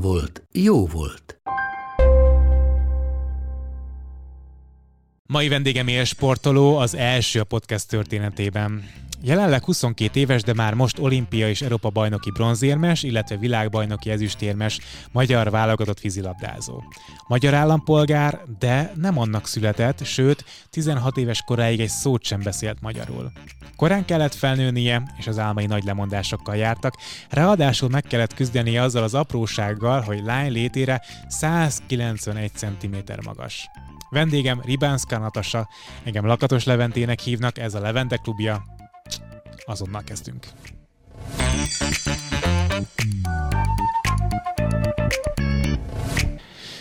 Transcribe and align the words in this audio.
volt, 0.00 0.42
jó 0.52 0.86
volt. 0.86 1.40
Mai 5.26 5.48
vendégem 5.48 5.88
élsportoló 5.88 6.76
az 6.76 6.94
első 6.94 7.40
a 7.40 7.44
podcast 7.44 7.88
történetében. 7.88 8.90
Jelenleg 9.22 9.64
22 9.64 10.20
éves, 10.20 10.42
de 10.42 10.54
már 10.54 10.74
most 10.74 10.98
olimpia 10.98 11.48
és 11.48 11.62
Európa 11.62 11.90
bajnoki 11.90 12.30
bronzérmes, 12.30 13.02
illetve 13.02 13.36
világbajnoki 13.36 14.10
ezüstérmes 14.10 14.80
magyar 15.12 15.50
válogatott 15.50 16.00
vízilabdázó. 16.00 16.82
Magyar 17.28 17.54
állampolgár, 17.54 18.40
de 18.58 18.92
nem 18.94 19.18
annak 19.18 19.46
született, 19.46 20.04
sőt, 20.04 20.44
16 20.70 21.16
éves 21.16 21.42
koráig 21.42 21.80
egy 21.80 21.88
szót 21.88 22.24
sem 22.24 22.40
beszélt 22.42 22.80
magyarul. 22.80 23.32
Korán 23.76 24.04
kellett 24.04 24.34
felnőnie, 24.34 25.02
és 25.18 25.26
az 25.26 25.38
álmai 25.38 25.66
nagy 25.66 25.84
lemondásokkal 25.84 26.56
jártak, 26.56 26.94
ráadásul 27.30 27.88
meg 27.88 28.02
kellett 28.02 28.34
küzdenie 28.34 28.82
azzal 28.82 29.02
az 29.02 29.14
aprósággal, 29.14 30.00
hogy 30.00 30.22
lány 30.24 30.52
létére 30.52 31.02
191 31.28 32.52
cm 32.54 32.96
magas. 33.24 33.68
Vendégem 34.10 34.60
Ribánszka 34.64 35.18
Natasa, 35.18 35.68
engem 36.04 36.26
Lakatos 36.26 36.64
Leventének 36.64 37.20
hívnak, 37.20 37.58
ez 37.58 37.74
a 37.74 37.80
Levente 37.80 38.16
klubja, 38.16 38.75
azonnal 39.66 40.02
kezdünk. 40.04 40.46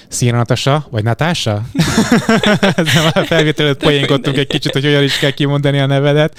Szia 0.07 0.35
Natasa, 0.35 0.87
vagy 0.91 1.03
Natása? 1.03 1.53
a 3.13 3.23
felvétel 3.25 3.65
előtt 3.65 3.83
poénkodtunk 3.83 4.37
egy 4.37 4.47
kicsit, 4.47 4.71
hogy 4.71 4.85
olyan 4.85 5.03
is 5.03 5.17
kell 5.17 5.31
kimondani 5.31 5.79
a 5.79 5.85
nevedet. 5.85 6.37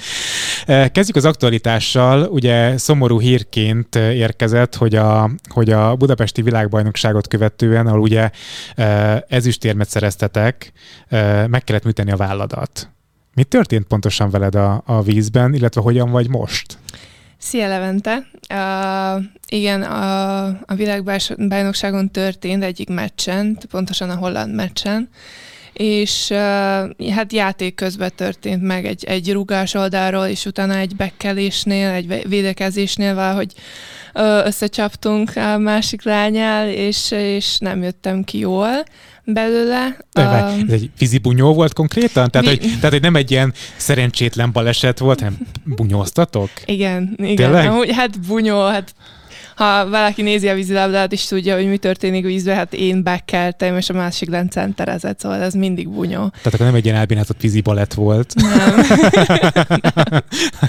Eh, 0.65 0.89
kezdjük 0.89 1.15
az 1.15 1.25
aktualitással. 1.25 2.23
Ugye 2.23 2.77
szomorú 2.77 3.19
hírként 3.19 3.95
érkezett, 3.95 4.75
hogy 4.75 4.95
a, 4.95 5.31
hogy 5.49 5.71
a 5.71 5.95
budapesti 5.95 6.41
világbajnokságot 6.41 7.27
követően, 7.27 7.87
ahol 7.87 7.99
ugye 7.99 8.29
eh, 8.75 9.19
ezüstérmet 9.27 9.89
szereztetek, 9.89 10.71
eh, 11.07 11.47
meg 11.47 11.63
kellett 11.63 11.83
műteni 11.83 12.11
a 12.11 12.17
válladat. 12.17 12.96
Mi 13.37 13.43
történt 13.43 13.85
pontosan 13.87 14.29
veled 14.29 14.55
a, 14.55 14.81
a 14.85 15.01
vízben, 15.01 15.53
illetve 15.53 15.81
hogyan 15.81 16.09
vagy 16.09 16.29
most? 16.29 16.77
Szia 17.37 17.67
Levente! 17.67 18.27
Uh, 18.53 19.23
igen, 19.47 19.83
a, 19.83 20.45
a 20.45 20.75
világbajnokságon 20.75 22.11
történt 22.11 22.63
egyik 22.63 22.89
meccsen, 22.89 23.57
pontosan 23.69 24.09
a 24.09 24.15
holland 24.15 24.53
meccsen, 24.53 25.09
és 25.77 26.27
uh, 26.29 27.09
hát 27.11 27.33
játék 27.33 27.75
közben 27.75 28.11
történt 28.15 28.61
meg 28.61 28.85
egy, 28.85 29.03
egy 29.03 29.31
rugás 29.31 29.73
oldalról, 29.73 30.25
és 30.25 30.45
utána 30.45 30.77
egy 30.77 30.95
bekkelésnél, 30.95 31.89
egy 31.89 32.27
védekezésnél 32.27 33.15
valahogy 33.15 33.53
összecsaptunk 34.45 35.31
a 35.35 35.57
másik 35.57 36.03
lányál, 36.03 36.69
és, 36.69 37.11
és 37.11 37.57
nem 37.57 37.83
jöttem 37.83 38.23
ki 38.23 38.39
jól 38.39 38.83
belőle. 39.23 39.97
Uh, 40.15 40.59
ez 40.59 40.71
egy 40.71 40.89
vízi 40.97 41.17
bunyó 41.17 41.53
volt 41.53 41.73
konkrétan? 41.73 42.29
Tehát, 42.29 42.47
mi... 42.47 42.57
hogy, 42.57 42.75
tehát, 42.75 42.91
hogy 42.91 43.01
nem 43.01 43.15
egy 43.15 43.31
ilyen 43.31 43.53
szerencsétlen 43.75 44.51
baleset 44.51 44.99
volt, 44.99 45.19
hanem 45.19 45.37
bunyóztatok? 45.63 46.49
Igen, 46.65 47.13
igen. 47.17 47.35
Tényleg? 47.35 47.69
Amúgy, 47.69 47.91
hát 47.91 48.19
bunyó, 48.27 48.65
hát 48.65 48.93
ha 49.57 49.89
valaki 49.89 50.21
nézi 50.21 50.47
a 50.47 50.53
vízilabdát, 50.53 51.11
is 51.11 51.25
tudja, 51.25 51.55
hogy 51.55 51.67
mi 51.67 51.77
történik 51.77 52.25
vízbe, 52.25 52.53
hát 52.53 52.73
én 52.73 53.03
bekeltem, 53.03 53.77
és 53.77 53.89
a 53.89 53.93
másik 53.93 54.29
lencen 54.29 54.73
terezett, 54.73 55.19
szóval 55.19 55.41
ez 55.41 55.53
mindig 55.53 55.89
bunyó. 55.89 56.29
Tehát 56.29 56.53
akkor 56.53 56.65
nem 56.65 56.75
egy 56.75 56.85
ilyen 56.85 56.97
elbínáltott 56.97 57.41
vízi 57.41 57.61
balett 57.61 57.93
volt. 57.93 58.33
Nem. 58.35 58.85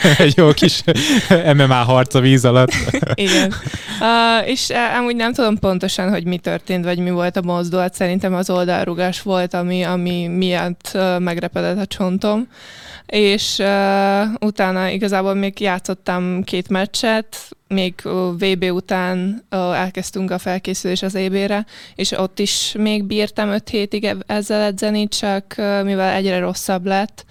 egy 0.18 0.36
jó 0.36 0.52
kis 0.52 0.82
MMA 1.54 1.74
harc 1.74 2.14
a 2.14 2.20
víz 2.20 2.44
alatt. 2.44 2.72
Igen. 3.14 3.54
Uh, 4.00 4.48
és 4.48 4.68
uh, 4.68 4.98
amúgy 4.98 5.16
nem 5.16 5.32
tudom 5.32 5.58
pontosan, 5.58 6.10
hogy 6.10 6.24
mi 6.24 6.38
történt, 6.38 6.84
vagy 6.84 6.98
mi 6.98 7.10
volt 7.10 7.36
a 7.36 7.42
mozdulat. 7.42 7.94
Szerintem 7.94 8.34
az 8.34 8.50
oldalrugás 8.50 9.22
volt, 9.22 9.54
ami, 9.54 9.82
ami 9.82 10.26
miatt 10.26 10.90
uh, 10.94 11.20
megrepedett 11.20 11.78
a 11.78 11.86
csontom 11.86 12.48
és 13.08 13.58
uh, 13.58 14.34
utána 14.40 14.88
igazából 14.88 15.34
még 15.34 15.60
játszottam 15.60 16.42
két 16.44 16.68
meccset, 16.68 17.36
még 17.68 17.94
VB 18.38 18.64
után 18.70 19.44
elkezdtünk 19.50 20.30
a 20.30 20.38
felkészülés 20.38 21.02
az 21.02 21.14
EB-re, 21.14 21.66
és 21.94 22.10
ott 22.12 22.38
is 22.38 22.74
még 22.78 23.04
bírtam 23.04 23.48
öt 23.48 23.68
hétig 23.68 24.16
ezzel 24.26 24.60
edzeni, 24.60 25.08
csak 25.08 25.54
mivel 25.84 26.14
egyre 26.14 26.38
rosszabb 26.38 26.86
lett 26.86 27.24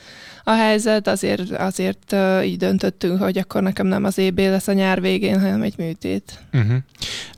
a 0.44 0.52
helyzet, 0.52 1.08
azért, 1.08 1.52
azért 1.52 2.16
így 2.44 2.58
döntöttünk, 2.58 3.22
hogy 3.22 3.38
akkor 3.38 3.62
nekem 3.62 3.88
nem 3.88 4.04
az 4.04 4.20
EB 4.20 4.40
lesz 4.40 4.68
a 4.68 4.74
nyár 4.74 5.02
végén, 5.02 5.40
hanem 5.40 5.62
egy 5.62 5.78
műtét. 5.78 6.40
Uh-huh. 6.54 6.78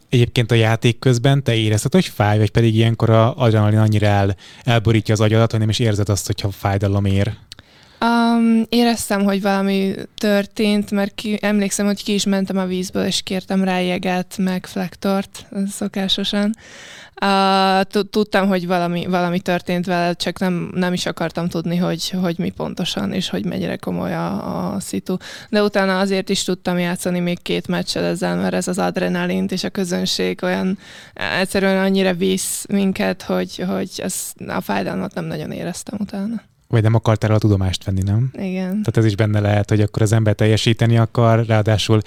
Egyébként 0.10 0.52
a 0.52 0.56
játék 0.56 1.00
közben 1.00 1.44
te 1.44 1.56
érezted, 1.56 1.94
hogy 1.94 2.06
fáj, 2.06 2.38
vagy 2.38 2.50
pedig 2.50 2.76
ilyenkor 2.76 3.10
a 3.10 3.36
adrenalin 3.36 3.80
annyira 3.80 4.06
el, 4.06 4.36
elborítja 4.64 5.14
az 5.14 5.20
agyadat, 5.20 5.52
hogy 5.52 5.60
nem 5.60 5.70
is 5.70 5.80
érzed 5.80 6.10
azt, 6.10 6.26
hogyha 6.26 6.52
fájdalom 6.52 7.06
ér? 7.06 7.34
Um, 8.06 8.66
éreztem, 8.70 9.24
hogy 9.24 9.42
valami 9.42 9.94
történt, 10.16 10.92
mert 10.92 11.16
ki, 11.16 11.38
emlékszem, 11.42 11.86
hogy 11.86 12.04
ki 12.04 12.14
is 12.14 12.26
mentem 12.26 12.58
a 12.58 12.66
vízből, 12.66 13.06
és 13.06 13.22
kértem 13.22 13.64
rá 13.64 13.80
jeget, 13.80 14.38
meg 14.38 14.66
flektort, 14.66 15.46
szokásosan. 15.72 16.56
Uh, 17.22 17.82
tudtam, 18.10 18.48
hogy 18.48 18.68
valami, 18.68 19.06
valami 19.06 19.40
történt 19.40 19.86
vele, 19.86 20.14
csak 20.14 20.40
nem, 20.40 20.72
nem 20.74 20.94
is 20.94 21.06
akartam 21.06 21.48
tudni, 21.48 21.76
hogy, 21.76 22.10
hogy 22.10 22.38
mi 22.38 22.50
pontosan, 22.50 23.14
és 23.14 23.30
hogy 23.30 23.46
mennyire 23.46 23.76
komoly 23.76 24.14
a, 24.14 24.74
a 24.74 24.80
szitu. 24.80 25.16
De 25.50 25.64
utána 25.64 26.00
azért 26.00 26.30
is 26.30 26.44
tudtam 26.44 26.80
játszani 26.80 27.20
még 27.20 27.42
két 27.42 27.68
meccset 27.68 28.04
ezzel, 28.04 28.36
mert 28.36 28.54
ez 28.54 28.68
az 28.68 28.80
adrenalint 28.80 29.52
és 29.52 29.64
a 29.64 29.70
közönség 29.70 30.44
olyan 30.44 30.78
egyszerűen 31.14 31.84
annyira 31.84 32.14
visz 32.14 32.66
minket, 32.70 33.22
hogy, 33.22 33.64
hogy 33.68 33.90
ez, 33.98 34.32
a 34.48 34.62
fájdalmat 34.62 35.14
nem 35.14 35.26
nagyon 35.26 35.52
éreztem 35.52 35.98
utána. 36.02 36.49
Vagy 36.72 36.84
nem 36.84 36.94
akartál 36.94 37.32
a 37.32 37.38
tudomást 37.38 37.84
venni, 37.84 38.02
nem? 38.02 38.32
Igen. 38.34 38.70
Tehát 38.70 38.98
ez 38.98 39.06
is 39.06 39.16
benne 39.16 39.40
lehet, 39.40 39.70
hogy 39.70 39.82
akkor 39.82 40.02
az 40.02 40.12
ember 40.12 40.36
teljesíteni 40.36 40.98
akar, 40.98 41.46
ráadásul 41.46 42.02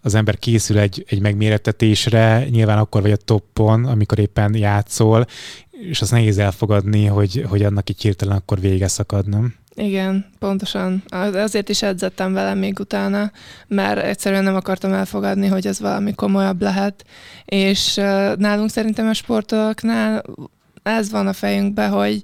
az 0.00 0.14
ember 0.14 0.38
készül 0.38 0.78
egy, 0.78 1.04
egy 1.08 1.20
megmérettetésre, 1.20 2.46
nyilván 2.50 2.78
akkor 2.78 3.02
vagy 3.02 3.10
a 3.10 3.16
toppon, 3.16 3.84
amikor 3.84 4.18
éppen 4.18 4.54
játszol, 4.54 5.26
és 5.70 6.00
az 6.00 6.10
nehéz 6.10 6.38
elfogadni, 6.38 7.06
hogy, 7.06 7.44
hogy 7.48 7.62
annak 7.62 7.90
így 7.90 8.02
hirtelen 8.02 8.36
akkor 8.36 8.60
vége 8.60 8.88
szakad, 8.88 9.28
nem? 9.28 9.54
Igen, 9.74 10.26
pontosan. 10.38 11.02
Azért 11.34 11.68
is 11.68 11.82
edzettem 11.82 12.32
vele 12.32 12.54
még 12.54 12.78
utána, 12.78 13.32
mert 13.66 14.02
egyszerűen 14.02 14.44
nem 14.44 14.54
akartam 14.54 14.92
elfogadni, 14.92 15.46
hogy 15.46 15.66
ez 15.66 15.80
valami 15.80 16.14
komolyabb 16.14 16.62
lehet. 16.62 17.04
És 17.44 17.94
nálunk 18.36 18.70
szerintem 18.70 19.08
a 19.08 19.12
sportolóknál 19.12 20.24
ez 20.82 21.10
van 21.10 21.26
a 21.26 21.32
fejünkben, 21.32 21.90
hogy 21.90 22.22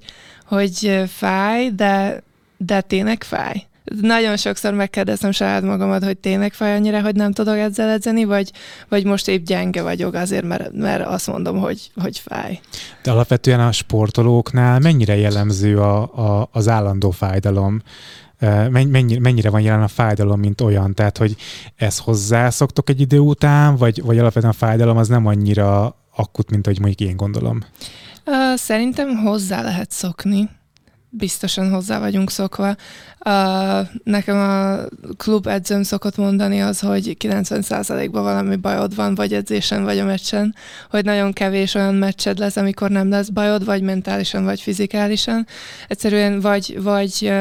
hogy 0.53 1.03
fáj, 1.07 1.69
de, 1.69 2.23
de 2.57 2.81
tényleg 2.81 3.23
fáj. 3.23 3.67
Nagyon 4.01 4.37
sokszor 4.37 4.73
megkérdeztem 4.73 5.31
saját 5.31 5.63
magamat, 5.63 6.03
hogy 6.03 6.17
tényleg 6.17 6.53
fáj 6.53 6.75
annyira, 6.75 7.01
hogy 7.01 7.15
nem 7.15 7.31
tudok 7.31 7.57
ezzel 7.57 7.89
edzeni, 7.89 8.23
vagy, 8.23 8.51
vagy 8.89 9.05
most 9.05 9.27
épp 9.27 9.45
gyenge 9.45 9.81
vagyok 9.81 10.13
azért, 10.13 10.45
mert, 10.45 10.73
mert 10.73 11.05
azt 11.05 11.27
mondom, 11.27 11.59
hogy, 11.59 11.91
hogy 11.95 12.19
fáj. 12.19 12.59
De 13.03 13.11
alapvetően 13.11 13.59
a 13.59 13.71
sportolóknál 13.71 14.79
mennyire 14.79 15.15
jellemző 15.15 15.79
a, 15.79 16.01
a, 16.01 16.49
az 16.51 16.67
állandó 16.67 17.11
fájdalom? 17.11 17.81
Mennyire, 18.69 19.19
mennyire 19.19 19.49
van 19.49 19.61
jelen 19.61 19.81
a 19.81 19.87
fájdalom, 19.87 20.39
mint 20.39 20.61
olyan? 20.61 20.93
Tehát, 20.93 21.17
hogy 21.17 21.35
ezt 21.75 21.99
hozzászoktok 21.99 22.89
egy 22.89 23.01
idő 23.01 23.19
után, 23.19 23.75
vagy, 23.75 24.01
vagy 24.01 24.19
alapvetően 24.19 24.53
a 24.53 24.57
fájdalom 24.57 24.97
az 24.97 25.07
nem 25.07 25.25
annyira 25.25 25.95
akut, 26.15 26.49
mint 26.49 26.67
ahogy 26.67 26.79
mondjuk 26.79 27.09
én 27.09 27.15
gondolom? 27.15 27.59
Szerintem 28.55 29.17
hozzá 29.17 29.61
lehet 29.61 29.91
szokni. 29.91 30.49
Biztosan 31.09 31.69
hozzá 31.69 31.99
vagyunk 31.99 32.29
szokva. 32.29 32.75
Nekem 34.03 34.37
a 34.37 34.77
klub 35.17 35.47
edzőm 35.47 35.83
szokott 35.83 36.17
mondani 36.17 36.61
az, 36.61 36.79
hogy 36.79 37.17
90%-ban 37.19 38.23
valami 38.23 38.55
bajod 38.55 38.95
van, 38.95 39.15
vagy 39.15 39.33
edzésen, 39.33 39.83
vagy 39.83 39.99
a 39.99 40.05
meccsen, 40.05 40.55
hogy 40.89 41.05
nagyon 41.05 41.33
kevés 41.33 41.73
olyan 41.73 41.95
meccsed 41.95 42.37
lesz, 42.37 42.55
amikor 42.55 42.89
nem 42.89 43.09
lesz 43.09 43.29
bajod, 43.29 43.65
vagy 43.65 43.81
mentálisan, 43.81 44.43
vagy 44.43 44.61
fizikálisan. 44.61 45.47
Egyszerűen 45.87 46.39
vagy, 46.39 46.83
vagy 46.83 47.33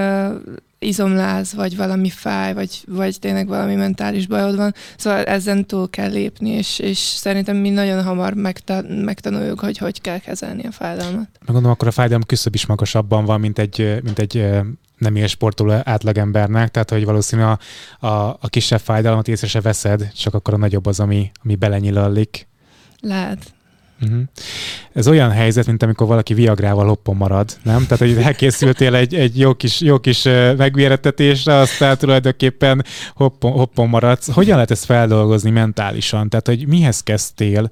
izomláz, 0.83 1.55
vagy 1.55 1.77
valami 1.77 2.11
fáj, 2.11 2.55
vagy, 2.55 2.85
vagy 2.87 3.19
tényleg 3.19 3.47
valami 3.47 3.75
mentális 3.75 4.27
bajod 4.27 4.57
van. 4.57 4.75
Szóval 4.97 5.25
ezen 5.25 5.67
túl 5.67 5.91
kell 5.91 6.11
lépni, 6.11 6.51
és, 6.51 6.79
és 6.79 6.99
szerintem 6.99 7.57
mi 7.57 7.71
nagyon 7.71 8.05
hamar 8.05 8.35
megta- 8.35 9.05
megtanuljuk, 9.05 9.61
hogy 9.61 9.79
hogy 9.79 10.01
kell 10.01 10.19
kezelni 10.19 10.67
a 10.67 10.73
fájdalmat. 10.73 11.29
Megmondom, 11.47 11.71
akkor 11.71 11.89
a 11.89 11.91
fájdalom 11.91 12.23
küszöb 12.23 12.55
is 12.55 12.67
magasabban 12.67 13.25
van, 13.25 13.41
mint 13.41 13.59
egy, 13.59 14.01
mint 14.03 14.19
egy 14.19 14.51
nem 14.99 15.17
ér 15.17 15.29
sportoló 15.29 15.75
átlagembernek, 15.85 16.71
tehát 16.71 16.91
hogy 16.91 17.05
valószínű 17.05 17.43
a, 17.43 17.59
a, 18.07 18.29
a 18.41 18.49
kisebb 18.49 18.81
fájdalmat 18.81 19.29
észre 19.29 19.47
se 19.47 19.61
veszed, 19.61 20.13
csak 20.13 20.35
akkor 20.35 20.55
a 20.55 20.57
nagyobb 20.57 20.87
az, 20.87 21.01
ami, 21.01 21.31
ami 21.43 21.55
belenyilallik. 21.55 22.47
Lehet. 23.01 23.53
Uh-huh. 24.03 24.23
Ez 24.93 25.09
olyan 25.09 25.31
helyzet, 25.31 25.67
mint 25.67 25.83
amikor 25.83 26.07
valaki 26.07 26.35
viagrával 26.35 26.87
hoppon 26.87 27.17
marad, 27.17 27.57
nem? 27.63 27.83
Tehát, 27.83 27.99
hogy 27.99 28.25
elkészültél 28.25 28.95
egy, 28.95 29.15
egy 29.15 29.39
jó 29.39 29.55
kis, 29.55 29.81
jó 29.81 29.99
kis 29.99 30.23
megvéretetésre, 30.57 31.55
aztán 31.55 31.99
tulajdonképpen 31.99 32.85
hoppon, 33.15 33.53
hoppon 33.53 33.89
maradsz. 33.89 34.33
Hogyan 34.33 34.55
lehet 34.55 34.71
ezt 34.71 34.85
feldolgozni 34.85 35.51
mentálisan? 35.51 36.29
Tehát, 36.29 36.47
hogy 36.47 36.67
mihez 36.67 37.03
kezdtél, 37.03 37.71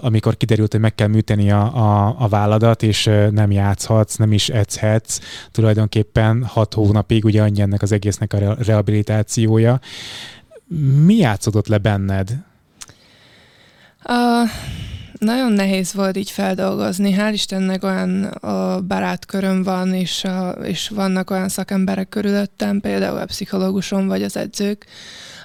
amikor 0.00 0.36
kiderült, 0.36 0.72
hogy 0.72 0.80
meg 0.80 0.94
kell 0.94 1.08
műteni 1.08 1.50
a, 1.50 1.76
a, 1.76 2.16
a 2.18 2.28
válladat, 2.28 2.82
és 2.82 3.10
nem 3.30 3.50
játszhatsz, 3.50 4.16
nem 4.16 4.32
is 4.32 4.48
edzhetsz, 4.48 5.18
tulajdonképpen 5.50 6.44
hat 6.44 6.74
hónapig, 6.74 7.24
ugye 7.24 7.42
annyi 7.42 7.60
ennek 7.60 7.82
az 7.82 7.92
egésznek 7.92 8.32
a 8.32 8.56
rehabilitációja. 8.66 9.80
Mi 11.04 11.14
játszódott 11.16 11.66
le 11.66 11.78
benned? 11.78 12.30
Uh, 14.08 14.50
nagyon 15.22 15.52
nehéz 15.52 15.94
volt 15.94 16.16
így 16.16 16.30
feldolgozni. 16.30 17.14
Hál' 17.18 17.30
Istennek 17.32 17.84
olyan 17.84 18.24
a 18.24 18.80
barátköröm 18.80 19.62
van, 19.62 19.94
és, 19.94 20.24
a, 20.24 20.50
és 20.50 20.88
vannak 20.88 21.30
olyan 21.30 21.48
szakemberek 21.48 22.08
körülöttem, 22.08 22.80
például 22.80 23.18
a 23.18 23.24
pszichológusom 23.24 24.06
vagy 24.06 24.22
az 24.22 24.36
edzők, 24.36 24.86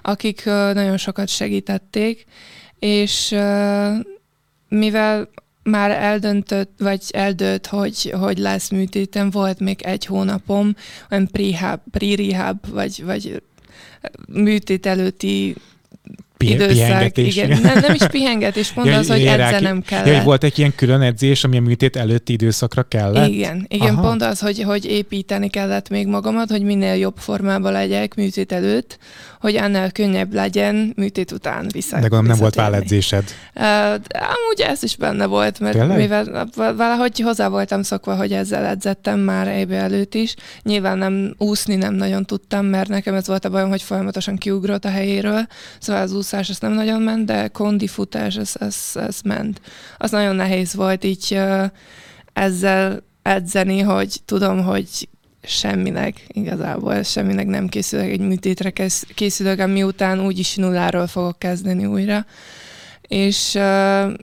akik 0.01 0.45
nagyon 0.45 0.97
sokat 0.97 1.27
segítették, 1.27 2.25
és 2.79 3.35
mivel 4.69 5.29
már 5.63 5.91
eldöntött, 5.91 6.71
vagy 6.77 7.01
eldőlt, 7.09 7.68
hogy, 7.68 8.13
hogy 8.19 8.38
lesz 8.38 8.69
műtétem, 8.69 9.29
volt 9.29 9.59
még 9.59 9.81
egy 9.81 10.06
hónapom, 10.06 10.75
olyan 11.12 11.27
pre-rehab, 11.27 11.79
pre 11.91 12.53
vagy, 12.71 13.03
vagy 13.06 13.41
műtét 14.27 14.85
előtti 14.85 15.56
időszak, 16.38 16.74
pihengetés. 16.75 17.36
igen. 17.36 17.62
Nem, 17.62 17.80
nem 17.80 17.94
is 17.94 18.07
pihengetés, 18.07 18.72
pont 18.72 18.88
ja, 18.88 18.98
az, 18.98 19.10
hogy 19.10 19.25
edzenem 19.25 19.81
kellett. 19.81 20.07
Ja, 20.07 20.16
hogy 20.16 20.24
volt 20.24 20.44
egy 20.44 20.60
ilyen 20.60 20.75
külön 20.75 21.01
edzés, 21.01 21.44
ami 21.44 21.57
a 21.57 21.62
műtét 21.62 21.95
előtti 21.95 22.34
időszakra 22.34 22.84
kellett? 22.84 23.30
Igen, 23.30 23.66
igen 23.69 23.94
Aha. 23.94 24.01
pont 24.01 24.22
az, 24.22 24.39
hogy, 24.39 24.62
hogy 24.62 24.86
építeni 24.86 25.50
kellett 25.50 25.89
még 25.89 26.07
magamat, 26.07 26.50
hogy 26.50 26.62
minél 26.62 26.95
jobb 26.95 27.18
formában 27.18 27.72
legyek 27.72 28.16
műtét 28.16 28.51
előtt, 28.51 28.98
hogy 29.39 29.56
annál 29.56 29.92
könnyebb 29.92 30.34
legyen 30.34 30.94
műtét 30.95 31.31
után 31.31 31.69
vissza. 31.72 31.95
De 31.95 32.01
gondolom 32.01 32.25
nem 32.25 32.38
volt 32.38 32.56
válledzésed. 32.56 33.24
Uh, 33.56 33.63
amúgy 34.10 34.62
ez 34.68 34.84
is 34.84 34.95
benne 34.95 35.25
volt, 35.25 35.60
mert 35.60 35.78
Tényleg? 35.78 35.98
mivel 35.98 36.48
valahogy 36.56 37.19
hozzá 37.19 37.48
voltam 37.48 37.84
szokva, 37.84 38.16
hogy 38.16 38.34
ezzel 38.34 38.66
edzettem 38.66 39.19
már 39.19 39.48
ébe 39.48 39.75
előtt 39.75 40.13
is. 40.13 40.36
Nyilván 40.63 40.98
nem 40.98 41.36
úszni 41.38 41.75
nem 41.75 41.94
nagyon 41.94 42.25
tudtam, 42.25 42.66
mert 42.66 42.89
nekem 42.89 43.13
ez 43.13 43.28
volt 43.28 43.45
a 43.45 43.50
bajom, 43.50 43.69
hogy 43.69 43.81
folyamatosan 43.81 44.38
kiugrott 44.38 44.86
a 44.86 44.89
helyéről, 44.89 45.48
szóval 45.80 46.01
az 46.01 46.12
úszás 46.27 46.50
ez 46.50 46.59
nem 46.59 46.71
nagyon 46.71 47.01
ment, 47.01 47.25
de 47.25 47.47
kondi 47.47 47.88
futás 47.88 48.35
ez, 48.35 48.53
ez, 48.59 48.77
ez 48.94 49.21
ment. 49.24 49.62
Az 49.97 50.12
nagyon 50.12 50.35
nehéz 50.35 50.74
volt 50.74 51.03
így 51.03 51.27
uh, 51.31 51.63
ezzel 52.33 53.03
edzeni, 53.21 53.79
hogy 53.79 54.21
tudom, 54.25 54.63
hogy 54.63 55.09
semminek, 55.44 56.21
igazából 56.27 57.03
semminek 57.03 57.45
nem 57.45 57.68
készülök, 57.68 58.09
egy 58.09 58.19
műtétre 58.19 58.74
készülök, 59.15 59.68
miután 59.68 60.25
úgyis 60.25 60.56
nulláról 60.56 61.07
fogok 61.07 61.39
kezdeni 61.39 61.85
újra. 61.85 62.25
És 63.01 63.53
uh, 63.56 64.13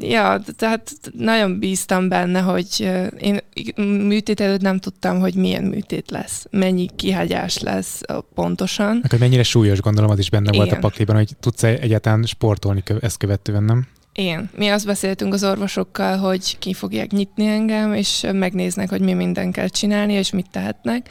ja, 0.00 0.40
tehát 0.56 0.92
nagyon 1.12 1.58
bíztam 1.58 2.08
benne, 2.08 2.40
hogy 2.40 2.90
én 3.18 3.40
műtét 3.76 4.40
előtt 4.40 4.60
nem 4.60 4.78
tudtam, 4.78 5.20
hogy 5.20 5.34
milyen 5.34 5.64
műtét 5.64 6.10
lesz, 6.10 6.46
mennyi 6.50 6.88
kihagyás 6.96 7.58
lesz 7.58 8.00
pontosan. 8.34 9.00
Akkor 9.04 9.18
mennyire 9.18 9.42
súlyos, 9.42 9.80
gondolom, 9.80 10.10
az 10.10 10.18
is 10.18 10.30
benne 10.30 10.50
Igen. 10.52 10.64
volt 10.64 10.76
a 10.76 10.78
pakliban, 10.80 11.16
hogy 11.16 11.36
tudsz 11.40 11.62
egyáltalán 11.62 12.22
sportolni 12.22 12.82
ezt 13.00 13.16
követően, 13.16 13.62
nem? 13.62 13.86
Igen. 14.14 14.50
Mi 14.56 14.68
azt 14.68 14.86
beszéltünk 14.86 15.32
az 15.32 15.44
orvosokkal, 15.44 16.16
hogy 16.16 16.58
ki 16.58 16.72
fogják 16.72 17.10
nyitni 17.10 17.46
engem, 17.46 17.94
és 17.94 18.26
megnéznek, 18.32 18.88
hogy 18.88 19.00
mi 19.00 19.12
minden 19.12 19.52
kell 19.52 19.68
csinálni, 19.68 20.12
és 20.12 20.30
mit 20.30 20.50
tehetnek. 20.50 21.08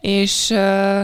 És 0.00 0.50
uh, 0.50 1.00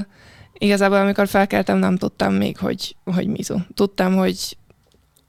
igazából, 0.58 0.96
amikor 0.96 1.28
felkeltem, 1.28 1.78
nem 1.78 1.96
tudtam 1.96 2.34
még, 2.34 2.58
hogy, 2.58 2.96
hogy 3.04 3.26
mizu. 3.26 3.58
Tudtam, 3.74 4.16
hogy 4.16 4.56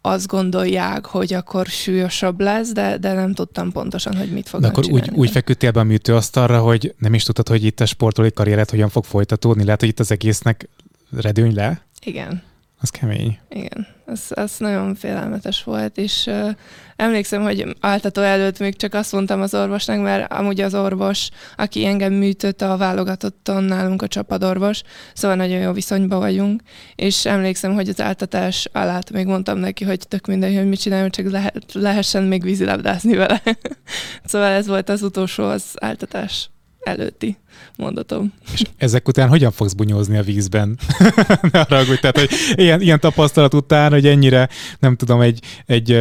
azt 0.05 0.27
gondolják, 0.27 1.05
hogy 1.05 1.33
akkor 1.33 1.65
súlyosabb 1.65 2.41
lesz, 2.41 2.71
de, 2.71 2.97
de 2.97 3.13
nem 3.13 3.33
tudtam 3.33 3.71
pontosan, 3.71 4.15
hogy 4.15 4.31
mit 4.31 4.49
fognak 4.49 4.73
De 4.73 4.79
akkor 4.79 4.93
úgy, 4.93 5.09
úgy 5.13 5.29
feküdtél 5.29 5.71
be 5.71 5.79
a 5.79 5.83
műtőasztalra, 5.83 6.61
hogy 6.61 6.93
nem 6.97 7.13
is 7.13 7.23
tudtad, 7.23 7.47
hogy 7.47 7.63
itt 7.63 7.79
a 7.79 7.85
sportolói 7.85 8.31
karriered 8.31 8.69
hogyan 8.69 8.89
fog 8.89 9.03
folytatódni? 9.03 9.63
Lehet, 9.63 9.79
hogy 9.79 9.89
itt 9.89 9.99
az 9.99 10.11
egésznek 10.11 10.69
redőny 11.11 11.53
le? 11.53 11.81
Igen. 12.03 12.43
Az 12.85 12.91
kemény. 12.91 13.39
Igen, 13.49 13.87
az, 14.05 14.31
az 14.35 14.55
nagyon 14.57 14.95
félelmetes 14.95 15.63
volt, 15.63 15.97
és 15.97 16.25
uh, 16.25 16.49
emlékszem, 16.95 17.41
hogy 17.41 17.75
áltató 17.79 18.21
előtt 18.21 18.59
még 18.59 18.75
csak 18.75 18.93
azt 18.93 19.11
mondtam 19.11 19.41
az 19.41 19.53
orvosnak, 19.53 20.01
mert 20.01 20.31
amúgy 20.31 20.61
az 20.61 20.75
orvos, 20.75 21.29
aki 21.55 21.85
engem 21.85 22.13
műtött 22.13 22.61
a 22.61 22.77
válogatotton 22.77 23.63
nálunk 23.63 24.01
a 24.01 24.07
csapadorvos, 24.07 24.81
szóval 25.13 25.37
nagyon 25.37 25.59
jó 25.59 25.71
viszonyban 25.71 26.19
vagyunk, 26.19 26.61
és 26.95 27.25
emlékszem, 27.25 27.73
hogy 27.73 27.89
az 27.89 28.01
áltatás 28.01 28.67
alatt 28.71 29.11
még 29.11 29.25
mondtam 29.25 29.57
neki, 29.57 29.83
hogy 29.83 30.07
tök 30.07 30.25
mindegy, 30.27 30.55
hogy 30.55 30.69
mit 30.69 30.81
csináljon, 30.81 31.09
csak 31.09 31.31
lehet, 31.31 31.73
lehessen 31.73 32.23
még 32.23 32.43
vízilabdázni 32.43 33.15
vele. 33.15 33.41
szóval 34.25 34.51
ez 34.51 34.67
volt 34.67 34.89
az 34.89 35.01
utolsó 35.01 35.43
az 35.43 35.63
áltatás 35.75 36.49
előtti 36.85 37.37
mondatom. 37.77 38.33
És 38.53 38.61
ezek 38.77 39.07
után 39.07 39.29
hogyan 39.29 39.51
fogsz 39.51 39.73
bunyózni 39.73 40.17
a 40.17 40.21
vízben? 40.21 40.77
ne 41.51 41.59
haragudj, 41.59 41.99
tehát, 41.99 42.19
hogy 42.19 42.29
ilyen, 42.55 42.81
ilyen 42.81 42.99
tapasztalat 42.99 43.53
után, 43.53 43.91
hogy 43.91 44.07
ennyire, 44.07 44.49
nem 44.79 44.95
tudom, 44.95 45.21
egy, 45.21 45.39
egy 45.65 45.99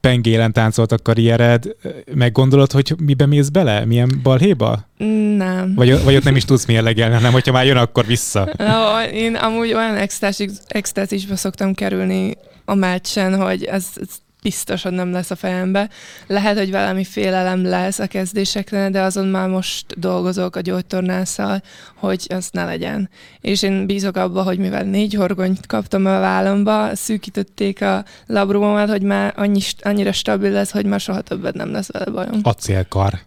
pengélen 0.00 0.52
táncolt 0.52 0.92
a 0.92 0.98
karriered, 0.98 1.76
meggondolod, 2.14 2.72
hogy 2.72 2.94
miben 3.04 3.28
mész 3.28 3.48
bele? 3.48 3.84
Milyen 3.84 4.20
balhéba? 4.22 4.88
Nem. 5.36 5.74
Vagy, 5.74 6.04
vagy 6.04 6.16
ott 6.16 6.24
nem 6.24 6.36
is 6.36 6.44
tudsz 6.44 6.66
mérlegelni, 6.66 7.14
hanem 7.14 7.32
hogyha 7.32 7.52
már 7.52 7.66
jön, 7.66 7.76
akkor 7.76 8.06
vissza. 8.06 8.48
No, 8.56 9.02
én 9.12 9.34
amúgy 9.34 9.72
olyan 9.72 9.96
extázisba 10.68 11.36
szoktam 11.36 11.74
kerülni 11.74 12.36
a 12.64 12.74
meccsen, 12.74 13.40
hogy 13.42 13.64
ez, 13.64 13.86
ez 13.94 14.08
biztosan 14.42 14.94
nem 14.94 15.12
lesz 15.12 15.30
a 15.30 15.36
fejembe. 15.36 15.88
Lehet, 16.26 16.58
hogy 16.58 16.70
valami 16.70 17.04
félelem 17.04 17.64
lesz 17.64 17.98
a 17.98 18.06
kezdésekre, 18.06 18.90
de 18.90 19.00
azon 19.00 19.26
már 19.26 19.48
most 19.48 19.98
dolgozok 19.98 20.56
a 20.56 20.60
gyógytornásszal, 20.60 21.62
hogy 21.96 22.26
az 22.28 22.48
ne 22.52 22.64
legyen. 22.64 23.10
És 23.40 23.62
én 23.62 23.86
bízok 23.86 24.16
abba, 24.16 24.42
hogy 24.42 24.58
mivel 24.58 24.82
négy 24.82 25.14
horgonyt 25.14 25.66
kaptam 25.66 26.06
a 26.06 26.20
vállamba, 26.20 26.94
szűkítették 26.94 27.82
a 27.82 28.04
labrumomat, 28.26 28.88
hogy 28.88 29.02
már 29.02 29.32
annyi, 29.36 29.60
annyira 29.80 30.12
stabil 30.12 30.50
lesz, 30.50 30.70
hogy 30.70 30.86
már 30.86 31.00
soha 31.00 31.20
többet 31.20 31.54
nem 31.54 31.72
lesz 31.72 31.90
vele 31.92 32.10
bajom. 32.10 32.40
Acélkar. 32.42 33.18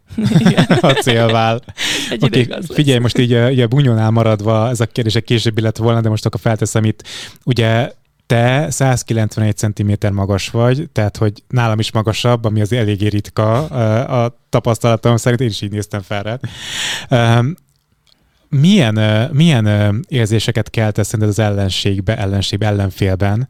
Acélvál. 0.81 1.61
Egy 2.09 2.23
okay, 2.23 2.47
figyelj, 2.61 2.99
most 2.99 3.17
így, 3.17 3.31
így 3.51 3.59
a 3.59 3.67
bunyónál 3.67 4.09
maradva, 4.09 4.69
ez 4.69 4.79
a 4.79 4.85
kérdés 4.85 5.17
később 5.25 5.59
lett 5.59 5.77
volna, 5.77 6.01
de 6.01 6.09
most 6.09 6.25
akkor 6.25 6.39
felteszem 6.39 6.83
itt. 6.83 7.03
Ugye 7.43 7.91
te 8.27 8.69
191 8.69 9.57
cm 9.57 10.13
magas 10.13 10.49
vagy, 10.49 10.89
tehát 10.91 11.17
hogy 11.17 11.43
nálam 11.49 11.79
is 11.79 11.91
magasabb, 11.91 12.45
ami 12.45 12.61
az 12.61 12.73
eléggé 12.73 13.07
ritka 13.07 13.65
a 14.05 14.37
tapasztalatom 14.49 15.17
szerint, 15.17 15.41
én 15.41 15.47
is 15.47 15.61
így 15.61 15.71
néztem 15.71 16.01
fel 16.01 16.23
rá. 16.23 16.39
Milyen, 18.49 19.29
milyen 19.33 20.05
érzéseket 20.07 20.69
keltesz 20.69 21.13
az 21.13 21.39
ellenségbe, 21.39 22.17
ellenség 22.17 22.61
ellenfélben? 22.61 23.47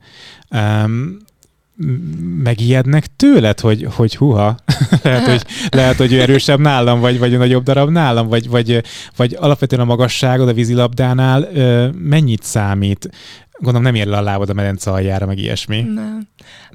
megijednek 2.44 3.16
tőled, 3.16 3.60
hogy, 3.60 3.88
hogy 3.96 4.16
huha, 4.16 4.58
lehet, 5.04 5.26
hogy, 5.26 5.46
lehet, 5.70 5.96
hogy 5.96 6.14
ő 6.14 6.22
erősebb 6.22 6.60
nálam, 6.60 7.00
vagy, 7.00 7.20
vagy 7.20 7.38
nagyobb 7.38 7.64
darab 7.64 7.90
nálam, 7.90 8.28
vagy, 8.28 8.50
vagy, 8.50 8.84
vagy 9.16 9.38
alapvetően 9.40 9.82
a 9.82 9.86
magasságod 9.86 10.48
a 10.48 10.54
vízilabdánál 10.54 11.50
mennyit 11.92 12.44
számít? 12.44 13.10
Gondolom 13.58 13.82
nem 13.82 13.96
ér 13.96 14.08
le 14.08 14.18
a 14.18 14.22
lábad 14.22 14.50
a 14.50 14.54
medence 14.54 14.92
aljára, 14.92 15.26
meg 15.26 15.38
ilyesmi. 15.38 15.82
Nem. 15.82 16.28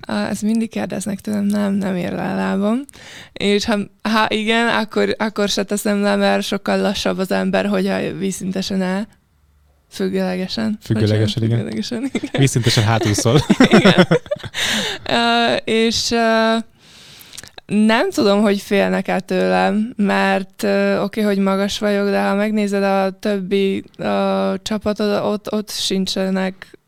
Ezt 0.06 0.42
mindig 0.42 0.70
kérdeznek 0.70 1.20
tőlem, 1.20 1.44
nem, 1.44 1.72
nem 1.72 1.96
ér 1.96 2.12
le 2.12 2.30
a 2.30 2.34
lábam. 2.34 2.84
És 3.32 3.64
ha, 3.64 3.78
ha 4.02 4.26
igen, 4.28 4.68
akkor, 4.68 5.14
akkor 5.18 5.48
se 5.48 5.62
teszem 5.62 6.02
le, 6.02 6.16
mert 6.16 6.42
sokkal 6.42 6.80
lassabb 6.80 7.18
az 7.18 7.30
ember, 7.30 7.66
hogy 7.66 7.86
a 7.86 8.12
vízszintesen 8.18 8.82
el. 8.82 9.08
Függőlegesen. 9.90 10.78
Függőlegesen, 10.82 11.42
igen. 11.42 11.56
Függőlegesen, 11.58 12.10
igen. 12.12 12.30
Vízszintesen 12.38 12.84
hátúszol. 12.84 13.40
igen. 13.58 14.06
uh, 15.10 15.56
és 15.64 16.10
uh, 16.10 16.62
nem 17.70 18.10
tudom, 18.10 18.40
hogy 18.40 18.60
félnek-e 18.60 19.20
tőlem, 19.20 19.92
mert 19.96 20.62
oké, 20.62 20.98
okay, 20.98 21.22
hogy 21.22 21.38
magas 21.38 21.78
vagyok, 21.78 22.08
de 22.08 22.22
ha 22.22 22.34
megnézed 22.34 22.82
a 22.82 23.18
többi 23.18 23.84
uh, 23.98 24.54
csapatot, 24.62 25.24
ott, 25.24 25.52
ott 25.52 25.70
sincsenek 25.70 26.78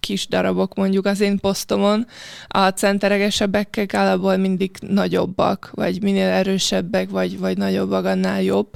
kis 0.00 0.28
darabok 0.28 0.74
mondjuk 0.74 1.06
az 1.06 1.20
én 1.20 1.38
posztomon. 1.38 2.06
A 2.48 2.68
centeregesebbek 2.68 3.86
alapból 3.92 4.36
mindig 4.36 4.70
nagyobbak, 4.80 5.70
vagy 5.74 6.02
minél 6.02 6.28
erősebbek, 6.28 7.10
vagy, 7.10 7.38
vagy 7.38 7.58
nagyobbak, 7.58 8.04
annál 8.04 8.42
jobb. 8.42 8.68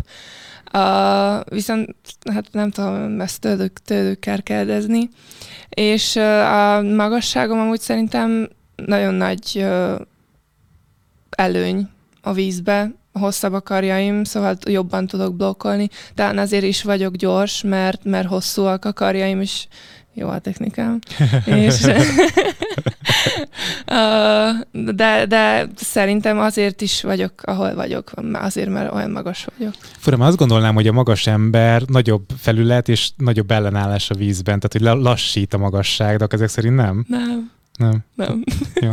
Uh, 0.72 1.54
viszont 1.54 1.94
hát 2.32 2.46
nem 2.52 2.70
tudom, 2.70 3.20
ezt 3.20 3.40
tőlük, 3.40 3.78
tőlük 3.78 4.18
kell 4.18 4.40
kérdezni. 4.40 5.08
És 5.68 6.14
uh, 6.14 6.52
a 6.52 6.82
magasságom 6.82 7.58
amúgy 7.58 7.80
szerintem 7.80 8.48
nagyon 8.76 9.14
nagy 9.14 9.52
uh, 9.54 10.00
előny 11.38 11.88
a 12.20 12.32
vízbe, 12.32 12.90
hosszabb 13.12 13.52
a 13.52 13.60
karjaim, 13.60 14.24
szóval 14.24 14.56
jobban 14.68 15.06
tudok 15.06 15.36
blokkolni. 15.36 15.88
Talán 16.14 16.38
azért 16.38 16.64
is 16.64 16.82
vagyok 16.82 17.14
gyors, 17.14 17.62
mert, 17.62 18.04
mert 18.04 18.28
hosszúak 18.28 18.84
a 18.84 18.92
karjaim, 18.92 19.40
és 19.40 19.66
jó 20.14 20.28
a 20.28 20.38
technikám. 20.38 20.98
és, 21.46 21.80
de, 24.72 25.26
de 25.26 25.68
szerintem 25.76 26.38
azért 26.38 26.80
is 26.80 27.02
vagyok, 27.02 27.32
ahol 27.42 27.74
vagyok, 27.74 28.10
azért, 28.32 28.68
mert 28.68 28.92
olyan 28.92 29.10
magas 29.10 29.46
vagyok. 29.58 29.74
Furam, 29.98 30.20
azt 30.20 30.36
gondolnám, 30.36 30.74
hogy 30.74 30.86
a 30.86 30.92
magas 30.92 31.26
ember 31.26 31.82
nagyobb 31.82 32.24
felület 32.38 32.88
és 32.88 33.10
nagyobb 33.16 33.50
ellenállás 33.50 34.10
a 34.10 34.14
vízben, 34.14 34.60
tehát 34.60 34.94
hogy 34.94 35.02
lassít 35.02 35.54
a 35.54 35.58
magasság, 35.58 36.16
de 36.16 36.26
ezek 36.28 36.48
szerint 36.48 36.76
nem? 36.76 37.04
Nem. 37.08 37.50
Nem. 37.78 38.04
Nem. 38.14 38.44
Jó. 38.82 38.90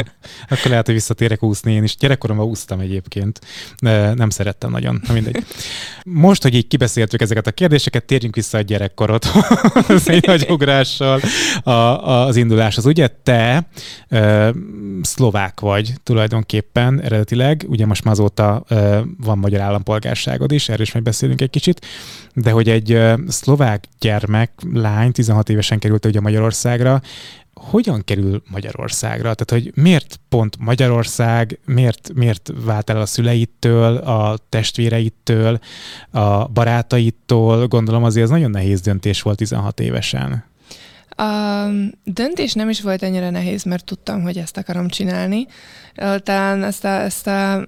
Akkor 0.49 0.69
lehet, 0.69 0.85
hogy 0.85 0.95
visszatérek 0.95 1.43
úszni 1.43 1.73
én 1.73 1.83
is. 1.83 1.95
Gyerekkoromban 1.95 2.45
úsztam 2.45 2.79
egyébként. 2.79 3.39
De 3.81 4.13
nem 4.13 4.29
szerettem 4.29 4.71
nagyon. 4.71 5.01
Na 5.07 5.13
mindegy. 5.13 5.45
Most, 6.03 6.41
hogy 6.41 6.55
így 6.55 6.67
kibeszéltük 6.67 7.21
ezeket 7.21 7.47
a 7.47 7.51
kérdéseket, 7.51 8.05
térjünk 8.05 8.35
vissza 8.35 8.57
a 8.57 8.61
gyerekkorodhoz 8.61 10.09
egy 10.09 10.25
nagy 10.25 10.45
ugrással 10.49 11.19
a, 11.63 11.69
a, 11.69 12.25
az 12.25 12.35
induláshoz. 12.35 12.85
Ugye 12.85 13.07
te 13.07 13.67
ö, 14.09 14.49
szlovák 15.01 15.59
vagy 15.59 15.93
tulajdonképpen 16.03 17.01
eredetileg, 17.01 17.65
ugye 17.67 17.85
most 17.85 18.03
már 18.03 18.13
azóta 18.13 18.63
ö, 18.67 18.99
van 19.19 19.37
magyar 19.37 19.61
állampolgárságod 19.61 20.51
is, 20.51 20.69
erről 20.69 20.81
is 20.81 20.91
majd 20.91 21.05
beszélünk 21.05 21.41
egy 21.41 21.49
kicsit, 21.49 21.85
de 22.33 22.51
hogy 22.51 22.69
egy 22.69 22.91
ö, 22.91 23.13
szlovák 23.27 23.85
gyermek, 23.99 24.51
lány, 24.73 25.11
16 25.11 25.49
évesen 25.49 25.79
került 25.79 26.05
ugye 26.05 26.19
Magyarországra, 26.19 27.01
hogyan 27.55 28.03
kerül 28.03 28.43
Magyarországra? 28.49 29.33
Tehát, 29.33 29.63
hogy 29.63 29.83
miért 29.83 30.19
pont 30.29 30.57
Magyarország, 30.59 31.59
miért, 31.65 32.11
miért 32.13 32.51
vált 32.55 32.89
el 32.89 33.01
a 33.01 33.05
szüleittől, 33.05 33.97
a 33.97 34.37
testvéreittől, 34.49 35.59
a 36.11 36.47
barátaitól? 36.47 37.67
Gondolom 37.67 38.03
azért 38.03 38.25
az 38.25 38.31
nagyon 38.31 38.51
nehéz 38.51 38.81
döntés 38.81 39.21
volt 39.21 39.37
16 39.37 39.79
évesen. 39.79 40.43
A 41.09 41.65
döntés 42.03 42.53
nem 42.53 42.69
is 42.69 42.81
volt 42.81 43.03
ennyire 43.03 43.29
nehéz, 43.29 43.63
mert 43.63 43.85
tudtam, 43.85 44.21
hogy 44.21 44.37
ezt 44.37 44.57
akarom 44.57 44.87
csinálni. 44.87 45.47
Talán 46.23 46.63
ezt 46.63 46.83
a, 46.83 47.01
ezt 47.01 47.27
a 47.27 47.67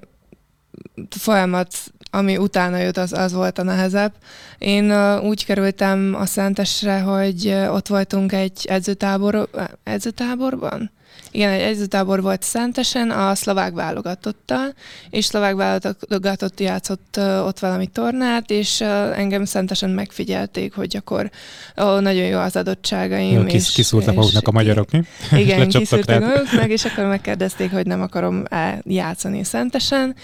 folyamat 1.09 1.75
ami 2.11 2.37
utána 2.37 2.77
jött, 2.77 2.97
az, 2.97 3.13
az 3.13 3.33
volt 3.33 3.57
a 3.57 3.63
nehezebb. 3.63 4.13
Én 4.57 4.91
uh, 4.91 5.23
úgy 5.23 5.45
kerültem 5.45 6.15
a 6.19 6.25
Szentesre, 6.25 6.99
hogy 6.99 7.45
uh, 7.45 7.73
ott 7.73 7.87
voltunk 7.87 8.31
egy 8.31 8.65
edzőtábor, 8.69 9.49
edzőtáborban. 9.83 10.91
Igen, 11.31 11.51
egy 11.51 11.61
edzőtábor 11.61 12.21
volt 12.21 12.43
Szentesen, 12.43 13.11
a 13.11 13.35
szlovák 13.35 13.73
válogatottal, 13.73 14.73
és 15.09 15.25
szlovák 15.25 15.55
válogatott 15.55 16.59
játszott 16.59 17.19
ott 17.19 17.59
valami 17.59 17.87
tornát, 17.87 18.49
és 18.49 18.81
engem 19.15 19.45
Szentesen 19.45 19.89
megfigyelték, 19.89 20.73
hogy 20.73 20.97
akkor 20.97 21.29
uh, 21.77 21.99
nagyon 21.99 22.25
jó 22.25 22.39
az 22.39 22.55
adottságaim. 22.55 23.39
Jó, 23.39 23.43
kis, 23.43 23.53
és, 23.53 23.71
kiszúrtak 23.71 24.11
és, 24.11 24.15
maguknak 24.15 24.47
a 24.47 24.51
magyarok, 24.51 24.91
mi? 24.91 25.01
Igen, 25.43 25.69
kiszúrtak 25.69 26.19
maguknak, 26.19 26.69
és 26.69 26.85
akkor 26.85 27.05
megkérdezték, 27.05 27.71
hogy 27.71 27.85
nem 27.85 28.01
akarom 28.01 28.43
játszani 28.83 29.43
Szentesen, 29.43 30.15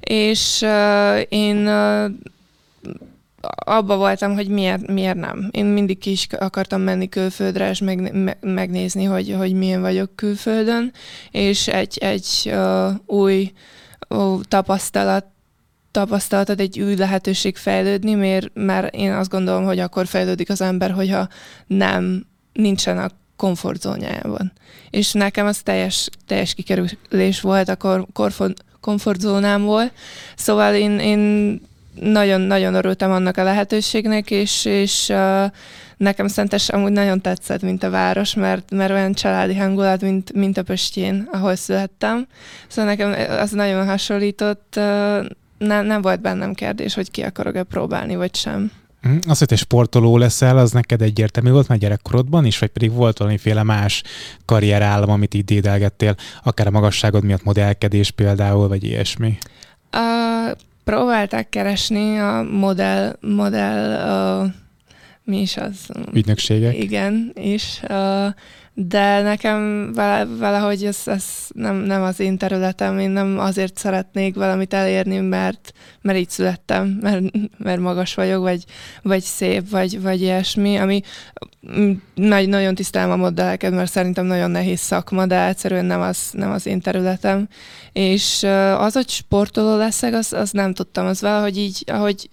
és 0.00 0.60
uh, 0.62 1.20
én 1.28 1.66
uh, 1.66 2.10
abba 3.64 3.96
voltam, 3.96 4.34
hogy 4.34 4.48
miért, 4.48 4.86
miért 4.86 5.16
nem. 5.16 5.48
Én 5.50 5.64
mindig 5.64 5.98
ki 5.98 6.10
is 6.10 6.26
akartam 6.38 6.80
menni 6.80 7.08
külföldre, 7.08 7.70
és 7.70 7.78
meg, 7.78 8.12
me, 8.12 8.36
megnézni, 8.40 9.04
hogy, 9.04 9.34
hogy 9.38 9.52
milyen 9.52 9.80
vagyok 9.80 10.16
külföldön, 10.16 10.92
és 11.30 11.68
egy, 11.68 11.98
egy 11.98 12.26
uh, 12.44 12.90
új 13.06 13.52
uh, 14.08 14.40
tapasztalat 14.48 15.30
tapasztalatod, 15.90 16.60
egy 16.60 16.80
új 16.80 16.96
lehetőség 16.96 17.56
fejlődni, 17.56 18.14
mert, 18.14 18.50
mert 18.54 18.94
én 18.94 19.12
azt 19.12 19.30
gondolom, 19.30 19.64
hogy 19.64 19.78
akkor 19.78 20.06
fejlődik 20.06 20.50
az 20.50 20.60
ember, 20.60 20.90
hogyha 20.90 21.28
nem 21.66 22.26
nincsen 22.52 22.98
a 22.98 23.10
komfortzónájában. 23.36 24.52
És 24.90 25.12
nekem 25.12 25.46
az 25.46 25.58
teljes, 25.58 26.08
teljes 26.26 26.54
kikerülés 26.54 27.40
volt 27.40 27.68
a 27.68 27.76
kor, 27.76 28.06
komfortzónámból. 28.80 29.90
Szóval 30.36 30.74
én, 30.74 30.98
én 30.98 31.60
nagyon-nagyon 32.00 32.74
örültem 32.74 33.10
annak 33.10 33.36
a 33.36 33.42
lehetőségnek, 33.42 34.30
és, 34.30 34.64
és 34.64 35.08
uh, 35.08 35.44
nekem 35.96 36.28
Szentes 36.28 36.68
amúgy 36.68 36.92
nagyon 36.92 37.20
tetszett, 37.20 37.62
mint 37.62 37.82
a 37.82 37.90
város, 37.90 38.34
mert, 38.34 38.70
mert 38.70 38.90
olyan 38.90 39.12
családi 39.12 39.56
hangulat, 39.56 40.00
mint, 40.00 40.32
mint 40.32 40.58
a 40.58 40.62
Pöstjén, 40.62 41.28
ahol 41.32 41.56
születtem. 41.56 42.26
Szóval 42.68 42.90
nekem 42.90 43.38
az 43.38 43.50
nagyon 43.50 43.86
hasonlított, 43.86 44.74
uh, 44.76 45.26
nem, 45.58 45.86
nem 45.86 46.02
volt 46.02 46.20
bennem 46.20 46.54
kérdés, 46.54 46.94
hogy 46.94 47.10
ki 47.10 47.22
akarok-e 47.22 47.62
próbálni, 47.62 48.16
vagy 48.16 48.34
sem. 48.34 48.70
Mhm. 49.02 49.16
Az, 49.28 49.38
hogy 49.38 49.48
te 49.48 49.56
sportoló 49.56 50.16
leszel, 50.16 50.58
az 50.58 50.72
neked 50.72 51.02
egyértelmű 51.02 51.50
volt 51.50 51.68
már 51.68 51.78
gyerekkorodban 51.78 52.44
is, 52.44 52.58
vagy 52.58 52.68
pedig 52.68 52.92
volt 52.92 53.18
valamiféle 53.18 53.62
más 53.62 54.02
karrierállam, 54.44 55.10
amit 55.10 55.34
így 55.34 55.44
dédelgettél, 55.44 56.14
akár 56.42 56.66
a 56.66 56.70
magasságod 56.70 57.24
miatt 57.24 57.44
modellkedés 57.44 58.10
például, 58.10 58.68
vagy 58.68 58.84
ilyesmi? 58.84 59.38
Uh, 59.92 60.56
próbálták 60.84 61.48
keresni 61.48 62.18
a 62.18 62.42
modell, 62.42 63.16
modell 63.20 64.06
uh, 64.42 64.50
mi 65.24 65.40
is 65.40 65.56
az? 65.56 65.88
Ügynökségek? 66.12 66.78
Igen, 66.78 67.32
és 67.34 67.80
uh, 67.88 68.26
de 68.74 69.22
nekem 69.22 69.92
valahogy 70.38 70.84
ez, 70.84 71.00
ez 71.04 71.24
nem, 71.54 71.76
nem 71.76 72.02
az 72.02 72.20
én 72.20 72.38
területem, 72.38 72.98
én 72.98 73.10
nem 73.10 73.38
azért 73.38 73.78
szeretnék 73.78 74.34
valamit 74.34 74.74
elérni, 74.74 75.18
mert, 75.18 75.72
mert 76.00 76.18
így 76.18 76.30
születtem, 76.30 76.98
mert, 77.00 77.22
mert 77.58 77.80
magas 77.80 78.14
vagyok, 78.14 78.42
vagy, 78.42 78.64
vagy 79.02 79.22
szép, 79.22 79.70
vagy, 79.70 80.02
vagy 80.02 80.20
ilyesmi, 80.20 80.76
ami 80.76 81.02
nagy, 82.14 82.48
nagyon 82.48 82.74
tisztelem 82.74 83.10
a 83.10 83.16
modelleket, 83.16 83.72
mert 83.72 83.90
szerintem 83.90 84.26
nagyon 84.26 84.50
nehéz 84.50 84.80
szakma, 84.80 85.26
de 85.26 85.46
egyszerűen 85.46 85.84
nem 85.84 86.00
az, 86.00 86.30
nem 86.32 86.50
az 86.50 86.66
én 86.66 86.80
területem. 86.80 87.48
És 87.92 88.42
az, 88.78 88.92
hogy 88.92 89.08
sportoló 89.08 89.76
leszek, 89.76 90.14
az, 90.14 90.32
az 90.32 90.50
nem 90.50 90.74
tudtam, 90.74 91.06
az 91.06 91.20
valahogy 91.20 91.56
így, 91.58 91.84
ahogy 91.86 92.30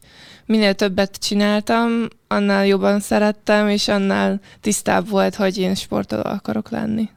minél 0.50 0.74
többet 0.74 1.18
csináltam, 1.18 2.08
annál 2.28 2.66
jobban 2.66 3.00
szerettem, 3.00 3.70
és 3.70 3.88
annál 3.88 4.40
tisztább 4.62 5.10
volt, 5.10 5.36
hogy 5.36 5.58
én 5.58 5.76
sportoló 5.76 6.22
akarok 6.26 6.70
lenni. 6.70 7.10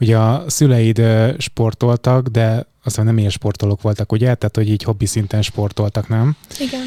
Ugye 0.00 0.18
a 0.18 0.44
szüleid 0.46 1.02
sportoltak, 1.38 2.26
de 2.26 2.66
aztán 2.84 3.04
nem 3.04 3.18
ilyen 3.18 3.30
sportolók 3.30 3.82
voltak, 3.82 4.12
ugye? 4.12 4.34
Tehát, 4.34 4.56
hogy 4.56 4.68
így 4.68 4.82
hobbi 4.82 5.06
szinten 5.06 5.42
sportoltak, 5.42 6.08
nem? 6.08 6.36
Igen. 6.58 6.86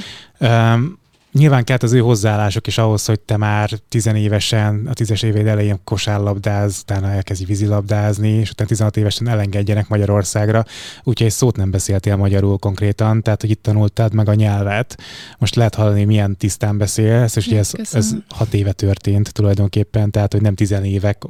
Um, 0.73 0.99
Nyilván 1.37 1.63
kellett 1.63 1.83
az 1.83 1.93
ő 1.93 1.99
hozzáállások 1.99 2.67
is 2.67 2.77
ahhoz, 2.77 3.05
hogy 3.05 3.19
te 3.19 3.37
már 3.37 3.69
tizenévesen, 3.89 4.87
a 4.89 4.93
tízes 4.93 5.21
éveid 5.21 5.47
elején 5.47 5.79
kosárlabdáz, 5.83 6.79
utána 6.81 7.11
elkezdi 7.11 7.45
vízilabdázni, 7.45 8.29
és 8.29 8.49
utána 8.49 8.69
16 8.69 8.97
évesen 8.97 9.27
elengedjenek 9.27 9.87
Magyarországra, 9.87 10.65
úgyhogy 11.03 11.27
egy 11.27 11.33
szót 11.33 11.55
nem 11.55 11.71
beszéltél 11.71 12.15
magyarul 12.15 12.57
konkrétan, 12.57 13.21
tehát 13.21 13.41
hogy 13.41 13.49
itt 13.49 13.63
tanultad 13.63 14.13
meg 14.13 14.29
a 14.29 14.33
nyelvet. 14.33 14.97
Most 15.37 15.55
lehet 15.55 15.75
hallani, 15.75 16.03
milyen 16.03 16.37
tisztán 16.37 16.77
beszélsz, 16.77 17.35
és 17.35 17.47
ugye 17.47 17.57
ez, 17.57 17.71
ez 17.91 18.11
hat 18.29 18.53
éve 18.53 18.71
történt 18.71 19.33
tulajdonképpen, 19.33 20.11
tehát 20.11 20.31
hogy 20.31 20.41
nem 20.41 20.55
tizenévek 20.55 21.23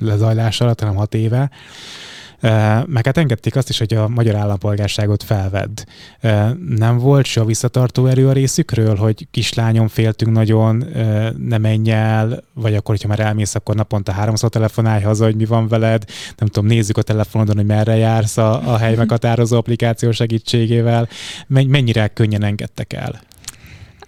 lezajlás 0.00 0.60
alatt, 0.60 0.80
hanem 0.80 0.94
hat 0.96 1.14
éve. 1.14 1.50
Meg 2.86 3.04
hát 3.04 3.16
engedték 3.16 3.56
azt 3.56 3.68
is, 3.68 3.78
hogy 3.78 3.94
a 3.94 4.08
magyar 4.08 4.34
állampolgárságot 4.34 5.22
felvedd. 5.22 5.84
Nem 6.76 6.98
volt 6.98 7.26
se 7.26 7.44
visszatartó 7.44 8.06
erő 8.06 8.28
a 8.28 8.32
részükről, 8.32 8.96
hogy 8.96 9.26
kislányom 9.30 9.88
féltünk 9.88 10.32
nagyon, 10.32 10.84
ne 11.38 11.58
menj 11.58 11.90
el, 11.90 12.44
vagy 12.54 12.74
akkor, 12.74 12.94
hogyha 12.94 13.08
már 13.08 13.20
elmész, 13.20 13.54
akkor 13.54 13.74
naponta 13.74 14.12
háromszor 14.12 14.50
telefonálj 14.50 15.02
haza, 15.02 15.24
hogy 15.24 15.36
mi 15.36 15.44
van 15.44 15.68
veled, 15.68 16.04
nem 16.36 16.48
tudom, 16.48 16.68
nézzük 16.68 16.96
a 16.96 17.02
telefonodon, 17.02 17.56
hogy 17.56 17.66
merre 17.66 17.96
jársz 17.96 18.36
a, 18.36 18.72
a 18.72 18.76
hely 18.76 18.94
meghatározó 18.94 19.56
applikáció 19.56 20.10
segítségével. 20.10 21.08
Mennyire 21.46 22.08
könnyen 22.08 22.44
engedtek 22.44 22.92
el? 22.92 23.20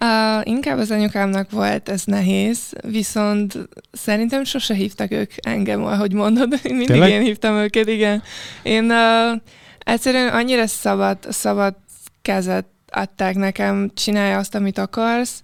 Uh, 0.03 0.41
inkább 0.43 0.77
az 0.77 0.91
anyukámnak 0.91 1.51
volt 1.51 1.89
ez 1.89 2.03
nehéz, 2.05 2.59
viszont 2.87 3.57
szerintem 3.91 4.43
sose 4.43 4.73
hívtak 4.73 5.11
ők 5.11 5.31
engem, 5.35 5.83
ahogy 5.85 6.13
mondod. 6.13 6.59
Mindig 6.63 6.87
Tényleg? 6.87 7.09
én 7.09 7.21
hívtam 7.21 7.55
őket, 7.55 7.87
igen. 7.87 8.23
Én 8.63 8.91
uh, 8.91 9.41
Egyszerűen 9.83 10.27
annyira 10.27 10.67
szabad, 10.67 11.17
szabad 11.29 11.75
kezet 12.21 12.65
adták 12.89 13.35
nekem, 13.35 13.91
csinálj 13.93 14.33
azt, 14.33 14.55
amit 14.55 14.77
akarsz, 14.77 15.43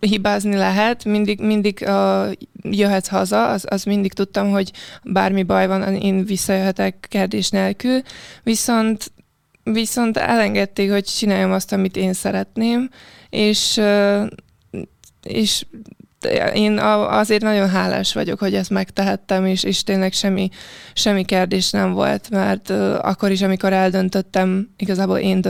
hibázni 0.00 0.56
lehet, 0.56 1.04
mindig, 1.04 1.40
mindig 1.40 1.84
uh, 1.86 2.32
jöhetsz 2.62 3.08
haza, 3.08 3.48
az, 3.48 3.64
az 3.68 3.84
mindig 3.84 4.12
tudtam, 4.12 4.50
hogy 4.50 4.72
bármi 5.02 5.42
baj 5.42 5.66
van, 5.66 5.94
én 5.94 6.24
visszajöhetek 6.24 7.06
kérdés 7.08 7.50
nélkül, 7.50 8.00
viszont 8.42 9.12
viszont 9.62 10.16
elengedték, 10.16 10.90
hogy 10.90 11.04
csináljam 11.04 11.52
azt, 11.52 11.72
amit 11.72 11.96
én 11.96 12.12
szeretném, 12.12 12.90
és, 13.30 13.80
és 15.22 15.64
én 16.54 16.78
azért 16.78 17.42
nagyon 17.42 17.68
hálás 17.68 18.14
vagyok, 18.14 18.38
hogy 18.38 18.54
ezt 18.54 18.70
megtehettem, 18.70 19.46
és, 19.46 19.62
és 19.62 19.82
tényleg 19.82 20.12
semmi, 20.12 20.48
semmi 20.92 21.24
kérdés 21.24 21.70
nem 21.70 21.92
volt, 21.92 22.30
mert 22.30 22.70
akkor 23.00 23.30
is, 23.30 23.42
amikor 23.42 23.72
eldöntöttem, 23.72 24.68
igazából 24.76 25.18
én 25.18 25.40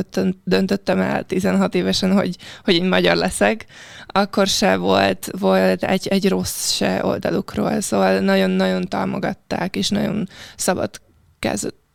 döntöttem 0.44 1.00
el 1.00 1.24
16 1.24 1.74
évesen, 1.74 2.12
hogy, 2.12 2.36
hogy 2.64 2.74
én 2.74 2.84
magyar 2.84 3.16
leszek, 3.16 3.66
akkor 4.06 4.46
se 4.46 4.76
volt, 4.76 5.28
volt 5.38 5.82
egy, 5.84 6.06
egy 6.08 6.28
rossz 6.28 6.70
se 6.70 7.04
oldalukról, 7.04 7.80
szóval 7.80 8.18
nagyon-nagyon 8.18 8.88
támogatták, 8.88 9.76
és 9.76 9.88
nagyon 9.88 10.28
szabad 10.56 10.90
kezd, 11.38 11.68
kezét 11.68 11.85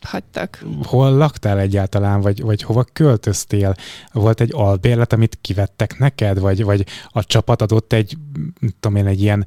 hagytak. 0.00 0.64
Hol 0.82 1.16
laktál 1.16 1.58
egyáltalán, 1.58 2.20
vagy, 2.20 2.42
vagy 2.42 2.62
hova 2.62 2.84
költöztél? 2.92 3.74
Volt 4.12 4.40
egy 4.40 4.50
albérlet, 4.54 5.12
amit 5.12 5.38
kivettek 5.40 5.98
neked, 5.98 6.38
vagy, 6.38 6.64
vagy 6.64 6.86
a 7.08 7.24
csapat 7.24 7.62
adott 7.62 7.92
egy, 7.92 8.16
tudom 8.80 8.96
én, 8.96 9.06
egy 9.06 9.20
ilyen 9.20 9.46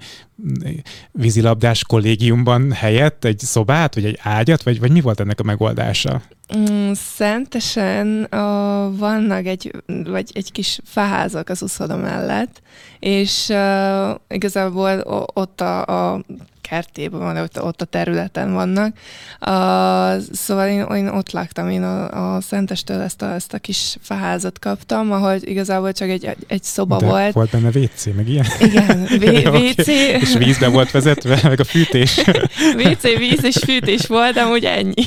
vízilabdás 1.11 1.83
kollégiumban 1.83 2.71
helyett, 2.71 3.25
egy 3.25 3.39
szobát, 3.39 3.95
vagy 3.95 4.05
egy 4.05 4.19
ágyat, 4.21 4.63
vagy, 4.63 4.79
vagy 4.79 4.91
mi 4.91 5.01
volt 5.01 5.19
ennek 5.19 5.39
a 5.39 5.43
megoldása? 5.43 6.21
Mm, 6.57 6.91
szentesen 6.93 8.27
uh, 8.31 8.97
vannak 8.97 9.45
egy, 9.45 9.71
vagy 9.85 10.31
egy 10.33 10.51
kis 10.51 10.79
faházak 10.83 11.49
az 11.49 11.61
uszoda 11.61 11.97
mellett, 11.97 12.61
és 12.99 13.49
uh, 13.49 14.19
igazából 14.27 14.99
ott 15.33 15.61
a, 15.61 15.85
a 15.85 16.23
kertében 16.69 17.19
van, 17.19 17.37
ott, 17.37 17.61
ott 17.61 17.81
a 17.81 17.85
területen 17.85 18.53
vannak. 18.53 18.95
Uh, 19.41 20.23
szóval 20.31 20.67
én, 20.67 20.81
én 20.95 21.07
ott 21.07 21.31
laktam, 21.31 21.69
én 21.69 21.83
a, 21.83 22.35
a 22.35 22.41
Szentestől 22.41 23.01
ezt 23.01 23.21
a, 23.21 23.33
ezt 23.33 23.53
a 23.53 23.57
kis 23.57 23.95
faházat 24.01 24.59
kaptam, 24.59 25.11
ahol 25.11 25.35
igazából 25.39 25.91
csak 25.91 26.09
egy, 26.09 26.25
egy, 26.25 26.45
egy 26.47 26.63
szoba 26.63 26.97
De 26.97 27.05
volt. 27.05 27.33
volt 27.33 27.49
benne 27.49 27.69
WC, 27.79 28.05
meg 28.15 28.29
ilyen? 28.29 28.45
Igen, 28.59 29.03
v- 29.19 29.47
WC. 29.47 29.79
okay. 29.79 30.19
És 30.19 30.33
vízbe 30.37 30.67
volt 30.67 30.91
vezetve, 30.91 31.39
meg 31.43 31.59
a 31.59 31.63
fűtés. 31.63 32.21
WC, 32.83 33.17
víz 33.17 33.43
és 33.43 33.57
fűtés 33.65 34.07
volt, 34.07 34.37
amúgy 34.37 34.65
ennyi. 34.65 35.05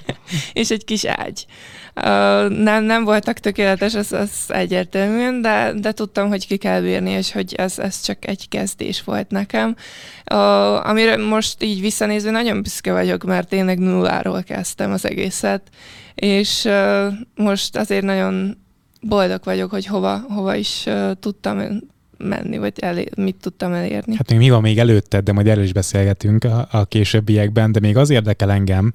és 0.52 0.70
egy 0.70 0.84
kis 0.84 1.04
ágy. 1.04 1.46
Nem, 2.48 2.84
nem 2.84 3.04
voltak 3.04 3.38
tökéletes, 3.38 3.94
az, 3.94 4.12
az 4.12 4.30
egyértelműen, 4.48 5.40
de, 5.40 5.72
de 5.80 5.92
tudtam, 5.92 6.28
hogy 6.28 6.46
ki 6.46 6.56
kell 6.56 6.80
bírni, 6.80 7.10
és 7.10 7.32
hogy 7.32 7.54
ez, 7.54 7.78
ez 7.78 8.02
csak 8.02 8.26
egy 8.26 8.48
kezdés 8.48 9.02
volt 9.02 9.30
nekem. 9.30 9.76
Uh, 10.32 10.88
amire 10.88 11.16
most 11.16 11.62
így 11.62 11.80
visszanézve 11.80 12.30
nagyon 12.30 12.62
büszke 12.62 12.92
vagyok, 12.92 13.24
mert 13.24 13.48
tényleg 13.48 13.78
nulláról 13.78 14.42
kezdtem 14.42 14.92
az 14.92 15.06
egészet, 15.06 15.62
és 16.14 16.64
uh, 16.64 17.12
most 17.34 17.76
azért 17.76 18.04
nagyon 18.04 18.58
boldog 19.00 19.40
vagyok, 19.44 19.70
hogy 19.70 19.86
hova, 19.86 20.24
hova 20.28 20.54
is 20.54 20.82
uh, 20.86 21.10
tudtam 21.20 21.80
menni, 22.18 22.58
vagy 22.58 22.72
elé, 22.78 23.08
mit 23.16 23.36
tudtam 23.40 23.72
elérni. 23.72 24.16
Hát 24.16 24.30
még 24.30 24.38
mi 24.38 24.50
van 24.50 24.60
még 24.60 24.78
előtted, 24.78 25.24
de 25.24 25.32
majd 25.32 25.46
erről 25.46 25.64
is 25.64 25.72
beszélgetünk 25.72 26.44
a, 26.44 26.68
a 26.70 26.84
későbbiekben, 26.84 27.72
de 27.72 27.80
még 27.80 27.96
az 27.96 28.10
érdekel 28.10 28.50
engem, 28.50 28.92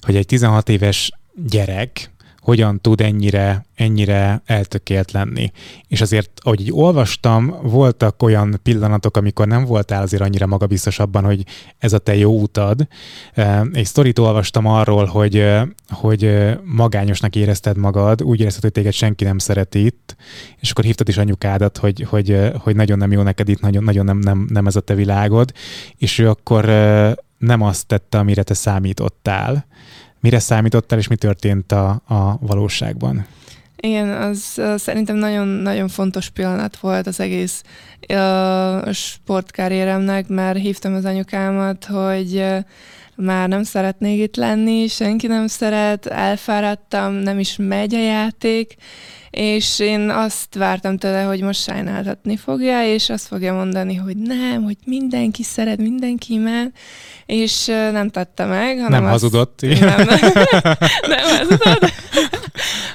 hogy 0.00 0.16
egy 0.16 0.26
16 0.26 0.68
éves 0.68 1.12
gyerek, 1.34 2.10
hogyan 2.44 2.80
tud 2.80 3.00
ennyire, 3.00 3.66
ennyire 3.74 4.42
eltökélt 4.46 5.12
lenni. 5.12 5.52
És 5.88 6.00
azért, 6.00 6.30
ahogy 6.42 6.60
így 6.60 6.72
olvastam, 6.72 7.54
voltak 7.62 8.22
olyan 8.22 8.60
pillanatok, 8.62 9.16
amikor 9.16 9.46
nem 9.46 9.64
voltál 9.64 10.02
azért 10.02 10.22
annyira 10.22 10.46
magabiztos 10.46 10.98
abban, 10.98 11.24
hogy 11.24 11.44
ez 11.78 11.92
a 11.92 11.98
te 11.98 12.16
jó 12.16 12.40
utad. 12.40 12.86
Egy 13.72 13.84
sztorit 13.84 14.18
olvastam 14.18 14.66
arról, 14.66 15.04
hogy, 15.04 15.50
hogy 15.88 16.34
magányosnak 16.64 17.36
érezted 17.36 17.76
magad, 17.76 18.22
úgy 18.22 18.40
érezted, 18.40 18.62
hogy 18.62 18.72
téged 18.72 18.92
senki 18.92 19.24
nem 19.24 19.38
szeret 19.38 19.74
itt, 19.74 20.16
és 20.60 20.70
akkor 20.70 20.84
hívtad 20.84 21.08
is 21.08 21.16
anyukádat, 21.16 21.78
hogy, 21.78 22.06
hogy, 22.08 22.50
hogy 22.58 22.76
nagyon 22.76 22.98
nem 22.98 23.12
jó 23.12 23.22
neked 23.22 23.48
itt, 23.48 23.60
nagyon, 23.60 23.84
nagyon 23.84 24.04
nem, 24.04 24.18
nem, 24.18 24.46
nem 24.50 24.66
ez 24.66 24.76
a 24.76 24.80
te 24.80 24.94
világod, 24.94 25.52
és 25.98 26.18
ő 26.18 26.28
akkor 26.28 26.64
nem 27.38 27.62
azt 27.62 27.86
tette, 27.86 28.18
amire 28.18 28.42
te 28.42 28.54
számítottál 28.54 29.66
mire 30.24 30.38
számítottál, 30.38 30.98
és 30.98 31.08
mi 31.08 31.16
történt 31.16 31.72
a, 31.72 31.88
a 32.06 32.38
valóságban? 32.40 33.26
Igen, 33.76 34.08
az 34.08 34.52
uh, 34.56 34.76
szerintem 34.76 35.16
nagyon-nagyon 35.16 35.88
fontos 35.88 36.30
pillanat 36.30 36.76
volt 36.76 37.06
az 37.06 37.20
egész 37.20 37.62
uh, 38.08 38.92
sportkarrieremnek, 38.92 40.28
mert 40.28 40.58
hívtam 40.58 40.94
az 40.94 41.04
anyukámat, 41.04 41.84
hogy 41.84 42.44
már 43.16 43.48
nem 43.48 43.62
szeretnék 43.62 44.20
itt 44.20 44.36
lenni, 44.36 44.86
senki 44.86 45.26
nem 45.26 45.46
szeret, 45.46 46.06
elfáradtam, 46.06 47.12
nem 47.12 47.38
is 47.38 47.56
megy 47.58 47.94
a 47.94 48.00
játék, 48.00 48.74
és 49.34 49.78
én 49.78 50.10
azt 50.10 50.54
vártam 50.54 50.98
tőle, 50.98 51.22
hogy 51.22 51.40
most 51.40 51.62
sajnáltatni 51.62 52.36
fogja, 52.36 52.92
és 52.92 53.10
azt 53.10 53.26
fogja 53.26 53.54
mondani, 53.54 53.94
hogy 53.94 54.16
nem, 54.16 54.62
hogy 54.62 54.76
mindenki 54.84 55.42
szeret, 55.42 55.78
mindenki 55.78 56.32
imád, 56.32 56.70
és 57.26 57.66
nem 57.66 58.08
tette 58.08 58.44
meg. 58.44 58.78
Hanem 58.78 59.02
nem 59.02 59.12
azt, 59.12 59.12
hazudott. 59.12 59.60
Nem, 59.60 59.78
nem, 59.80 60.06
nem 61.12 61.24
hazudott. 61.36 61.92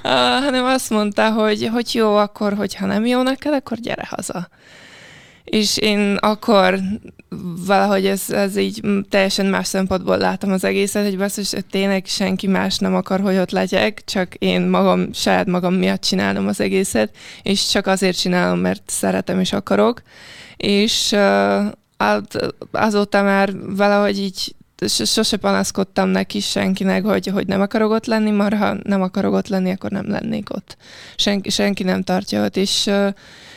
hanem 0.43 0.65
azt 0.65 0.89
mondta, 0.89 1.31
hogy, 1.31 1.69
hogy 1.73 1.95
jó, 1.95 2.15
akkor, 2.15 2.53
hogyha 2.53 2.85
nem 2.85 3.05
jó 3.05 3.21
neked, 3.21 3.53
akkor 3.53 3.77
gyere 3.77 4.07
haza. 4.09 4.49
És 5.49 5.77
én 5.77 6.15
akkor 6.15 6.79
valahogy 7.65 8.05
ez, 8.05 8.29
ez 8.29 8.57
így 8.57 8.81
teljesen 9.09 9.45
más 9.45 9.67
szempontból 9.67 10.17
látom 10.17 10.51
az 10.51 10.63
egészet, 10.63 11.03
hogy 11.03 11.17
basszus, 11.17 11.53
tényleg 11.69 12.05
senki 12.05 12.47
más 12.47 12.77
nem 12.77 12.95
akar, 12.95 13.19
hogy 13.19 13.37
ott 13.37 13.51
legyek, 13.51 14.01
csak 14.05 14.35
én 14.35 14.61
magam, 14.61 15.13
saját 15.13 15.45
magam 15.47 15.73
miatt 15.73 16.01
csinálom 16.01 16.47
az 16.47 16.59
egészet, 16.59 17.15
és 17.41 17.67
csak 17.67 17.87
azért 17.87 18.19
csinálom, 18.19 18.59
mert 18.59 18.83
szeretem 18.85 19.39
és 19.39 19.53
akarok. 19.53 20.01
És 20.57 21.11
uh, 21.11 21.65
azóta 22.71 23.23
már 23.23 23.53
valahogy 23.75 24.19
így 24.19 24.55
sose 24.87 25.37
panaszkodtam 25.37 26.09
neki 26.09 26.39
senkinek, 26.39 27.03
hogy, 27.03 27.27
hogy 27.27 27.47
nem 27.47 27.61
akarok 27.61 27.91
ott 27.91 28.05
lenni, 28.05 28.29
mert 28.29 28.55
ha 28.55 28.75
nem 28.83 29.01
akarok 29.01 29.33
ott 29.33 29.47
lenni, 29.47 29.71
akkor 29.71 29.91
nem 29.91 30.09
lennék 30.09 30.49
ott. 30.53 30.77
Senki, 31.15 31.49
senki 31.49 31.83
nem 31.83 32.03
tartja 32.03 32.43
ott, 32.43 32.57
és 32.57 32.89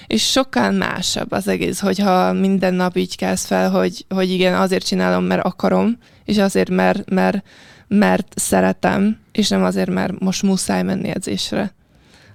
és 0.06 0.30
sokkal 0.30 0.70
másabb 0.70 1.32
az 1.32 1.48
egész, 1.48 1.80
hogyha 1.80 2.32
minden 2.32 2.74
nap 2.74 2.96
így 2.96 3.16
kezd 3.16 3.46
fel, 3.46 3.70
hogy, 3.70 4.04
hogy 4.08 4.30
igen, 4.30 4.54
azért 4.54 4.86
csinálom, 4.86 5.24
mert 5.24 5.44
akarom, 5.44 5.98
és 6.24 6.38
azért, 6.38 6.70
mert, 6.70 7.10
mert, 7.10 7.46
mert 7.88 8.32
szeretem, 8.36 9.18
és 9.32 9.48
nem 9.48 9.64
azért, 9.64 9.90
mert 9.90 10.20
most 10.20 10.42
muszáj 10.42 10.82
menni 10.82 11.08
edzésre, 11.08 11.74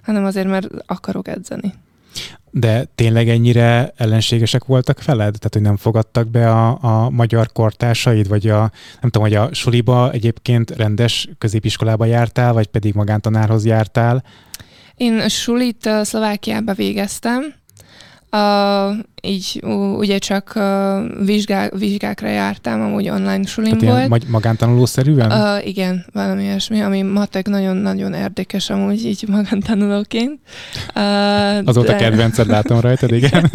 hanem 0.02 0.24
azért, 0.24 0.48
mert 0.48 0.68
akarok 0.86 1.28
edzeni. 1.28 1.74
De 2.50 2.84
tényleg 2.94 3.28
ennyire 3.28 3.92
ellenségesek 3.96 4.64
voltak 4.64 5.04
veled? 5.04 5.34
Tehát, 5.34 5.52
hogy 5.52 5.62
nem 5.62 5.76
fogadtak 5.76 6.28
be 6.28 6.50
a, 6.50 6.78
a 6.80 7.10
magyar 7.10 7.52
kortársaid, 7.52 8.28
vagy 8.28 8.48
a, 8.48 8.58
nem 9.00 9.10
tudom, 9.10 9.22
hogy 9.22 9.34
a 9.34 9.54
suliba 9.54 10.10
egyébként 10.10 10.70
rendes 10.70 11.28
középiskolába 11.38 12.04
jártál, 12.04 12.52
vagy 12.52 12.66
pedig 12.66 12.94
magántanárhoz 12.94 13.64
jártál? 13.64 14.24
Én 14.94 15.28
sulit 15.28 15.90
Szlovákiába 16.02 16.72
végeztem, 16.72 17.54
Uh, 18.30 18.96
így 19.22 19.62
ugye 19.96 20.18
csak 20.18 20.52
uh, 20.56 21.24
vizsgá, 21.24 21.68
vizsgákra 21.68 22.28
jártam, 22.28 22.80
amúgy 22.80 23.08
online 23.08 23.46
sulim 23.46 23.78
Tehát 23.78 24.08
volt. 24.08 24.28
magántanulószerűen? 24.28 25.32
Uh, 25.32 25.66
igen, 25.66 26.04
valami 26.12 26.42
ilyesmi, 26.42 26.80
ami 26.80 27.02
matek 27.02 27.48
nagyon-nagyon 27.48 28.14
érdekes 28.14 28.70
amúgy 28.70 29.04
így 29.04 29.24
magántanulóként. 29.28 30.40
Uh, 30.94 31.68
Azóta 31.68 31.92
de... 31.92 31.96
kedvenced 31.96 32.46
látom 32.46 32.80
rajtad, 32.80 33.12
igen. 33.12 33.44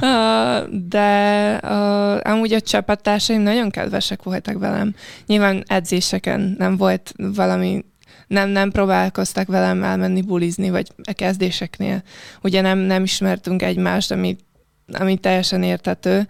uh, 0.00 0.78
de 0.88 1.60
uh, 1.62 2.32
amúgy 2.32 2.52
a 2.52 2.60
csapattársaim 2.60 3.40
nagyon 3.40 3.70
kedvesek 3.70 4.22
voltak 4.22 4.58
velem. 4.58 4.94
Nyilván 5.26 5.64
edzéseken 5.66 6.54
nem 6.58 6.76
volt 6.76 7.12
valami 7.16 7.84
nem, 8.30 8.48
nem 8.48 8.70
próbálkoztak 8.70 9.46
velem 9.46 9.82
elmenni 9.82 10.22
bulizni, 10.22 10.70
vagy 10.70 10.92
a 11.04 11.12
kezdéseknél. 11.12 12.02
Ugye 12.42 12.60
nem, 12.60 12.78
nem 12.78 13.02
ismertünk 13.02 13.62
egymást, 13.62 14.10
ami, 14.10 14.36
ami 14.92 15.16
teljesen 15.16 15.62
értető. 15.62 16.28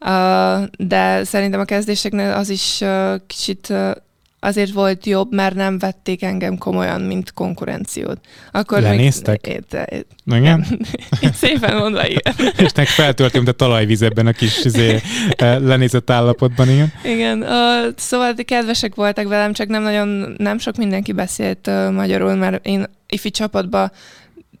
Uh, 0.00 0.64
de 0.78 1.24
szerintem 1.24 1.60
a 1.60 1.64
kezdéseknél 1.64 2.32
az 2.32 2.48
is 2.48 2.80
uh, 2.80 3.14
kicsit 3.26 3.68
uh, 3.70 3.90
azért 4.40 4.72
volt 4.72 5.06
jobb, 5.06 5.34
mert 5.34 5.54
nem 5.54 5.78
vették 5.78 6.22
engem 6.22 6.58
komolyan, 6.58 7.00
mint 7.00 7.32
konkurenciót. 7.32 8.18
Akkor 8.52 8.80
Lenéztek? 8.80 9.46
Még, 9.46 9.64
é, 9.70 9.96
é, 9.96 10.06
Igen? 10.36 10.66
Itt 11.20 11.34
szépen 11.34 11.76
mondva, 11.76 12.06
igen. 12.06 12.34
És 12.64 12.72
nek 12.72 12.86
feltöltöm, 12.86 13.44
de 13.44 13.52
talajvíz 13.52 14.02
ebben 14.02 14.26
a 14.26 14.32
kis 14.32 14.64
izé, 14.64 15.00
lenézett 15.38 16.10
állapotban, 16.10 16.70
igen. 16.70 16.92
Igen, 17.04 17.42
uh, 17.42 17.94
szóval 17.96 18.34
kedvesek 18.34 18.94
voltak 18.94 19.28
velem, 19.28 19.52
csak 19.52 19.68
nem 19.68 19.82
nagyon, 19.82 20.34
nem 20.38 20.58
sok 20.58 20.76
mindenki 20.76 21.12
beszélt 21.12 21.66
uh, 21.66 21.90
magyarul, 21.92 22.34
mert 22.34 22.66
én 22.66 22.84
ifi 23.08 23.30
csapatban 23.30 23.92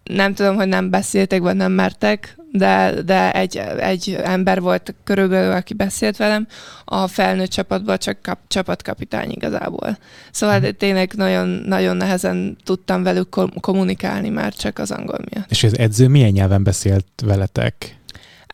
nem 0.04 0.34
tudom, 0.34 0.56
hogy 0.56 0.68
nem 0.68 0.90
beszéltek, 0.90 1.40
vagy 1.40 1.56
nem 1.56 1.72
mertek, 1.72 2.37
de, 2.52 3.02
de 3.04 3.32
egy, 3.32 3.56
egy 3.78 4.18
ember 4.24 4.60
volt 4.60 4.94
körülbelül, 5.04 5.52
aki 5.52 5.74
beszélt 5.74 6.16
velem, 6.16 6.46
a 6.84 7.06
felnőtt 7.06 7.50
csapatban 7.50 7.98
csak 7.98 8.22
kap, 8.22 8.38
csapatkapitány 8.48 9.30
igazából. 9.30 9.98
Szóval 10.30 10.58
hmm. 10.58 10.70
tényleg 10.76 11.12
nagyon, 11.16 11.48
nagyon 11.48 11.96
nehezen 11.96 12.56
tudtam 12.64 13.02
velük 13.02 13.36
kommunikálni 13.60 14.28
már 14.28 14.54
csak 14.54 14.78
az 14.78 14.90
angol 14.90 15.18
miatt. 15.30 15.50
És 15.50 15.64
az 15.64 15.78
edző 15.78 16.08
milyen 16.08 16.30
nyelven 16.30 16.62
beszélt 16.62 17.06
veletek? 17.24 17.96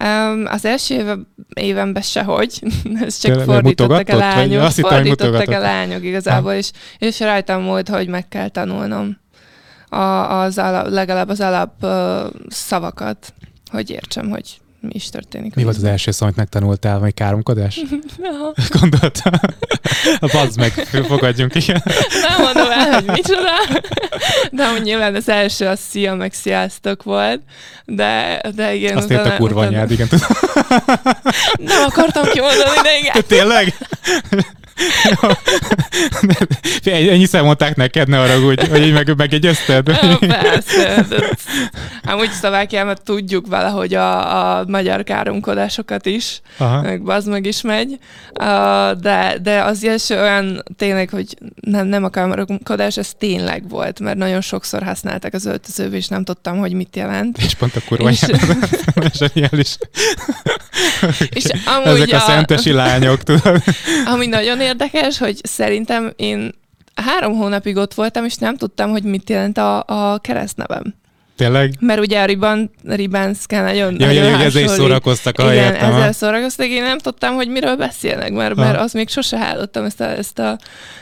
Um, 0.04 0.44
az 0.46 0.64
első 0.64 0.94
éve, 0.94 1.16
évenben 1.54 2.02
sehogy, 2.02 2.62
ez 3.06 3.18
csak 3.18 3.32
Tőle, 3.32 3.44
fordítottak 3.44 4.08
a 4.08 4.16
lányok, 4.16 4.62
azt 4.62 4.80
fordítottak 4.80 5.48
a 5.48 5.58
lányok 5.58 6.04
igazából, 6.04 6.52
és, 6.52 6.70
és 6.98 7.20
rajtam 7.20 7.64
volt, 7.64 7.88
hogy 7.88 8.08
meg 8.08 8.28
kell 8.28 8.48
tanulnom 8.48 9.18
a, 9.88 10.40
az 10.40 10.58
alap, 10.58 10.88
legalább 10.88 11.28
az 11.28 11.40
alap 11.40 11.72
uh, 11.82 12.40
szavakat, 12.48 13.34
hogy 13.74 13.90
értsem, 13.90 14.28
hogy 14.28 14.60
mi 14.84 14.92
is 14.94 15.08
történik. 15.08 15.54
Mi 15.54 15.64
volt 15.64 15.76
az 15.76 15.84
első 15.84 16.10
szó, 16.10 16.24
amit 16.24 16.36
megtanultál, 16.36 16.98
vagy 16.98 17.14
káromkodás? 17.14 17.80
Gondoltam. 18.80 19.32
A 20.18 20.26
bazd 20.32 20.58
meg, 20.58 20.72
fogadjunk, 21.06 21.54
igen. 21.54 21.82
Nem 22.28 22.42
mondom 22.42 22.70
el, 22.70 22.92
hogy 22.92 23.04
micsoda, 23.04 23.80
de 24.50 24.64
amúgy 24.64 24.82
nyilván 24.82 25.14
az 25.14 25.28
első 25.28 25.66
a 25.66 25.76
szia, 25.76 26.14
meg 26.14 26.32
sziasztok 26.32 27.02
volt, 27.02 27.40
de, 27.84 28.40
de 28.54 28.74
igen. 28.74 28.96
Azt 28.96 29.10
utána, 29.10 29.34
a 29.34 29.36
kurva 29.36 29.60
utána... 29.60 29.76
anyád, 29.76 29.90
igen. 29.90 30.08
Nem 31.58 31.84
akartam 31.86 32.24
kimondani, 32.24 32.80
de 32.82 32.98
igen. 32.98 33.22
Tényleg? 33.26 33.74
Ennyi 36.84 37.26
mondták 37.32 37.76
neked, 37.76 38.08
ne 38.08 38.20
arra 38.20 38.38
úgy, 38.38 38.68
hogy 38.68 38.82
így 38.82 38.92
meg, 38.92 39.16
megegyezted? 39.16 39.98
Persze. 40.18 41.06
Amúgy 42.02 42.30
Szlovákiában 42.30 42.96
tudjuk 43.04 43.46
valahogy 43.46 43.94
a, 43.94 44.58
a 44.58 44.64
magyar 44.74 45.04
káromkodásokat 45.04 46.06
is, 46.06 46.40
Aha. 46.56 46.82
meg 46.82 47.08
az 47.08 47.24
meg 47.24 47.46
is 47.46 47.60
megy, 47.60 47.98
de, 49.00 49.38
de 49.42 49.62
az 49.62 49.84
első 49.84 50.20
olyan 50.20 50.62
tényleg, 50.76 51.10
hogy 51.10 51.36
nem, 51.60 51.86
nem 51.86 52.04
a 52.04 52.08
káromkodás, 52.08 52.96
ez 52.96 53.12
tényleg 53.18 53.68
volt, 53.68 54.00
mert 54.00 54.16
nagyon 54.16 54.40
sokszor 54.40 54.82
használták 54.82 55.34
az 55.34 55.46
öltözőbe, 55.46 55.96
és 55.96 56.08
nem 56.08 56.24
tudtam, 56.24 56.58
hogy 56.58 56.72
mit 56.72 56.96
jelent. 56.96 57.38
És 57.38 57.54
pont 57.54 57.76
a 57.76 57.80
kurva 57.88 58.10
és... 58.10 58.24
zseniális. 59.18 59.76
és 61.38 61.44
amúgy 61.66 62.00
Ezek 62.00 62.12
a, 62.12 62.16
a 62.16 62.18
szentesi 62.18 62.72
lányok, 62.72 63.22
tudod. 63.22 63.62
Ami 64.12 64.26
nagyon 64.26 64.60
érdekes, 64.60 65.18
hogy 65.18 65.38
szerintem 65.42 66.12
én 66.16 66.54
három 66.94 67.36
hónapig 67.36 67.76
ott 67.76 67.94
voltam, 67.94 68.24
és 68.24 68.36
nem 68.36 68.56
tudtam, 68.56 68.90
hogy 68.90 69.02
mit 69.02 69.30
jelent 69.30 69.58
a, 69.58 69.84
a 69.86 70.18
keresztnevem. 70.18 70.94
Tényleg? 71.36 71.74
Mert 71.80 72.00
ugye 72.00 72.20
a 72.20 72.24
Riban, 72.24 72.70
Ribanszka 72.84 73.60
nagyon, 73.60 73.96
ja, 73.98 74.06
nagyon 74.06 74.24
ja, 74.24 74.38
ezzel 74.38 74.62
is 74.62 74.70
szórakoztak, 74.70 75.38
a 75.38 75.52
Igen, 75.52 75.74
ezzel 75.74 76.12
szórakoztak, 76.12 76.66
én 76.66 76.82
nem 76.82 76.98
tudtam, 76.98 77.34
hogy 77.34 77.48
miről 77.48 77.76
beszélnek, 77.76 78.32
mert, 78.32 78.54
mert 78.54 78.78
az 78.78 78.92
még 78.92 79.08
sose 79.08 79.38
hallottam 79.38 79.84
ezt 79.84 80.00
a, 80.00 80.10
ezt 80.10 80.38
a, 80.38 80.58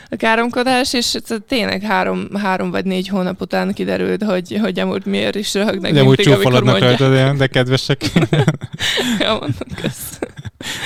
a 0.09 0.15
káromkodást, 0.15 0.93
és 0.93 1.15
tényleg 1.47 1.81
három, 1.81 2.27
három 2.35 2.71
vagy 2.71 2.85
négy 2.85 3.07
hónap 3.07 3.41
után 3.41 3.73
kiderült, 3.73 4.23
hogy, 4.23 4.59
hogy 4.61 4.79
amúgy 4.79 5.05
miért 5.05 5.35
is 5.35 5.53
röhögnek 5.53 5.93
De 5.93 6.03
úgy 6.03 6.19
csúfolodnak 6.19 6.79
rajta, 6.79 7.33
de 7.33 7.47
kedvesek. 7.47 8.01
ja, 9.19 9.31
mondom, 9.31 9.67
kösz. 9.81 10.19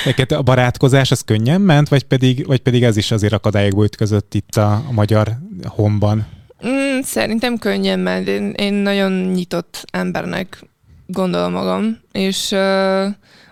Neked 0.06 0.32
a 0.32 0.42
barátkozás 0.42 1.12
az 1.12 1.22
könnyen 1.22 1.62
ment, 1.62 1.90
vagy 1.90 2.04
pedig, 2.04 2.46
vagy 2.46 2.60
pedig 2.60 2.84
ez 2.84 2.98
is 2.98 3.12
azért 3.12 3.34
akadályokból 3.34 3.86
ütközött 3.86 4.34
itt 4.34 4.56
a, 4.56 4.72
a 4.72 4.92
magyar 4.92 5.38
honban? 5.64 6.36
Mm, 6.65 7.00
szerintem 7.02 7.58
könnyen 7.58 8.00
ment. 8.00 8.28
Én, 8.28 8.52
én 8.52 8.74
nagyon 8.74 9.12
nyitott 9.12 9.86
embernek 9.91 10.63
gondolom 11.08 11.52
magam, 11.52 12.00
és 12.12 12.52
uh, 12.52 13.08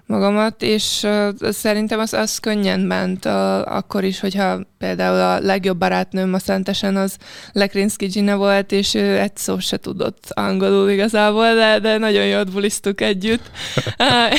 magamat, 0.05 0.61
és 0.61 1.07
szerintem 1.39 1.99
az, 1.99 2.13
az 2.13 2.37
könnyen 2.37 2.79
ment 2.79 3.25
uh, 3.25 3.31
akkor 3.75 4.03
is, 4.03 4.19
hogyha 4.19 4.59
például 4.77 5.19
a 5.19 5.45
legjobb 5.45 5.77
barátnőm 5.77 6.33
a 6.33 6.39
Szentesen 6.39 6.95
az 6.95 7.17
Lekrinszki 7.51 8.05
Gina 8.05 8.37
volt, 8.37 8.71
és 8.71 8.93
ő 8.93 9.19
egy 9.19 9.35
szó 9.37 9.59
se 9.59 9.77
tudott 9.77 10.23
angolul 10.29 10.89
igazából, 10.89 11.53
de, 11.53 11.79
de 11.79 11.97
nagyon 11.97 12.25
jót 12.25 12.51
buliztuk 12.51 13.01
együtt. 13.01 13.51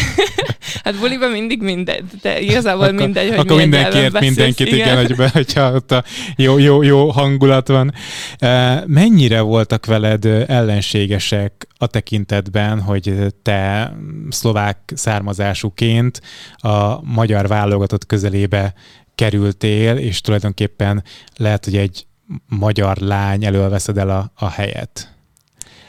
hát 0.85 0.99
buliban 1.01 1.31
mindig 1.31 1.63
mindegy, 1.63 2.05
de 2.23 2.41
igazából 2.41 2.85
akkor, 2.85 2.95
mindegy, 2.95 3.29
hogy 3.29 3.39
Akkor 3.39 3.57
mindenki 3.57 3.99
ért 3.99 4.21
mindenkit, 4.21 4.67
igen, 4.67 4.79
igen 4.79 4.97
hogy 4.97 5.17
be, 5.17 5.31
hogyha 5.33 5.73
ott 5.73 5.93
a 5.93 6.05
jó, 6.37 6.59
jó, 6.59 6.83
jó 6.83 7.11
hangulat 7.11 7.69
van. 7.69 7.95
Mennyire 8.87 9.41
voltak 9.41 9.87
veled 9.87 10.25
ellenségesek 10.47 11.67
a 11.79 11.87
tekintetben, 11.87 12.81
hogy 12.81 13.35
te 13.43 13.93
szlovák 14.29 14.93
származásúként 14.95 16.21
a 16.57 17.03
magyar 17.03 17.49
válogatott 17.49 18.07
közelébe 18.07 18.75
kerültél, 19.15 19.97
és 19.97 20.21
tulajdonképpen 20.21 21.05
lehet, 21.37 21.65
hogy 21.65 21.77
egy 21.77 22.07
magyar 22.49 22.97
lány 22.97 23.45
elől 23.45 23.69
veszed 23.69 23.99
el 23.99 24.11
a, 24.11 24.33
a 24.35 24.49
helyet. 24.49 25.15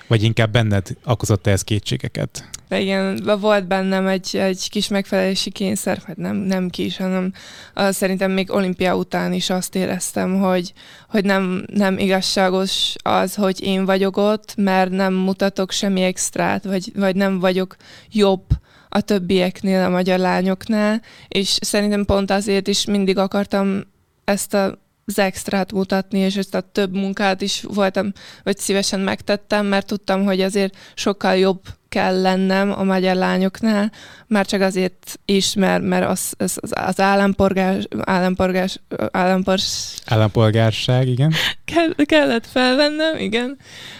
Vagy 0.08 0.23
inkább 0.23 0.52
benned 0.52 0.97
okozott 1.06 1.47
ez 1.47 1.63
kétségeket? 1.63 2.50
Igen, 2.69 3.21
volt 3.39 3.67
bennem 3.67 4.08
egy, 4.08 4.38
egy 4.38 4.69
kis 4.69 4.88
megfelelési 4.88 5.49
kényszer, 5.49 6.01
hát 6.06 6.17
nem, 6.17 6.36
nem 6.36 6.69
kis, 6.69 6.97
hanem 6.97 7.34
uh, 7.75 7.89
szerintem 7.89 8.32
még 8.32 8.51
olimpia 8.51 8.95
után 8.95 9.34
is 9.34 9.49
azt 9.49 9.75
éreztem, 9.75 10.39
hogy, 10.39 10.73
hogy 11.10 11.25
nem, 11.25 11.63
nem 11.73 11.97
igazságos 11.97 12.95
az, 13.03 13.36
hogy 13.36 13.63
én 13.63 13.86
vagyok 13.86 14.17
ott, 14.17 14.56
mert 14.56 14.89
nem 14.89 15.13
mutatok 15.13 15.71
semmi 15.71 16.01
extrát, 16.01 16.63
vagy, 16.63 16.91
vagy 16.95 17.15
nem 17.15 17.39
vagyok 17.39 17.75
jobb 18.12 18.45
a 18.89 19.01
többieknél, 19.01 19.84
a 19.84 19.89
magyar 19.89 20.19
lányoknál, 20.19 21.01
és 21.27 21.58
szerintem 21.62 22.06
pont 22.06 22.32
azért 22.32 22.67
is 22.67 22.86
mindig 22.86 23.17
akartam 23.17 23.84
ezt 24.23 24.53
a 24.53 24.86
az 25.10 25.19
extrát 25.19 25.71
mutatni, 25.71 26.19
és 26.19 26.36
ezt 26.36 26.56
a 26.56 26.62
több 26.62 26.93
munkát 26.93 27.41
is 27.41 27.62
voltam, 27.62 28.12
vagy 28.43 28.58
szívesen 28.58 28.99
megtettem, 28.99 29.65
mert 29.65 29.86
tudtam, 29.86 30.25
hogy 30.25 30.41
azért 30.41 30.77
sokkal 30.95 31.36
jobb 31.36 31.62
kell 31.89 32.21
lennem 32.21 32.71
a 32.71 32.84
magyar 32.84 33.15
lányoknál, 33.15 33.91
már 34.28 34.45
csak 34.45 34.62
azért 34.62 35.19
is, 35.26 35.54
mert, 35.54 35.84
mert 35.84 36.10
az, 36.10 36.34
az, 36.38 36.60
az 36.69 37.00
állampolgár, 37.00 37.88
állampolgár, 38.00 38.69
állampor... 39.12 39.60
állampolgárság, 40.06 41.08
igen. 41.08 41.34
Kell, 41.65 42.06
kellett 42.06 42.47
felvennem, 42.47 43.17
igen. 43.17 43.58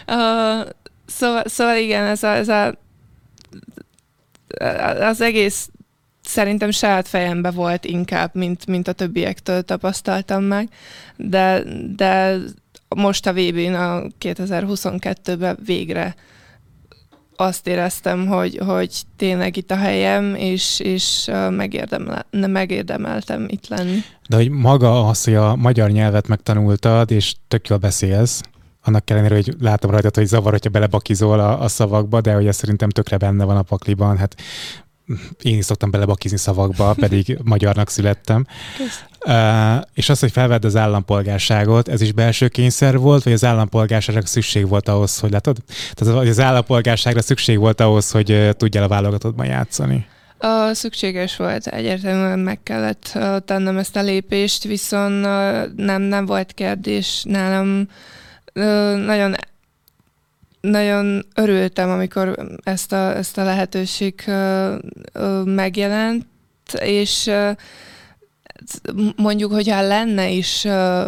Uh, 0.08 0.68
szóval, 1.06 1.44
szóval 1.46 1.78
igen, 1.78 2.06
ez 2.06 2.24
a, 2.24 2.36
ez 2.36 2.48
a 2.48 2.74
az 5.00 5.22
egész 5.22 5.70
szerintem 6.22 6.72
saját 6.72 7.08
fejembe 7.08 7.52
volt 7.52 7.86
inkább, 7.86 8.36
mint, 8.36 8.66
mint 8.66 8.88
a 8.88 8.92
többiektől 8.92 9.62
tapasztaltam 9.62 10.44
meg, 10.44 10.70
de, 11.16 11.64
de 11.96 12.38
most 12.96 13.28
a 13.28 13.34
vb 13.34 13.58
a 13.76 14.08
2022-ben 14.20 15.58
végre 15.66 16.16
azt 17.38 17.68
éreztem, 17.68 18.28
hogy, 18.28 18.60
hogy 18.66 19.02
tényleg 19.16 19.58
itt 19.58 19.72
a 19.72 19.76
helyem, 19.76 20.36
és, 20.36 20.80
és 20.80 21.30
megérdemel, 21.50 22.26
megérdemeltem 22.32 23.46
itt 23.50 23.68
lenni. 23.68 23.98
De 24.30 24.36
hogy 24.36 24.50
maga 24.50 25.08
az, 25.08 25.24
hogy 25.24 25.36
a 25.36 25.56
magyar 25.56 25.90
nyelvet 25.90 26.28
megtanultad, 26.28 27.12
és 27.12 27.36
tök 27.48 27.68
jól 27.68 27.78
beszélsz, 27.78 28.42
annak 28.88 29.10
ellenére, 29.10 29.36
hogy 29.36 29.56
látom 29.60 29.92
rajtad, 29.92 30.16
hogy 30.16 30.26
zavar, 30.26 30.52
hogyha 30.52 30.70
belebakizol 30.70 31.40
a, 31.40 31.62
a 31.62 31.68
szavakba, 31.68 32.22
de 32.22 32.34
hogy 32.34 32.48
ez 32.48 32.56
szerintem 32.56 32.90
tökre 32.90 33.18
benne 33.18 33.44
van 33.44 33.58
a 33.58 33.62
pakliban. 33.62 34.18
Hát 34.18 34.36
én 35.42 35.58
is 35.58 35.66
szoktam 35.66 35.92
belebakizni 35.92 36.38
szavakba, 36.38 36.94
pedig 36.94 37.38
magyarnak 37.44 37.90
születtem. 37.90 38.46
Uh, 39.26 39.82
és 39.94 40.10
az, 40.10 40.20
hogy 40.20 40.32
felvedd 40.32 40.66
az 40.66 40.76
állampolgárságot, 40.76 41.88
ez 41.88 42.02
is 42.02 42.12
belső 42.12 42.48
kényszer 42.48 42.98
volt, 42.98 43.24
vagy 43.24 43.34
az 43.34 43.46
állampolgárságra 43.46 44.26
szükség 44.26 44.68
volt 44.68 44.88
ahhoz, 44.88 45.20
hogy 45.20 45.32
látod? 45.32 45.58
Tehát 45.94 46.28
az 46.28 46.40
állampolgárságra 46.40 47.22
szükség 47.22 47.58
volt 47.58 47.82
ahhoz, 47.82 48.12
hogy 48.12 48.32
uh, 48.32 48.50
tudjál 48.50 48.84
a 48.84 48.88
válogatottban 48.88 49.46
játszani? 49.46 50.06
Uh, 50.42 50.74
szükséges 50.74 51.36
volt, 51.36 51.68
egyértelműen 51.68 52.40
meg 52.40 52.64
kellett 52.64 53.12
uh, 53.16 53.38
tennem 53.46 53.78
ezt 53.78 53.96
a 53.96 54.02
lépést, 54.02 54.64
viszont 54.64 55.26
uh, 55.26 55.76
nem, 55.76 56.02
nem 56.02 56.26
volt 56.26 56.54
kérdés 56.54 57.24
nálam. 57.24 57.88
Uh, 58.54 58.96
nagyon 59.06 59.36
nagyon 60.62 61.26
örültem, 61.36 61.90
amikor 61.90 62.48
ezt 62.64 62.92
a, 62.92 63.16
ezt 63.16 63.38
a 63.38 63.44
lehetőség 63.44 64.24
uh, 64.28 64.76
uh, 65.14 65.46
megjelent, 65.46 66.26
és 66.80 67.26
uh, 67.26 67.52
mondjuk, 69.16 69.52
hogyha 69.52 69.82
lenne 69.82 70.30
is 70.30 70.64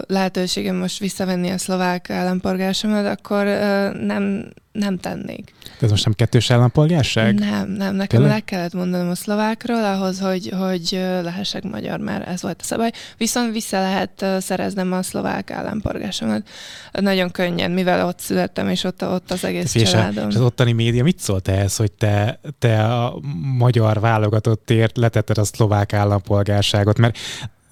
lehetőségem 0.07 0.75
most 0.75 0.99
visszavenni 0.99 1.49
a 1.49 1.57
szlovák 1.57 2.09
állampolgársomat, 2.09 3.05
akkor 3.05 3.45
nem, 3.93 4.49
nem 4.71 4.97
tennék. 4.97 5.53
Ez 5.81 5.89
most 5.89 6.05
nem 6.05 6.13
kettős 6.13 6.51
állampolgárság? 6.51 7.39
Nem, 7.39 7.69
nem. 7.69 7.95
Nekem 7.95 8.19
Tényleg? 8.19 8.29
le 8.29 8.39
kellett 8.39 8.73
mondanom 8.73 9.09
a 9.09 9.15
szlovákról 9.15 9.83
ahhoz, 9.85 10.19
hogy, 10.19 10.53
hogy 10.59 10.87
lehessek 11.21 11.63
magyar, 11.63 11.99
mert 11.99 12.27
ez 12.27 12.41
volt 12.41 12.61
a 12.61 12.63
szabály. 12.63 12.91
Viszont 13.17 13.53
vissza 13.53 13.79
lehet 13.79 14.25
szereznem 14.39 14.93
a 14.93 15.03
szlovák 15.03 15.51
állampolgársomat. 15.51 16.47
Nagyon 16.91 17.31
könnyen, 17.31 17.71
mivel 17.71 18.05
ott 18.05 18.19
születtem, 18.19 18.69
és 18.69 18.83
ott, 18.83 19.03
ott 19.03 19.31
az 19.31 19.43
egész 19.43 19.75
és 19.75 19.89
családom. 19.89 20.29
És 20.29 20.35
az 20.35 20.41
ottani 20.41 20.71
média 20.71 21.03
mit 21.03 21.19
szólt 21.19 21.47
ehhez, 21.47 21.75
hogy 21.75 21.91
te, 21.91 22.39
te 22.59 22.83
a 22.83 23.19
magyar 23.57 23.99
válogatottért 23.99 24.97
letetted 24.97 25.37
a 25.37 25.43
szlovák 25.43 25.93
állampolgárságot? 25.93 26.97
Mert 26.97 27.17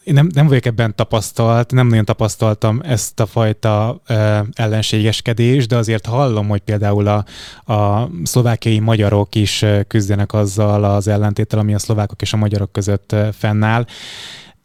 én 0.08 0.13
nem, 0.13 0.30
nem 0.34 0.48
vagyok 0.48 0.65
ebben 0.65 0.96
tapasztalt, 0.96 1.72
nem 1.72 1.88
nagyon 1.88 2.06
tapasztaltam 2.06 2.82
ezt 2.84 3.20
a 3.20 3.26
fajta 3.26 4.02
ö, 4.08 4.39
ellenségeskedést, 4.54 5.67
de 5.67 5.76
azért 5.76 6.06
hallom, 6.06 6.48
hogy 6.48 6.62
például 6.62 7.08
a, 7.08 7.26
a 7.74 8.10
szlovákiai 8.24 8.80
magyarok 8.80 9.36
is 9.36 9.65
küzdenek 9.88 10.34
azzal 10.34 10.84
az 10.84 11.08
ellentéttel, 11.08 11.60
ami 11.60 11.74
a 11.74 11.80
szlovákok 11.80 12.22
és 12.22 12.34
a 12.34 12.38
magyarok 12.38 12.72
között 12.72 13.15
fennáll. 13.32 13.86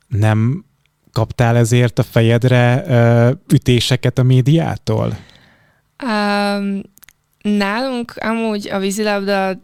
Nem 0.09 0.65
kaptál 1.13 1.57
ezért 1.57 1.99
a 1.99 2.03
fejedre 2.03 2.85
ö, 2.87 3.31
ütéseket 3.53 4.19
a 4.19 4.23
médiától? 4.23 5.17
Um, 6.05 6.81
Nálunk 7.43 8.15
amúgy 8.21 8.69
a 8.69 8.79
vízilabda 8.79 9.61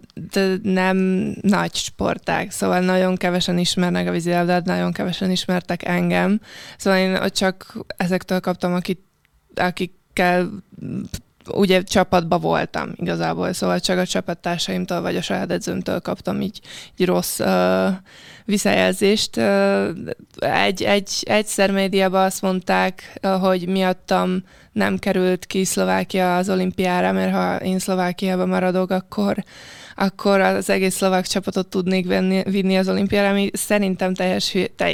nem 0.62 0.96
nagy 1.40 1.74
sportág, 1.74 2.50
szóval 2.50 2.80
nagyon 2.80 3.16
kevesen 3.16 3.58
ismernek 3.58 4.08
a 4.08 4.10
vízilabdát, 4.10 4.64
nagyon 4.64 4.92
kevesen 4.92 5.30
ismertek 5.30 5.84
engem. 5.84 6.40
Szóval 6.76 6.98
én 6.98 7.18
csak 7.30 7.76
ezektől 7.96 8.40
kaptam, 8.40 8.74
akik, 8.74 9.00
akikkel 9.54 10.50
ugye 11.52 11.82
csapatba 11.82 12.38
voltam 12.38 12.92
igazából, 12.96 13.52
szóval 13.52 13.80
csak 13.80 13.98
a 13.98 14.06
csapattársaimtól 14.06 15.00
vagy 15.00 15.16
a 15.16 15.22
saját 15.22 15.50
edzőmtől 15.50 16.00
kaptam 16.00 16.40
így, 16.40 16.60
így 16.96 17.06
rossz 17.06 17.38
uh, 17.38 17.88
visszajelzést. 18.44 19.36
Uh, 19.36 19.88
egy, 20.38 20.82
egy, 20.82 21.10
egyszer 21.20 21.70
médiában 21.70 22.24
azt 22.24 22.42
mondták, 22.42 23.18
uh, 23.22 23.30
hogy 23.30 23.68
miattam 23.68 24.42
nem 24.72 24.98
került 24.98 25.46
ki 25.46 25.64
Szlovákia 25.64 26.36
az 26.36 26.50
olimpiára, 26.50 27.12
mert 27.12 27.32
ha 27.32 27.56
én 27.56 27.78
Szlovákiába 27.78 28.46
maradok, 28.46 28.90
akkor 28.90 29.44
akkor 30.00 30.40
az 30.40 30.70
egész 30.70 30.94
szlovák 30.94 31.26
csapatot 31.26 31.66
tudnék 31.66 32.06
venni, 32.06 32.42
vinni 32.42 32.76
az 32.76 32.88
olimpiára, 32.88 33.28
ami 33.28 33.50
szerintem 33.52 34.14
teljes 34.14 34.52
hülye, 34.52 34.66
te, 34.76 34.92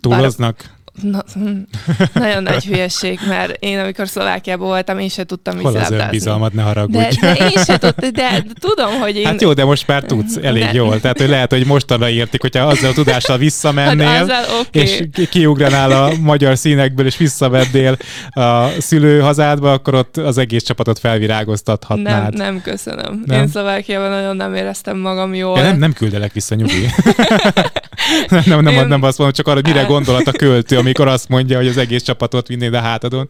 Túloznak? 0.00 0.75
Na, 1.02 1.24
nagyon 2.24 2.42
nagy 2.42 2.64
hülyeség, 2.64 3.18
mert 3.28 3.56
én 3.60 3.78
amikor 3.78 4.08
Szlovákiában 4.08 4.66
voltam, 4.66 4.98
én 4.98 5.08
se 5.08 5.24
tudtam 5.24 5.60
Hol 5.60 5.76
az 5.76 5.90
önbizalmat, 5.90 6.52
ne 6.52 6.62
haragudj. 6.62 6.96
De, 6.96 7.08
de 7.20 7.34
én 7.34 7.64
se 7.64 7.78
tudtam, 7.78 8.10
de, 8.10 8.44
tudom, 8.60 9.00
hogy 9.00 9.16
én... 9.16 9.26
Hát 9.26 9.42
jó, 9.42 9.52
de 9.52 9.64
most 9.64 9.86
már 9.86 10.02
tudsz 10.02 10.36
elég 10.42 10.62
de... 10.62 10.72
jól. 10.72 11.00
Tehát, 11.00 11.18
hogy 11.18 11.28
lehet, 11.28 11.50
hogy 11.50 11.66
mostanra 11.66 12.08
értik, 12.08 12.40
hogyha 12.40 12.66
azzal 12.66 12.90
a 12.90 12.94
tudással 12.94 13.38
visszamennél, 13.38 14.06
hát 14.06 14.22
azzal, 14.22 14.44
okay. 14.60 14.82
és 14.82 15.02
kiugranál 15.30 15.90
a 15.90 16.12
magyar 16.20 16.58
színekből, 16.58 17.06
és 17.06 17.16
visszaveddél 17.16 17.96
a 18.30 18.68
szülőhazádba, 18.78 19.72
akkor 19.72 19.94
ott 19.94 20.16
az 20.16 20.38
egész 20.38 20.62
csapatot 20.62 20.98
felvirágoztathatnád. 20.98 22.34
Nem, 22.34 22.46
nem 22.52 22.62
köszönöm. 22.62 23.22
Nem? 23.26 23.40
Én 23.40 23.48
Szlovákiában 23.48 24.10
nagyon 24.10 24.36
nem 24.36 24.54
éreztem 24.54 24.98
magam 24.98 25.34
jól. 25.34 25.58
Ja, 25.58 25.64
nem, 25.64 25.78
nem 25.78 25.92
küldelek 25.92 26.32
vissza, 26.32 26.54
nyugi. 26.54 26.86
nem, 28.28 28.42
nem, 28.46 28.60
nem, 28.60 28.72
én... 28.72 28.86
nem 28.86 29.02
azt 29.02 29.18
mondom, 29.18 29.36
csak 29.36 29.46
arra, 29.46 29.60
hogy 29.64 29.72
mire 29.72 29.84
gondolat 29.84 30.26
a 30.26 30.32
költő, 30.32 30.76
amikor 30.86 31.08
azt 31.08 31.28
mondja, 31.28 31.56
hogy 31.56 31.66
az 31.66 31.76
egész 31.76 32.02
csapatot 32.02 32.46
vinnéd 32.46 32.74
a 32.74 32.80
hátadon. 32.80 33.28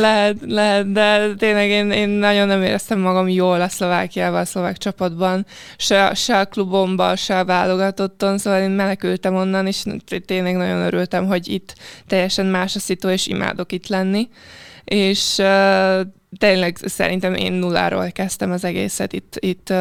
Lehet, 0.00 0.36
lehet, 0.46 0.92
de 0.92 1.34
tényleg 1.34 1.68
én, 1.68 1.90
én 1.90 2.08
nagyon 2.08 2.46
nem 2.46 2.62
éreztem 2.62 3.00
magam 3.00 3.28
jól 3.28 3.60
a 3.60 3.68
Szlovákiával, 3.68 4.40
a 4.40 4.44
szlovák 4.44 4.76
csapatban, 4.76 5.46
se, 5.76 6.14
se 6.14 6.38
a 6.38 6.44
klubomban, 6.44 7.16
se 7.16 7.38
a 7.38 7.44
válogatotton, 7.44 8.38
szóval 8.38 8.60
én 8.60 8.70
menekültem 8.70 9.34
onnan, 9.34 9.66
és 9.66 9.82
tényleg 10.24 10.56
nagyon 10.56 10.80
örültem, 10.80 11.26
hogy 11.26 11.48
itt 11.48 11.74
teljesen 12.06 12.46
más 12.46 12.76
a 12.76 12.78
szitu, 12.78 13.08
és 13.08 13.26
imádok 13.26 13.72
itt 13.72 13.86
lenni. 13.86 14.28
És 14.84 15.42
tényleg 16.38 16.76
szerintem 16.84 17.34
én 17.34 17.52
nulláról 17.52 18.10
kezdtem 18.10 18.50
az 18.50 18.64
egészet 18.64 19.12
itt, 19.12 19.36
itt 19.38 19.72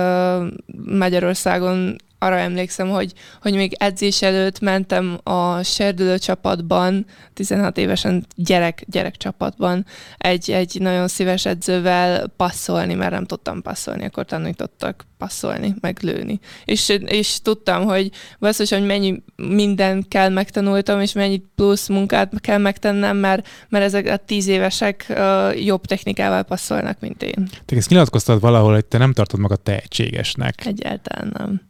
Magyarországon 0.86 1.96
arra 2.26 2.38
emlékszem, 2.38 2.90
hogy, 2.90 3.14
hogy 3.42 3.54
még 3.54 3.76
edzés 3.80 4.22
előtt 4.22 4.60
mentem 4.60 5.20
a 5.24 5.64
serdülő 5.64 6.18
csapatban, 6.18 7.06
16 7.34 7.78
évesen 7.78 8.26
gyerek, 8.36 8.84
gyerek 8.88 9.18
csapatban, 9.18 9.86
egy, 10.18 10.52
egy 10.52 10.78
nagyon 10.80 11.08
szíves 11.08 11.46
edzővel 11.46 12.28
passzolni, 12.38 12.94
mert 12.94 13.12
nem 13.12 13.26
tudtam 13.26 13.62
passzolni, 13.62 14.06
akkor 14.06 14.26
tanítottak 14.26 15.06
passzolni, 15.18 15.76
meg 15.80 15.98
lőni. 16.02 16.40
És, 16.66 17.00
és 17.06 17.42
tudtam, 17.42 17.86
hogy 17.86 18.12
basszus, 18.40 18.70
hogy 18.70 18.86
mennyi 18.86 19.24
minden 19.36 20.06
kell 20.08 20.30
megtanultam, 20.30 21.02
és 21.02 21.14
mennyi 21.14 21.44
plusz 21.56 21.88
munkát 21.88 22.42
kell 22.42 22.58
megtennem, 22.58 23.18
mert, 23.18 23.48
mert 23.70 23.86
ezek 23.86 24.08
a 24.08 24.18
tíz 24.18 24.48
évesek 24.48 25.06
uh, 25.10 25.66
jobb 25.66 25.86
technikával 25.86 26.44
passzolnak, 26.44 27.00
mint 27.00 27.24
én. 27.24 27.48
Te 27.66 27.76
ezt 27.76 27.90
nyilatkoztad 27.90 28.40
valahol, 28.42 28.74
hogy 28.74 28.86
te 28.86 28.98
nem 28.98 29.14
tartod 29.14 29.40
magad 29.40 29.62
tehetségesnek. 29.62 30.66
Egyáltalán 30.66 31.34
nem 31.38 31.62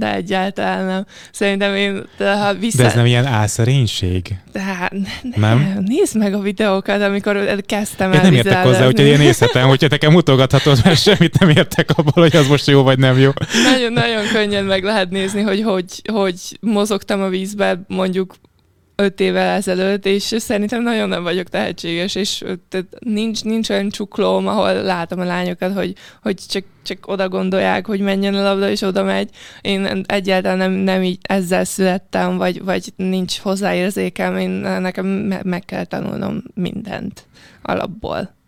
de 0.00 0.14
egyáltalán 0.14 0.84
nem. 0.84 1.06
Szerintem 1.32 1.74
én, 1.74 2.06
de 2.18 2.36
ha 2.36 2.54
vissza... 2.54 2.76
De 2.76 2.84
ez 2.84 2.94
nem 2.94 3.06
ilyen 3.06 3.26
álszerénység? 3.26 4.36
De 4.52 4.60
hát, 4.60 4.92
nem. 5.36 5.84
Nézd 5.86 6.16
meg 6.16 6.34
a 6.34 6.40
videókat, 6.40 7.02
amikor 7.02 7.62
kezdtem 7.66 8.12
el 8.12 8.16
Én 8.16 8.22
nem 8.22 8.32
értek 8.32 8.62
hozzá, 8.62 8.86
úgyhogy 8.86 9.06
én 9.06 9.18
nézhetem, 9.26 9.68
hogyha 9.68 9.86
nekem 9.90 10.12
mutogathatod, 10.12 10.80
mert 10.84 11.02
semmit 11.02 11.38
nem 11.38 11.48
értek 11.48 11.90
abból, 11.96 12.22
hogy 12.22 12.36
az 12.36 12.48
most 12.48 12.66
jó 12.66 12.82
vagy 12.82 12.98
nem 12.98 13.18
jó. 13.18 13.30
Nagyon-nagyon 13.72 14.24
könnyen 14.32 14.64
meg 14.64 14.82
lehet 14.82 15.10
nézni, 15.10 15.42
hogy, 15.42 15.62
hogy 15.62 16.02
hogy 16.12 16.58
mozogtam 16.60 17.22
a 17.22 17.28
vízbe 17.28 17.80
mondjuk 17.86 18.34
öt 19.00 19.20
évvel 19.20 19.56
ezelőtt, 19.56 20.06
és 20.06 20.22
szerintem 20.22 20.82
nagyon 20.82 21.08
nem 21.08 21.22
vagyok 21.22 21.48
tehetséges, 21.48 22.14
és 22.14 22.44
nincs, 22.98 23.44
nincs 23.44 23.70
olyan 23.70 23.88
csuklóm, 23.88 24.46
ahol 24.46 24.72
látom 24.72 25.20
a 25.20 25.24
lányokat, 25.24 25.74
hogy, 25.74 25.94
hogy 26.22 26.34
csak, 26.48 26.64
csak 26.82 27.06
oda 27.06 27.28
gondolják, 27.28 27.86
hogy 27.86 28.00
menjen 28.00 28.34
a 28.34 28.42
labda, 28.42 28.70
és 28.70 28.82
oda 28.82 29.02
megy. 29.02 29.30
Én 29.60 30.04
egyáltalán 30.06 30.58
nem, 30.58 30.72
nem 30.72 31.02
így 31.02 31.18
ezzel 31.22 31.64
születtem, 31.64 32.36
vagy, 32.36 32.64
vagy 32.64 32.92
nincs 32.96 33.38
hozzáérzékem, 33.38 34.36
én 34.36 34.50
nekem 34.80 35.06
meg 35.42 35.64
kell 35.64 35.84
tanulnom 35.84 36.42
mindent 36.54 37.26
alapból. 37.62 38.38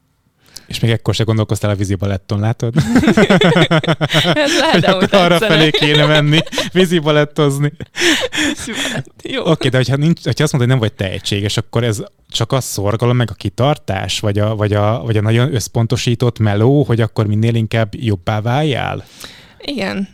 És 0.72 0.80
még 0.80 0.90
ekkor 0.90 1.14
se 1.14 1.24
gondolkoztál 1.24 1.70
a 1.70 1.74
vízibaletton, 1.74 2.40
látod? 2.40 2.74
Ez 4.32 4.58
lehet, 4.60 4.84
hogy 4.84 5.08
arra 5.10 5.38
felé 5.38 5.70
kéne 5.70 6.06
menni, 6.06 6.38
vízibalettozni. 6.72 7.72
Jó. 9.22 9.40
Oké, 9.40 9.50
okay, 9.50 9.70
de 9.70 9.76
hogyha, 9.76 9.96
nincs, 9.96 10.24
hogyha 10.24 10.44
azt 10.44 10.52
mondod, 10.52 10.70
hogy 10.70 10.78
nem 10.80 10.88
vagy 10.88 10.92
tehetséges, 10.92 11.56
akkor 11.56 11.84
ez 11.84 12.02
csak 12.30 12.52
a 12.52 12.60
szorgalom, 12.60 13.16
meg 13.16 13.30
a 13.30 13.34
kitartás, 13.34 14.20
vagy 14.20 14.38
a, 14.38 14.56
vagy 14.56 14.72
a, 14.72 15.02
vagy 15.04 15.16
a 15.16 15.20
nagyon 15.20 15.54
összpontosított 15.54 16.38
meló, 16.38 16.82
hogy 16.82 17.00
akkor 17.00 17.26
minél 17.26 17.54
inkább 17.54 17.94
jobbá 17.94 18.40
váljál? 18.40 19.04
Igen, 19.58 20.08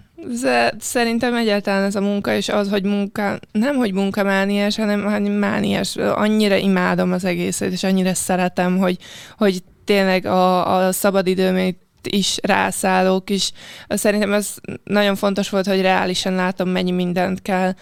Szerintem 0.78 1.34
egyáltalán 1.34 1.84
ez 1.84 1.94
a 1.94 2.00
munka, 2.00 2.34
és 2.34 2.48
az, 2.48 2.70
hogy 2.70 2.82
munka, 2.82 3.38
nem 3.52 3.76
hogy 3.76 3.92
munkamániás, 3.92 4.76
hanem, 4.76 5.02
hanem 5.02 5.32
mániás. 5.32 5.96
Annyira 5.96 6.56
imádom 6.56 7.12
az 7.12 7.24
egészet, 7.24 7.72
és 7.72 7.82
annyira 7.82 8.14
szeretem, 8.14 8.78
hogy, 8.78 8.98
hogy 9.36 9.62
tényleg 9.88 10.26
a, 10.26 10.76
a 10.76 10.92
szabadidőmét 10.92 11.78
is 12.02 12.38
rászállok, 12.42 13.30
és 13.30 13.50
szerintem 13.88 14.32
ez 14.32 14.54
nagyon 14.84 15.14
fontos 15.14 15.50
volt, 15.50 15.66
hogy 15.66 15.80
reálisan 15.80 16.34
látom, 16.34 16.68
mennyi 16.68 16.90
mindent 16.90 17.42
kell 17.42 17.72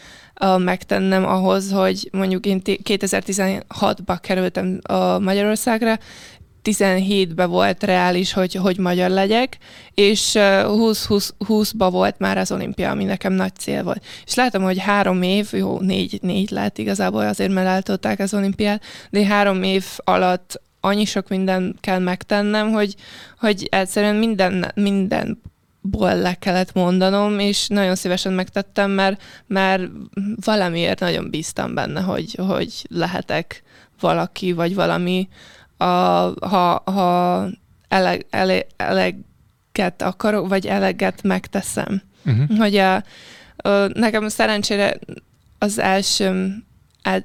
uh, 0.40 0.62
megtennem 0.62 1.24
ahhoz, 1.24 1.70
hogy 1.70 2.08
mondjuk 2.12 2.46
én 2.46 2.60
2016-ba 2.64 4.18
kerültem 4.20 4.80
a 4.82 5.18
Magyarországra, 5.18 5.98
17-ben 6.64 7.50
volt 7.50 7.82
reális, 7.82 8.32
hogy, 8.32 8.54
hogy 8.54 8.78
magyar 8.78 9.10
legyek, 9.10 9.58
és 9.94 10.32
20-20-ba 10.36 11.88
volt 11.90 12.18
már 12.18 12.38
az 12.38 12.52
olimpia, 12.52 12.90
ami 12.90 13.04
nekem 13.04 13.32
nagy 13.32 13.54
cél 13.54 13.82
volt. 13.82 14.04
És 14.26 14.34
látom, 14.34 14.62
hogy 14.62 14.78
három 14.78 15.22
év, 15.22 15.48
jó, 15.52 15.80
négy, 15.80 16.18
négy 16.22 16.50
lett 16.50 16.78
igazából, 16.78 17.26
azért 17.26 17.52
mert 17.52 17.66
eltolták 17.66 18.18
az 18.18 18.34
olimpiát, 18.34 18.82
de 19.10 19.26
három 19.26 19.62
év 19.62 19.84
alatt 20.04 20.60
annyi 20.86 21.04
sok 21.04 21.28
minden 21.28 21.76
kell 21.80 21.98
megtennem, 21.98 22.70
hogy, 22.70 22.94
hogy 23.38 23.66
egyszerűen 23.70 24.14
minden, 24.14 24.72
minden 24.74 25.42
ból 25.80 26.14
le 26.14 26.34
kellett 26.34 26.72
mondanom, 26.72 27.38
és 27.38 27.68
nagyon 27.68 27.94
szívesen 27.94 28.32
megtettem, 28.32 28.90
mert, 28.90 29.22
mert 29.46 29.82
valamiért 30.44 31.00
nagyon 31.00 31.30
bíztam 31.30 31.74
benne, 31.74 32.00
hogy, 32.00 32.38
hogy 32.46 32.86
lehetek 32.88 33.62
valaki, 34.00 34.52
vagy 34.52 34.74
valami, 34.74 35.28
a, 35.76 35.84
ha, 36.46 36.82
ha 36.84 37.46
eleg, 37.88 38.26
ele, 38.30 38.66
eleget 38.76 40.02
akarok, 40.02 40.48
vagy 40.48 40.66
eleget 40.66 41.22
megteszem. 41.22 42.02
Uh-huh. 42.24 42.58
Hogy 42.58 42.76
a, 42.76 42.94
a, 43.56 43.70
nekem 43.94 44.28
szerencsére 44.28 44.98
az 45.58 45.78
első 45.78 46.64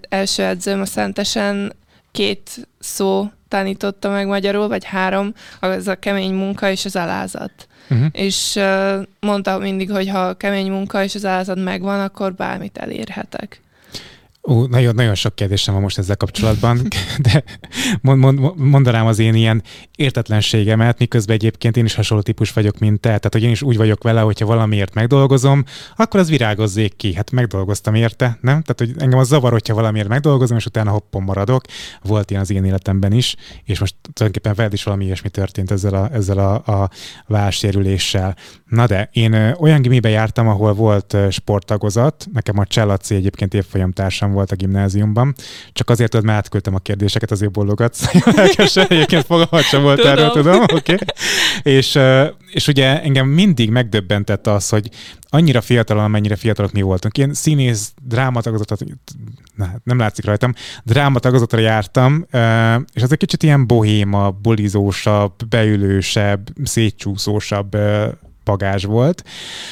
első 0.10 0.44
edzőm 0.44 0.82
a 0.82 0.86
Szentesen 0.86 1.74
két 2.12 2.68
szó 2.80 3.32
tanította 3.52 4.10
meg 4.10 4.28
magyarul, 4.28 4.68
vagy 4.68 4.84
három, 4.84 5.34
az 5.60 5.88
a 5.88 5.96
kemény 5.96 6.34
munka 6.34 6.70
és 6.70 6.86
az 6.86 6.96
alázat. 6.96 7.68
Uh-huh. 7.90 8.08
És 8.12 8.56
uh, 8.56 9.06
mondta 9.20 9.58
mindig, 9.58 9.92
hogy 9.92 10.10
ha 10.10 10.20
a 10.20 10.34
kemény 10.34 10.72
munka 10.72 11.04
és 11.04 11.16
az 11.16 11.26
alázat 11.26 11.64
megvan, 11.64 12.00
akkor 12.00 12.34
bármit 12.34 12.78
elérhetek. 12.78 13.62
Ó, 14.44 14.66
nagyon, 14.66 14.96
nagyon 14.96 15.16
sok 15.16 15.36
kérdésem 15.36 15.74
van 15.74 15.84
most 15.84 15.98
ezzel 15.98 16.18
kapcsolatban, 16.18 16.88
de 17.32 17.44
mond, 18.02 18.20
mond, 18.20 18.58
mondanám 18.58 19.06
az 19.06 19.20
én 19.20 19.34
ilyen 19.34 19.64
értetlenségemet, 19.96 21.00
miközben 21.00 21.36
egyébként 21.36 21.78
én 21.78 21.86
is 21.86 21.94
hasonló 21.94 22.24
típus 22.24 22.52
vagyok, 22.52 22.80
mint 22.80 23.00
te. 23.00 23.08
Tehát, 23.08 23.30
hogy 23.32 23.44
én 23.44 23.50
is 23.50 23.62
úgy 23.62 23.78
vagyok 23.78 24.04
vele, 24.04 24.22
hogyha 24.22 24.46
valamiért 24.46 24.94
megdolgozom, 24.94 25.64
akkor 25.96 26.20
az 26.20 26.30
virágozzék 26.30 26.96
ki. 26.96 27.14
Hát 27.14 27.32
megdolgoztam 27.32 27.96
érte, 27.96 28.26
nem? 28.26 28.62
Tehát, 28.62 28.76
hogy 28.78 28.94
engem 28.98 29.20
az 29.20 29.28
zavar, 29.28 29.52
hogyha 29.52 29.74
valamiért 29.74 30.08
megdolgozom, 30.08 30.58
és 30.58 30.66
utána 30.66 30.92
hoppon 30.92 31.24
maradok. 31.24 31.64
Volt 32.04 32.30
ilyen 32.30 32.42
az 32.42 32.52
én 32.52 32.66
életemben 32.66 33.12
is, 33.12 33.36
és 33.64 33.80
most 33.80 33.96
tulajdonképpen 34.14 34.56
veled 34.56 34.74
is 34.74 34.84
valami 34.84 35.06
ilyesmi 35.06 35.30
történt 35.30 35.72
ezzel 35.72 35.94
a, 35.94 36.10
ezzel 36.14 36.38
a, 36.38 36.54
a 36.54 36.90
válsérüléssel. 37.28 38.36
Na 38.66 38.88
de, 38.88 39.10
én 39.14 39.56
olyan 39.60 39.82
gimibe 39.82 40.10
jártam, 40.10 40.48
ahol 40.48 40.74
volt 40.74 41.18
sporttagozat, 41.30 42.28
nekem 42.34 42.58
a 42.58 42.66
Csellaci 42.66 43.16
egyébként 43.16 43.54
évfolyamtársam 43.54 44.31
volt 44.32 44.52
a 44.52 44.56
gimnáziumban, 44.56 45.36
csak 45.74 45.90
azért 45.90 46.10
tudod, 46.10 46.26
mert 46.26 46.38
átküldtem 46.38 46.76
a 46.76 46.80
kérdéseket, 46.80 47.32
azért 47.32 47.52
bologatsz. 47.52 48.26
Lelkesen, 48.26 48.88
egyébként 48.90 49.26
fogalmat 49.26 49.64
sem 49.64 49.82
volt 49.82 49.98
tudom. 49.98 50.12
erről, 50.12 50.30
tudom. 50.30 50.62
Okay. 50.62 50.98
És, 51.62 52.00
és 52.52 52.68
ugye 52.68 53.02
engem 53.02 53.28
mindig 53.28 53.70
megdöbbentett 53.70 54.48
az, 54.48 54.70
hogy 54.70 54.90
annyira 55.30 55.62
fiatalon, 55.62 56.04
amennyire 56.04 56.36
fiatalok 56.36 56.72
mi 56.72 56.82
voltunk. 56.82 57.18
Én 57.18 57.34
színész, 57.34 57.94
drámatagozatot, 58.02 58.84
nem 59.84 59.98
látszik 59.98 60.26
rajtam, 60.26 60.54
drámatagozatra 60.84 61.60
jártam, 61.60 62.26
és 62.94 63.02
az 63.02 63.12
egy 63.12 63.18
kicsit 63.18 63.44
ilyen 63.44 63.68
bohéma, 63.68 64.32
bulizósabb, 64.32 65.34
beülősebb, 65.50 66.50
szétcsúszósabb 66.64 67.78
bagázs 68.44 68.86
volt. 68.86 69.24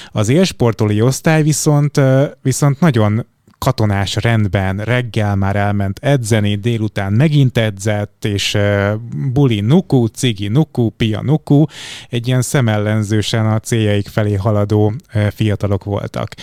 Az 0.07 0.29
élsportolói 0.29 1.01
osztály 1.01 1.43
viszont, 1.43 2.01
viszont 2.41 2.79
nagyon 2.79 3.25
katonás 3.59 4.15
rendben 4.15 4.77
reggel 4.77 5.35
már 5.35 5.55
elment 5.55 5.99
edzeni, 6.01 6.55
délután 6.55 7.13
megint 7.13 7.57
edzett, 7.57 8.25
és 8.25 8.57
buli 9.33 9.59
nuku, 9.59 10.05
cigi 10.05 10.47
nuku, 10.47 10.89
pia 10.89 11.21
nuku, 11.21 11.65
egy 12.09 12.27
ilyen 12.27 12.41
szemellenzősen 12.41 13.45
a 13.45 13.59
céljaik 13.59 14.07
felé 14.07 14.33
haladó 14.33 14.93
fiatalok 15.29 15.83
voltak. 15.83 16.33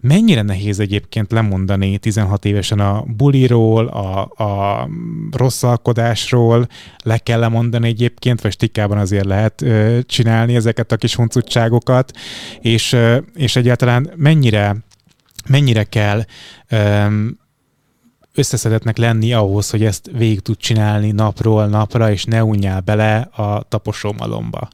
Mennyire 0.00 0.42
nehéz 0.42 0.80
egyébként 0.80 1.32
lemondani 1.32 1.98
16 1.98 2.44
évesen 2.44 2.80
a 2.80 3.04
buliról, 3.16 3.86
a, 3.86 4.20
a 4.44 4.88
rosszalkodásról, 5.30 6.68
le 7.04 7.18
kell 7.18 7.38
lemondani 7.38 7.88
egyébként, 7.88 8.40
vagy 8.40 8.52
stikában 8.52 8.98
azért 8.98 9.24
lehet 9.24 9.62
ö, 9.62 9.98
csinálni 10.06 10.54
ezeket 10.54 10.92
a 10.92 10.96
kis 10.96 11.14
huncutságokat, 11.14 12.12
és, 12.60 12.96
és 13.34 13.56
egyáltalán 13.56 14.10
mennyire 14.16 14.76
mennyire 15.48 15.84
kell 15.84 16.24
összeszedetnek 18.34 18.96
lenni 18.96 19.32
ahhoz, 19.32 19.70
hogy 19.70 19.84
ezt 19.84 20.10
végig 20.12 20.40
tud 20.40 20.56
csinálni 20.56 21.10
napról 21.10 21.66
napra, 21.66 22.10
és 22.10 22.24
ne 22.24 22.44
unjál 22.44 22.80
bele 22.80 23.16
a 23.16 23.62
taposómalomba? 23.62 24.68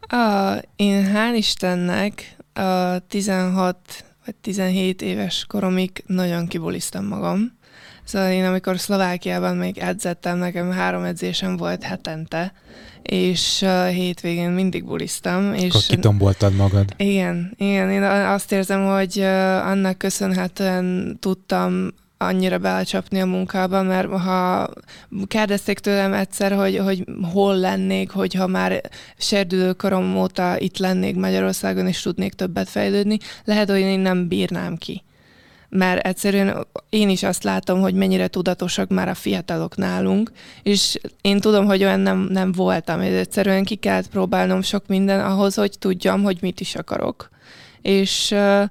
A, 0.00 0.56
én 0.76 1.12
hál' 1.14 1.34
Istennek 1.36 2.36
a 2.52 2.98
16 3.08 3.78
vagy 4.24 4.34
17 4.34 5.02
éves 5.02 5.44
koromig 5.48 6.02
nagyon 6.06 6.46
kibuliztam 6.46 7.06
magam. 7.06 7.58
Szóval 8.04 8.30
én 8.30 8.44
amikor 8.44 8.78
Szlovákiában 8.78 9.56
még 9.56 9.78
edzettem, 9.78 10.38
nekem 10.38 10.70
három 10.70 11.04
edzésem 11.04 11.56
volt 11.56 11.82
hetente, 11.82 12.52
és 13.06 13.62
uh, 13.62 13.88
hétvégén 13.88 14.50
mindig 14.50 14.84
buliztam. 14.84 15.54
És 15.54 15.68
Akkor 15.68 15.82
kitomboltad 15.82 16.54
magad. 16.54 16.84
Igen, 16.96 17.52
igen, 17.56 17.90
én 17.90 18.02
azt 18.02 18.52
érzem, 18.52 18.84
hogy 18.84 19.18
uh, 19.18 19.26
annak 19.66 19.98
köszönhetően 19.98 21.16
tudtam 21.20 21.90
annyira 22.18 22.58
belecsapni 22.58 23.20
a 23.20 23.26
munkába, 23.26 23.82
mert 23.82 24.08
ha 24.08 24.68
kérdezték 25.26 25.78
tőlem 25.78 26.12
egyszer, 26.12 26.52
hogy, 26.52 26.76
hogy 26.76 27.04
hol 27.32 27.56
lennék, 27.56 28.10
hogyha 28.10 28.46
már 28.46 28.80
serdülő 29.16 29.72
korom 29.72 30.16
óta 30.16 30.58
itt 30.58 30.78
lennék 30.78 31.16
Magyarországon, 31.16 31.86
és 31.86 32.02
tudnék 32.02 32.32
többet 32.32 32.68
fejlődni, 32.68 33.18
lehet, 33.44 33.70
hogy 33.70 33.80
én 33.80 34.00
nem 34.00 34.28
bírnám 34.28 34.76
ki 34.76 35.02
mert 35.68 36.06
egyszerűen 36.06 36.66
én 36.88 37.08
is 37.08 37.22
azt 37.22 37.42
látom, 37.42 37.80
hogy 37.80 37.94
mennyire 37.94 38.28
tudatosak 38.28 38.88
már 38.88 39.08
a 39.08 39.14
fiatalok 39.14 39.76
nálunk, 39.76 40.30
és 40.62 40.98
én 41.20 41.40
tudom, 41.40 41.66
hogy 41.66 41.84
olyan 41.84 42.00
nem, 42.00 42.28
nem 42.30 42.52
voltam, 42.52 43.00
egyszerűen 43.00 43.64
ki 43.64 43.74
kellett 43.74 44.08
próbálnom 44.08 44.62
sok 44.62 44.86
minden 44.86 45.20
ahhoz, 45.20 45.54
hogy 45.54 45.78
tudjam, 45.78 46.22
hogy 46.22 46.38
mit 46.40 46.60
is 46.60 46.74
akarok. 46.74 47.30
És 47.82 48.30
uh, 48.30 48.64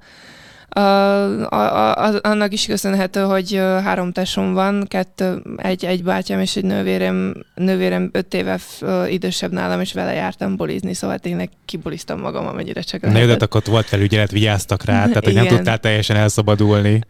a, 0.75 1.55
a, 1.55 1.95
a, 1.95 2.19
annak 2.21 2.53
is 2.53 2.65
köszönhető, 2.65 3.21
hogy 3.21 3.55
három 3.83 4.11
tesóm 4.11 4.53
van, 4.53 4.85
kettő, 4.87 5.41
egy, 5.57 5.85
egy 5.85 6.03
bátyám 6.03 6.39
és 6.39 6.55
egy 6.55 6.63
nővérem, 6.63 7.45
nővérem 7.55 8.09
öt 8.11 8.33
éve 8.33 8.59
idősebb 9.09 9.51
nálam, 9.51 9.81
és 9.81 9.93
vele 9.93 10.13
jártam 10.13 10.55
bulizni, 10.55 10.93
szóval 10.93 11.19
tényleg 11.19 11.49
kibuliztam 11.65 12.19
magam, 12.19 12.47
amennyire 12.47 12.81
csak 12.81 13.01
lehetett. 13.01 13.25
Na 13.25 13.31
jó, 13.31 13.37
akkor 13.39 13.61
volt 13.65 13.85
felügyelet, 13.85 14.31
vigyáztak 14.31 14.85
rá, 14.85 15.05
tehát 15.05 15.23
hogy 15.23 15.33
nem 15.33 15.47
tudtál 15.47 15.77
teljesen 15.77 16.15
elszabadulni. 16.15 17.01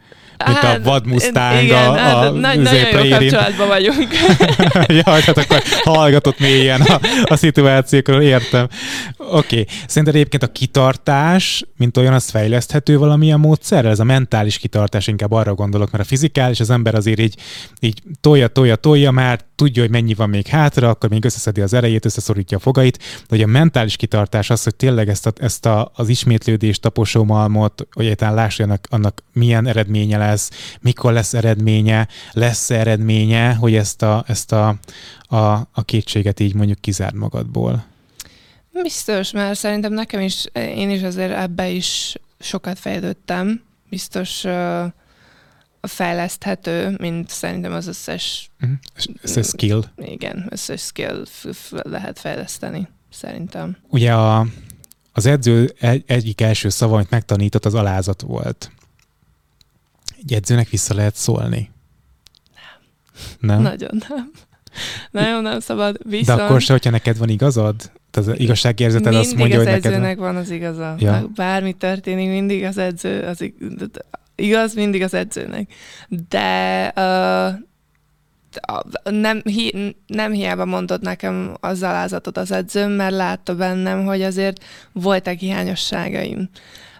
Mint 0.45 0.57
hát, 0.57 0.77
a 0.77 0.81
vadmustang, 0.83 1.63
igen, 1.63 1.87
a, 1.87 1.91
a, 1.91 1.95
hát, 1.95 2.33
nagy, 2.33 2.61
nagyon 2.61 3.09
jó 3.09 3.09
kapcsolatban 3.09 3.67
vagyunk. 3.67 4.07
ja, 5.05 5.11
hát 5.11 5.37
akkor 5.37 5.61
hallgatott 5.83 6.39
mélyen 6.39 6.81
a, 6.81 6.99
a 7.23 7.35
szituációkról, 7.35 8.21
értem. 8.21 8.67
Oké, 9.17 9.35
okay. 9.35 9.67
szerinted 9.87 10.15
egyébként 10.15 10.43
a 10.43 10.47
kitartás, 10.47 11.63
mint 11.77 11.97
olyan, 11.97 12.13
az 12.13 12.29
fejleszthető 12.29 12.97
valamilyen 12.97 13.39
módszerrel? 13.55 13.91
Ez 13.91 13.99
a 13.99 14.03
mentális 14.03 14.57
kitartás, 14.57 15.07
inkább 15.07 15.31
arra 15.31 15.53
gondolok, 15.53 15.91
mert 15.91 16.03
a 16.03 16.07
fizikális, 16.07 16.59
az 16.59 16.69
ember 16.69 16.95
azért 16.95 17.19
így, 17.19 17.35
így 17.79 18.01
tolja, 18.21 18.47
tolja, 18.47 18.75
tolja, 18.75 19.11
már 19.11 19.39
tudja, 19.55 19.81
hogy 19.81 19.91
mennyi 19.91 20.13
van 20.13 20.29
még 20.29 20.47
hátra, 20.47 20.89
akkor 20.89 21.09
még 21.09 21.25
összeszedi 21.25 21.61
az 21.61 21.73
erejét, 21.73 22.05
összeszorítja 22.05 22.57
a 22.57 22.59
fogait, 22.59 22.97
de 22.97 23.25
hogy 23.29 23.41
a 23.41 23.47
mentális 23.47 23.95
kitartás 23.95 24.49
az, 24.49 24.63
hogy 24.63 24.75
tényleg 24.75 25.09
ezt, 25.09 25.25
a, 25.25 25.33
ezt 25.35 25.65
a, 25.65 25.91
az 25.95 26.09
ismétlődést, 26.09 26.81
taposómalmot, 26.81 27.87
hogy 27.91 28.05
egyáltalán 28.05 28.33
lássa 28.33 28.63
annak, 28.63 28.87
annak 28.89 29.23
milyen 29.33 29.67
eredménye 29.67 30.17
lesz, 30.17 30.49
mikor 30.81 31.13
lesz 31.13 31.33
eredménye, 31.33 32.07
lesz 32.31 32.69
eredménye, 32.69 33.53
hogy 33.53 33.75
ezt 33.75 34.01
a, 34.01 34.23
ezt 34.27 34.51
a, 34.51 34.67
a, 35.21 35.37
a 35.71 35.83
kétséget 35.85 36.39
így 36.39 36.55
mondjuk 36.55 36.81
kizárd 36.81 37.15
magadból. 37.15 37.85
Biztos, 38.81 39.31
mert 39.31 39.57
szerintem 39.57 39.93
nekem 39.93 40.21
is, 40.21 40.45
én 40.53 40.89
is 40.89 41.01
azért 41.01 41.31
ebbe 41.31 41.69
is 41.69 42.15
sokat 42.39 42.79
fejlődtem. 42.79 43.63
Biztos 43.89 44.43
uh, 44.43 44.85
fejleszthető, 45.81 46.95
mint 46.99 47.29
szerintem 47.29 47.73
az 47.73 47.87
összes... 47.87 48.49
Uh-huh. 48.61 48.77
Összes 49.21 49.47
skill. 49.47 49.83
Igen, 49.97 50.47
összes 50.49 50.81
skill 50.81 51.25
lehet 51.69 52.19
fejleszteni, 52.19 52.87
szerintem. 53.11 53.77
Ugye 53.87 54.13
a, 54.13 54.47
az 55.13 55.25
edző 55.25 55.73
egy, 55.79 56.03
egyik 56.07 56.41
első 56.41 56.69
szava, 56.69 56.95
amit 56.95 57.09
megtanított, 57.09 57.65
az 57.65 57.73
alázat 57.73 58.21
volt. 58.21 58.71
Egy 60.17 60.33
edzőnek 60.33 60.69
vissza 60.69 60.93
lehet 60.93 61.15
szólni? 61.15 61.71
Nem. 63.39 63.61
Nem? 63.61 63.61
Nagyon 63.61 64.01
nem. 64.09 64.31
Nagyon 65.11 65.41
nem 65.41 65.59
szabad. 65.59 65.97
Viszont... 66.09 66.37
De 66.37 66.43
akkor 66.43 66.61
se, 66.61 66.71
hogyha 66.71 66.89
neked 66.89 67.17
van 67.17 67.29
igazad? 67.29 67.91
Az 68.17 68.31
igazságérzeted 68.35 69.11
mindig 69.11 69.27
azt 69.27 69.37
mondja, 69.37 69.59
az 69.59 69.63
hogy 69.63 69.73
neked 69.73 69.91
edzőnek 69.91 70.17
van. 70.17 70.33
van 70.33 70.41
az 70.41 70.49
igaza. 70.49 70.95
Ja. 70.97 71.29
Bármi 71.35 71.73
történik, 71.73 72.29
mindig 72.29 72.63
az 72.63 72.77
edző, 72.77 73.21
az 73.21 73.51
igaz, 74.35 74.73
mindig 74.73 75.01
az 75.01 75.13
edzőnek. 75.13 75.69
De 76.29 76.91
uh, 76.95 77.53
nem, 79.03 79.41
hi, 79.43 79.95
nem 80.07 80.31
hiába 80.31 80.65
mondott 80.65 81.01
nekem 81.01 81.57
az 81.59 81.83
alázatot 81.83 82.37
az 82.37 82.51
edzőm, 82.51 82.91
mert 82.91 83.15
látta 83.15 83.55
bennem, 83.55 84.05
hogy 84.05 84.21
azért 84.21 84.63
voltak 84.91 85.37
hiányosságaim. 85.37 86.49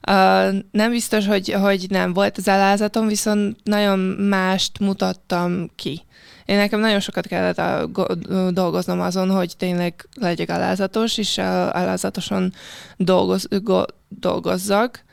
Uh, 0.08 0.56
nem 0.72 0.90
biztos, 0.90 1.26
hogy, 1.26 1.52
hogy 1.52 1.86
nem 1.90 2.14
volt 2.14 2.38
az 2.38 2.48
alázatom, 2.48 3.08
viszont 3.08 3.58
nagyon 3.64 4.00
mást 4.00 4.80
mutattam 4.80 5.70
ki. 5.76 6.02
Én 6.46 6.58
nekem 6.58 6.80
nagyon 6.80 7.00
sokat 7.00 7.28
kellett 7.28 7.58
a, 7.58 7.90
dolgoznom 8.50 9.02
azon, 9.02 9.30
hogy 9.30 9.54
tényleg 9.58 10.08
legyek 10.20 10.50
alázatos, 10.50 11.18
és 11.18 11.38
alázatosan 11.72 12.54
dolgoz, 12.98 13.48
go, 13.50 13.82
dolgozzak. 14.08 15.04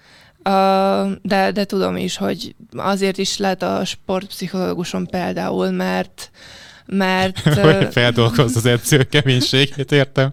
De, 1.23 1.51
de 1.53 1.65
tudom 1.65 1.97
is, 1.97 2.17
hogy 2.17 2.55
azért 2.77 3.19
is 3.19 3.39
lett 3.39 3.63
a 3.63 3.85
sportpszichológusom 3.85 5.07
például, 5.07 5.71
mert 5.71 6.31
mert... 6.87 7.41
Feldolgozz 7.93 8.57
az 8.57 8.67
edző 8.67 9.03
keménységét, 9.03 9.93
értem. 9.93 10.33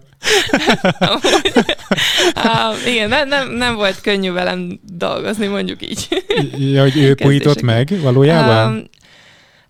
uh, 2.34 2.86
igen, 2.86 3.08
nem, 3.08 3.28
nem, 3.28 3.50
nem 3.50 3.74
volt 3.74 4.00
könnyű 4.00 4.30
velem 4.32 4.80
dolgozni, 4.82 5.46
mondjuk 5.46 5.82
így. 5.82 6.24
ja, 6.72 6.82
hogy 6.82 6.96
ő 6.96 7.14
puhított 7.14 7.60
meg 7.60 8.00
valójában? 8.00 8.72
Um, 8.72 8.84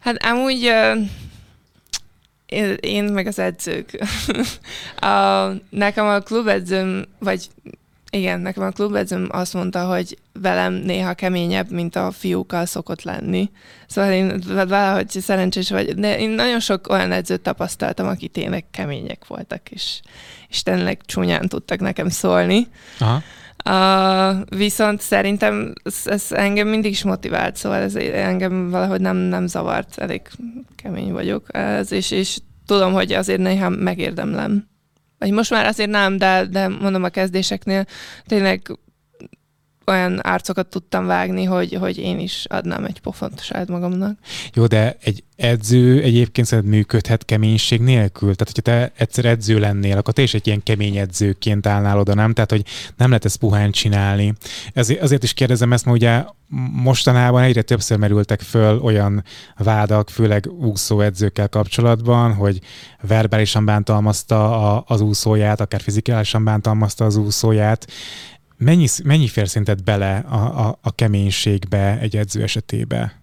hát 0.01 0.25
amúgy 0.25 0.73
én, 2.81 3.05
meg 3.05 3.27
az 3.27 3.39
edzők. 3.39 3.91
uh, 5.03 5.61
nekem 5.71 6.07
a 6.07 6.19
klubedzőm, 6.19 7.05
vagy 7.19 7.49
igen, 8.11 8.41
nekem 8.41 8.63
a 8.63 8.71
klubedzőm 8.71 9.29
azt 9.31 9.55
mondta, 9.55 9.85
hogy 9.85 10.19
velem 10.33 10.73
néha 10.73 11.15
keményebb, 11.15 11.71
mint 11.71 11.97
a 11.97 12.11
fiúkkal 12.11 12.67
szokott 12.67 13.03
lenni. 13.03 13.51
Szóval 13.87 14.13
én 14.13 14.43
valahogy 14.47 15.09
szerencsés 15.09 15.71
vagy, 15.71 15.95
de 15.95 16.19
én 16.19 16.31
nagyon 16.31 16.61
sok 16.61 16.89
olyan 16.89 17.13
edzőt 17.13 17.41
tapasztaltam, 17.41 18.07
akik 18.07 18.33
tényleg 18.33 18.65
kemények 18.71 19.27
voltak, 19.27 19.71
és, 19.71 20.01
és 20.49 20.63
tényleg 20.63 21.01
csúnyán 21.05 21.49
tudtak 21.49 21.81
nekem 21.81 22.09
szólni. 22.09 22.67
Aha. 22.99 23.23
Uh, 23.65 24.59
viszont 24.59 25.01
szerintem 25.01 25.73
ez, 25.83 26.01
ez 26.05 26.33
engem 26.33 26.69
mindig 26.69 26.91
is 26.91 27.03
motivált, 27.03 27.57
szóval 27.57 27.81
ez 27.81 27.95
engem 27.97 28.71
valahogy 28.71 29.01
nem, 29.01 29.17
nem 29.17 29.47
zavart, 29.47 29.99
elég 29.99 30.23
kemény 30.77 31.13
vagyok, 31.13 31.47
ez, 31.49 31.93
és, 31.93 32.11
és 32.11 32.39
tudom, 32.67 32.93
hogy 32.93 33.13
azért 33.13 33.41
néha 33.41 33.69
megérdemlem. 33.69 34.69
Vagy 35.19 35.31
most 35.31 35.51
már 35.51 35.67
azért 35.67 35.91
nem, 35.91 36.17
de, 36.17 36.47
de 36.47 36.69
mondom 36.69 37.05
a 37.05 37.09
kezdéseknél 37.09 37.85
tényleg 38.27 38.63
olyan 39.91 40.19
arcokat 40.19 40.67
tudtam 40.67 41.07
vágni, 41.07 41.45
hogy, 41.45 41.75
hogy 41.75 41.99
én 41.99 42.19
is 42.19 42.45
adnám 42.49 42.85
egy 42.85 43.01
pofont 43.01 43.43
saját 43.43 43.69
magamnak. 43.69 44.19
Jó, 44.55 44.67
de 44.67 44.97
egy 45.01 45.25
edző 45.37 46.03
egyébként 46.03 46.47
szerinted 46.47 46.73
működhet 46.73 47.25
keménység 47.25 47.81
nélkül? 47.81 48.35
Tehát, 48.35 48.55
hogyha 48.55 48.63
te 48.63 48.93
egyszer 48.97 49.25
edző 49.25 49.59
lennél, 49.59 49.99
akkor 49.99 50.15
te 50.15 50.23
is 50.23 50.35
egy 50.35 50.47
ilyen 50.47 50.63
kemény 50.63 50.97
edzőként 50.97 51.67
állnál 51.67 51.99
oda, 51.99 52.15
nem? 52.15 52.33
Tehát, 52.33 52.51
hogy 52.51 52.65
nem 52.97 53.09
lehet 53.09 53.25
ezt 53.25 53.37
puhán 53.37 53.71
csinálni. 53.71 54.35
Ezért, 54.73 55.03
azért 55.03 55.23
is 55.23 55.33
kérdezem 55.33 55.73
ezt, 55.73 55.85
mert 55.85 55.97
ugye 55.97 56.25
mostanában 56.73 57.43
egyre 57.43 57.63
többször 57.63 57.99
merültek 57.99 58.41
föl 58.41 58.79
olyan 58.79 59.25
vádak, 59.57 60.09
főleg 60.09 60.47
úszóedzőkkel 60.61 61.49
kapcsolatban, 61.49 62.35
hogy 62.35 62.61
verbálisan 63.01 63.65
bántalmazta 63.65 64.73
a, 64.75 64.85
az 64.87 65.01
úszóját, 65.01 65.61
akár 65.61 65.81
fizikálisan 65.81 66.45
bántalmazta 66.45 67.05
az 67.05 67.17
úszóját. 67.17 67.87
Mennyi, 68.63 68.87
mennyi 69.05 69.29
fér 69.29 69.49
szerinted 69.49 69.83
bele 69.83 70.17
a, 70.17 70.67
a, 70.67 70.79
a 70.83 70.95
keménységbe 70.95 71.99
egy 71.99 72.17
edző 72.17 72.43
esetébe? 72.43 73.21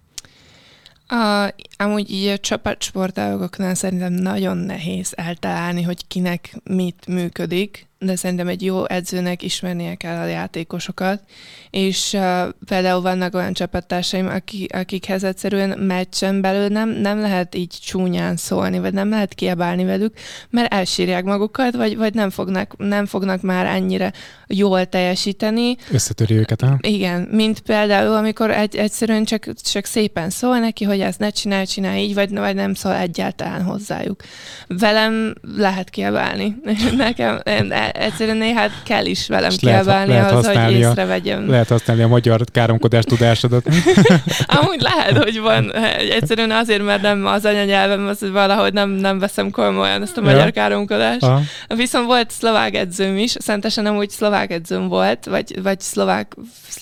A, 1.06 1.54
amúgy 1.76 2.10
így 2.10 2.26
a 2.26 2.38
csapatsportágoknál 2.38 3.74
szerintem 3.74 4.12
nagyon 4.12 4.56
nehéz 4.56 5.12
eltalálni, 5.16 5.82
hogy 5.82 6.06
kinek 6.06 6.54
mit 6.64 7.06
működik, 7.06 7.87
de 8.00 8.16
szerintem 8.16 8.48
egy 8.48 8.62
jó 8.62 8.88
edzőnek 8.88 9.42
ismernie 9.42 9.94
kell 9.94 10.16
a 10.16 10.26
játékosokat, 10.26 11.22
és 11.70 12.12
uh, 12.12 12.48
például 12.66 13.00
vannak 13.00 13.34
olyan 13.34 13.52
csapattársaim, 13.52 14.26
akik, 14.26 14.74
akikhez 14.74 15.24
egyszerűen 15.24 15.78
meccsen 15.78 16.40
belül 16.40 16.68
nem, 16.68 16.88
nem 16.88 17.20
lehet 17.20 17.54
így 17.54 17.78
csúnyán 17.82 18.36
szólni, 18.36 18.78
vagy 18.78 18.92
nem 18.92 19.10
lehet 19.10 19.34
kiabálni 19.34 19.84
velük, 19.84 20.14
mert 20.50 20.72
elsírják 20.72 21.24
magukat, 21.24 21.74
vagy, 21.76 21.96
vagy 21.96 22.14
nem, 22.14 22.30
fognak, 22.30 22.74
nem 22.76 23.06
fognak 23.06 23.40
már 23.40 23.66
ennyire 23.66 24.12
jól 24.46 24.86
teljesíteni. 24.86 25.76
Összetöri 25.90 26.34
őket, 26.34 26.60
ha? 26.60 26.78
Igen, 26.80 27.28
mint 27.30 27.60
például, 27.60 28.16
amikor 28.16 28.50
egy, 28.50 28.76
egyszerűen 28.76 29.24
csak, 29.24 29.52
csak 29.54 29.84
szépen 29.84 30.30
szól 30.30 30.58
neki, 30.58 30.84
hogy 30.84 31.00
ezt 31.00 31.18
ne 31.18 31.30
csinálj, 31.30 31.64
csinálj 31.64 32.00
így, 32.00 32.14
vagy, 32.14 32.30
vagy 32.30 32.54
nem 32.54 32.74
szól 32.74 32.94
egyáltalán 32.94 33.62
hozzájuk. 33.62 34.22
Velem 34.66 35.34
lehet 35.56 35.90
kiabálni. 35.90 36.56
Nekem, 36.96 37.40
én, 37.44 37.72
egyszerűen 37.92 38.36
néha 38.36 38.66
kell 38.84 39.04
is 39.04 39.26
velem 39.26 39.50
És 39.50 39.56
kiabálni 39.56 40.12
lehet, 40.12 40.30
ahhoz, 40.30 40.46
lehet 40.46 40.64
hogy 40.64 40.74
észrevegyem. 40.74 41.50
Lehet 41.50 41.68
használni 41.68 42.02
a 42.02 42.08
magyar 42.08 42.44
káromkodás 42.52 43.04
tudásodat. 43.04 43.66
Amúgy 44.60 44.80
lehet, 44.80 45.16
hogy 45.22 45.40
van. 45.40 45.74
Egyszerűen 46.10 46.50
azért, 46.50 46.84
mert 46.84 47.02
nem 47.02 47.26
az 47.26 47.44
anyanyelvem, 47.44 48.06
az 48.06 48.30
valahogy 48.30 48.72
nem, 48.72 48.90
nem 48.90 49.18
veszem 49.18 49.50
komolyan 49.50 50.02
ezt 50.02 50.16
a 50.16 50.20
magyar 50.20 50.44
ja. 50.44 50.50
káromkodást. 50.50 51.22
Aha. 51.22 51.40
Viszont 51.76 52.06
volt 52.06 52.30
szlovák 52.30 52.74
edzőm 52.74 53.16
is, 53.16 53.34
szentesen 53.38 53.86
amúgy 53.86 54.10
szlovák 54.10 54.50
edzőm 54.50 54.88
volt, 54.88 55.24
vagy, 55.24 55.62
vagy 55.62 55.80
szlovák, 55.80 56.32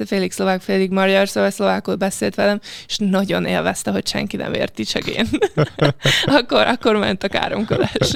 félig 0.07 0.33
szlovák, 0.33 0.61
félig 0.61 0.91
magyar, 0.91 1.29
szóval 1.29 1.51
szlovákul 1.51 1.95
beszélt 1.95 2.35
velem, 2.35 2.61
és 2.87 2.97
nagyon 2.99 3.45
élvezte, 3.45 3.91
hogy 3.91 4.07
senki 4.07 4.37
nem 4.37 4.55
érti, 4.55 4.85
csak 4.85 5.07
én. 5.07 5.29
akkor, 6.39 6.67
akkor 6.67 6.97
ment 6.97 7.23
a 7.23 7.29
káromkodás. 7.29 8.11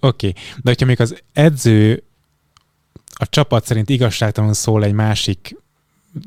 Oké, 0.00 0.26
okay. 0.26 0.32
de 0.32 0.70
hogyha 0.70 0.86
még 0.86 1.00
az 1.00 1.14
edző 1.44 2.02
a 3.14 3.28
csapat 3.28 3.64
szerint 3.64 3.88
igazságtalanul 3.88 4.54
szól 4.54 4.84
egy 4.84 4.92
másik, 4.92 5.56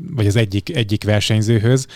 vagy 0.09 0.27
az 0.27 0.35
egyik, 0.35 0.75
egyik 0.75 1.03
versenyzőhöz, 1.03 1.87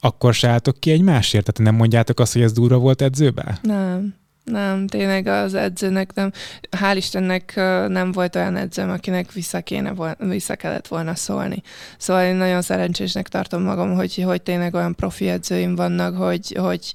akkor 0.00 0.34
se 0.34 0.48
álltok 0.48 0.80
ki 0.80 0.90
egy 0.90 1.02
másért? 1.02 1.44
Tehát 1.44 1.70
nem 1.70 1.80
mondjátok 1.80 2.20
azt, 2.20 2.32
hogy 2.32 2.42
ez 2.42 2.52
durva 2.52 2.78
volt 2.78 3.02
edzőbe? 3.02 3.58
Nem. 3.62 4.14
Nem, 4.44 4.86
tényleg 4.86 5.26
az 5.26 5.54
edzőnek 5.54 6.14
nem. 6.14 6.32
Hál' 6.70 6.94
Istennek 6.96 7.52
nem 7.88 8.12
volt 8.12 8.36
olyan 8.36 8.56
edzőm, 8.56 8.90
akinek 8.90 9.32
vissza, 9.32 9.60
kéne, 9.60 10.16
vissza 10.18 10.56
kellett 10.56 10.86
volna 10.86 11.14
szólni. 11.14 11.62
Szóval 11.98 12.24
én 12.24 12.34
nagyon 12.34 12.62
szerencsésnek 12.62 13.28
tartom 13.28 13.62
magam, 13.62 13.94
hogy, 13.94 14.22
hogy 14.22 14.42
tényleg 14.42 14.74
olyan 14.74 14.94
profi 14.94 15.28
edzőim 15.28 15.74
vannak, 15.74 16.16
hogy, 16.16 16.56
hogy 16.58 16.92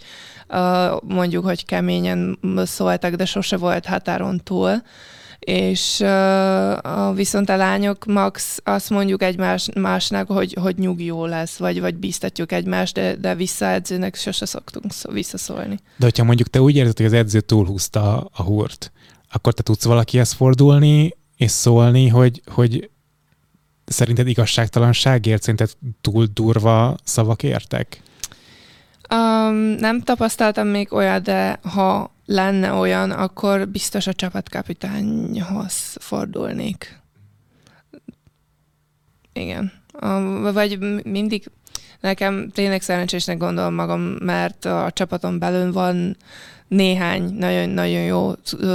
mondjuk, 1.01 1.45
hogy 1.45 1.65
keményen 1.65 2.39
szóltak, 2.63 3.13
de 3.13 3.25
sose 3.25 3.57
volt 3.57 3.85
határon 3.85 4.41
túl 4.43 4.81
és 5.39 5.99
uh, 5.99 7.15
viszont 7.15 7.49
a 7.49 7.55
lányok 7.55 8.05
max 8.05 8.59
azt 8.63 8.89
mondjuk 8.89 9.23
egymás 9.23 9.69
másnak, 9.75 10.27
hogy, 10.27 10.53
hogy 10.61 10.77
nyugi 10.77 11.05
jó 11.05 11.25
lesz, 11.25 11.57
vagy, 11.57 11.79
vagy 11.79 11.95
biztatjuk 11.95 12.51
egymást, 12.51 12.93
de, 12.93 13.15
de 13.15 13.35
visszaedzőnek 13.35 14.15
sose 14.15 14.45
szoktunk 14.45 14.91
szó, 14.91 15.11
visszaszólni. 15.11 15.79
De 15.97 16.05
hogyha 16.05 16.23
mondjuk 16.23 16.47
te 16.47 16.61
úgy 16.61 16.75
érzed, 16.75 16.97
hogy 16.97 17.05
az 17.05 17.13
edző 17.13 17.39
túlhúzta 17.39 18.29
a 18.33 18.43
húrt, 18.43 18.91
akkor 19.31 19.53
te 19.53 19.63
tudsz 19.63 19.85
valakihez 19.85 20.31
fordulni, 20.31 21.17
és 21.37 21.51
szólni, 21.51 22.07
hogy, 22.07 22.41
hogy 22.45 22.89
szerinted 23.85 24.27
igazságtalanságért, 24.27 25.41
szerinted 25.41 25.71
túl 26.01 26.27
durva 26.33 26.97
szavak 27.03 27.43
értek? 27.43 28.01
Um, 29.13 29.55
nem 29.55 30.01
tapasztaltam 30.01 30.67
még 30.67 30.93
olyat, 30.93 31.21
de 31.21 31.59
ha 31.63 32.11
lenne 32.31 32.71
olyan, 32.71 33.11
akkor 33.11 33.67
biztos 33.67 34.07
a 34.07 34.13
csapatkapitányhoz 34.13 35.95
fordulnék. 35.99 37.01
Igen. 39.33 39.71
Vagy 40.53 40.79
mindig 41.03 41.51
nekem 41.99 42.49
tényleg 42.49 42.81
szerencsésnek 42.81 43.37
gondolom 43.37 43.73
magam, 43.73 44.01
mert 44.01 44.65
a 44.65 44.91
csapaton 44.93 45.39
belül 45.39 45.71
van 45.71 46.17
néhány 46.67 47.23
nagyon-nagyon 47.33 48.01
jó, 48.01 48.31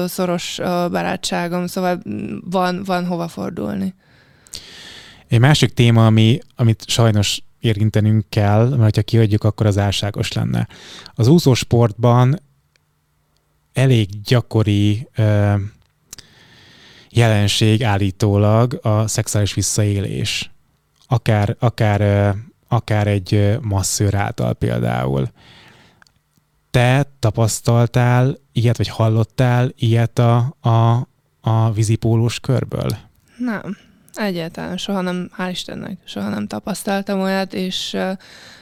szoros 0.06 0.56
barátságom, 0.90 1.66
szóval 1.66 2.02
van, 2.50 2.82
van 2.84 3.06
hova 3.06 3.28
fordulni. 3.28 3.94
Egy 5.28 5.40
másik 5.40 5.74
téma, 5.74 6.06
ami, 6.06 6.38
amit 6.56 6.84
sajnos 6.86 7.42
érintenünk 7.60 8.24
kell, 8.28 8.68
mert 8.76 8.96
ha 8.96 9.02
kihagyjuk, 9.02 9.44
akkor 9.44 9.66
az 9.66 9.78
álságos 9.78 10.32
lenne. 10.32 10.68
Az 11.14 11.28
úszósportban 11.28 12.38
elég 13.74 14.08
gyakori 14.22 15.08
ö, 15.16 15.54
jelenség 17.10 17.82
állítólag 17.84 18.78
a 18.82 19.06
szexuális 19.06 19.54
visszaélés. 19.54 20.50
Akár, 21.06 21.56
akár, 21.58 22.00
ö, 22.00 22.28
akár 22.68 23.06
egy 23.06 23.58
masszőr 23.60 24.14
által 24.14 24.54
például. 24.54 25.30
Te 26.70 27.06
tapasztaltál 27.18 28.38
ilyet, 28.52 28.76
vagy 28.76 28.88
hallottál 28.88 29.72
ilyet 29.76 30.18
a, 30.18 30.56
a, 30.60 31.08
a 31.40 31.72
vízipólós 31.72 32.40
körből? 32.40 32.96
Nem. 33.38 33.76
Egyáltalán 34.14 34.76
soha 34.76 35.00
nem, 35.00 35.30
hál' 35.38 35.50
Istennek, 35.50 35.98
soha 36.04 36.28
nem 36.28 36.46
tapasztaltam 36.46 37.20
olyat, 37.20 37.54
és 37.54 37.92
uh, 37.92 38.12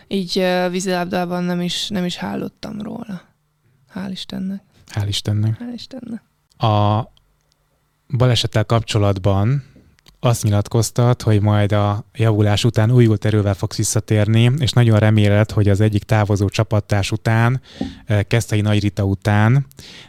így 0.08 0.38
uh, 0.38 0.70
vízilabdában 0.70 1.44
nem 1.44 1.60
is, 1.60 1.88
nem 1.88 2.04
is 2.04 2.18
hallottam 2.18 2.80
róla. 2.80 3.22
Hál' 3.94 4.10
Istennek. 4.10 4.62
Hál' 4.94 5.08
Istennek. 5.08 5.56
Hál' 5.58 5.74
Istennek. 5.74 6.22
A 6.56 7.02
balesettel 8.16 8.64
kapcsolatban 8.64 9.64
azt 10.20 10.42
nyilatkoztat, 10.42 11.22
hogy 11.22 11.40
majd 11.40 11.72
a 11.72 12.04
javulás 12.14 12.64
után 12.64 12.90
újult 12.90 13.24
erővel 13.24 13.54
fogsz 13.54 13.76
visszatérni, 13.76 14.52
és 14.58 14.72
nagyon 14.72 14.98
reméled, 14.98 15.50
hogy 15.50 15.68
az 15.68 15.80
egyik 15.80 16.02
távozó 16.02 16.48
csapattárs 16.48 17.10
után, 17.10 17.60
Kesztei 18.26 18.60
Nagy 18.60 18.80
Rita 18.80 19.04
után 19.04 19.66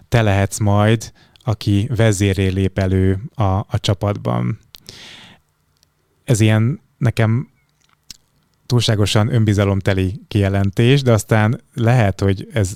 te 0.10 0.22
lehetsz 0.22 0.60
majd, 0.60 1.12
aki 1.44 1.90
vezéré 1.96 2.48
lép 2.48 2.80
elő 2.80 3.22
a, 3.36 3.44
a 3.44 3.80
csapatban 3.80 4.60
ez 6.24 6.40
ilyen 6.40 6.82
nekem 6.98 7.50
túlságosan 8.74 9.34
önbizalomteli 9.34 10.22
kijelentés, 10.28 11.02
de 11.02 11.12
aztán 11.12 11.62
lehet, 11.74 12.20
hogy 12.20 12.48
ez, 12.54 12.72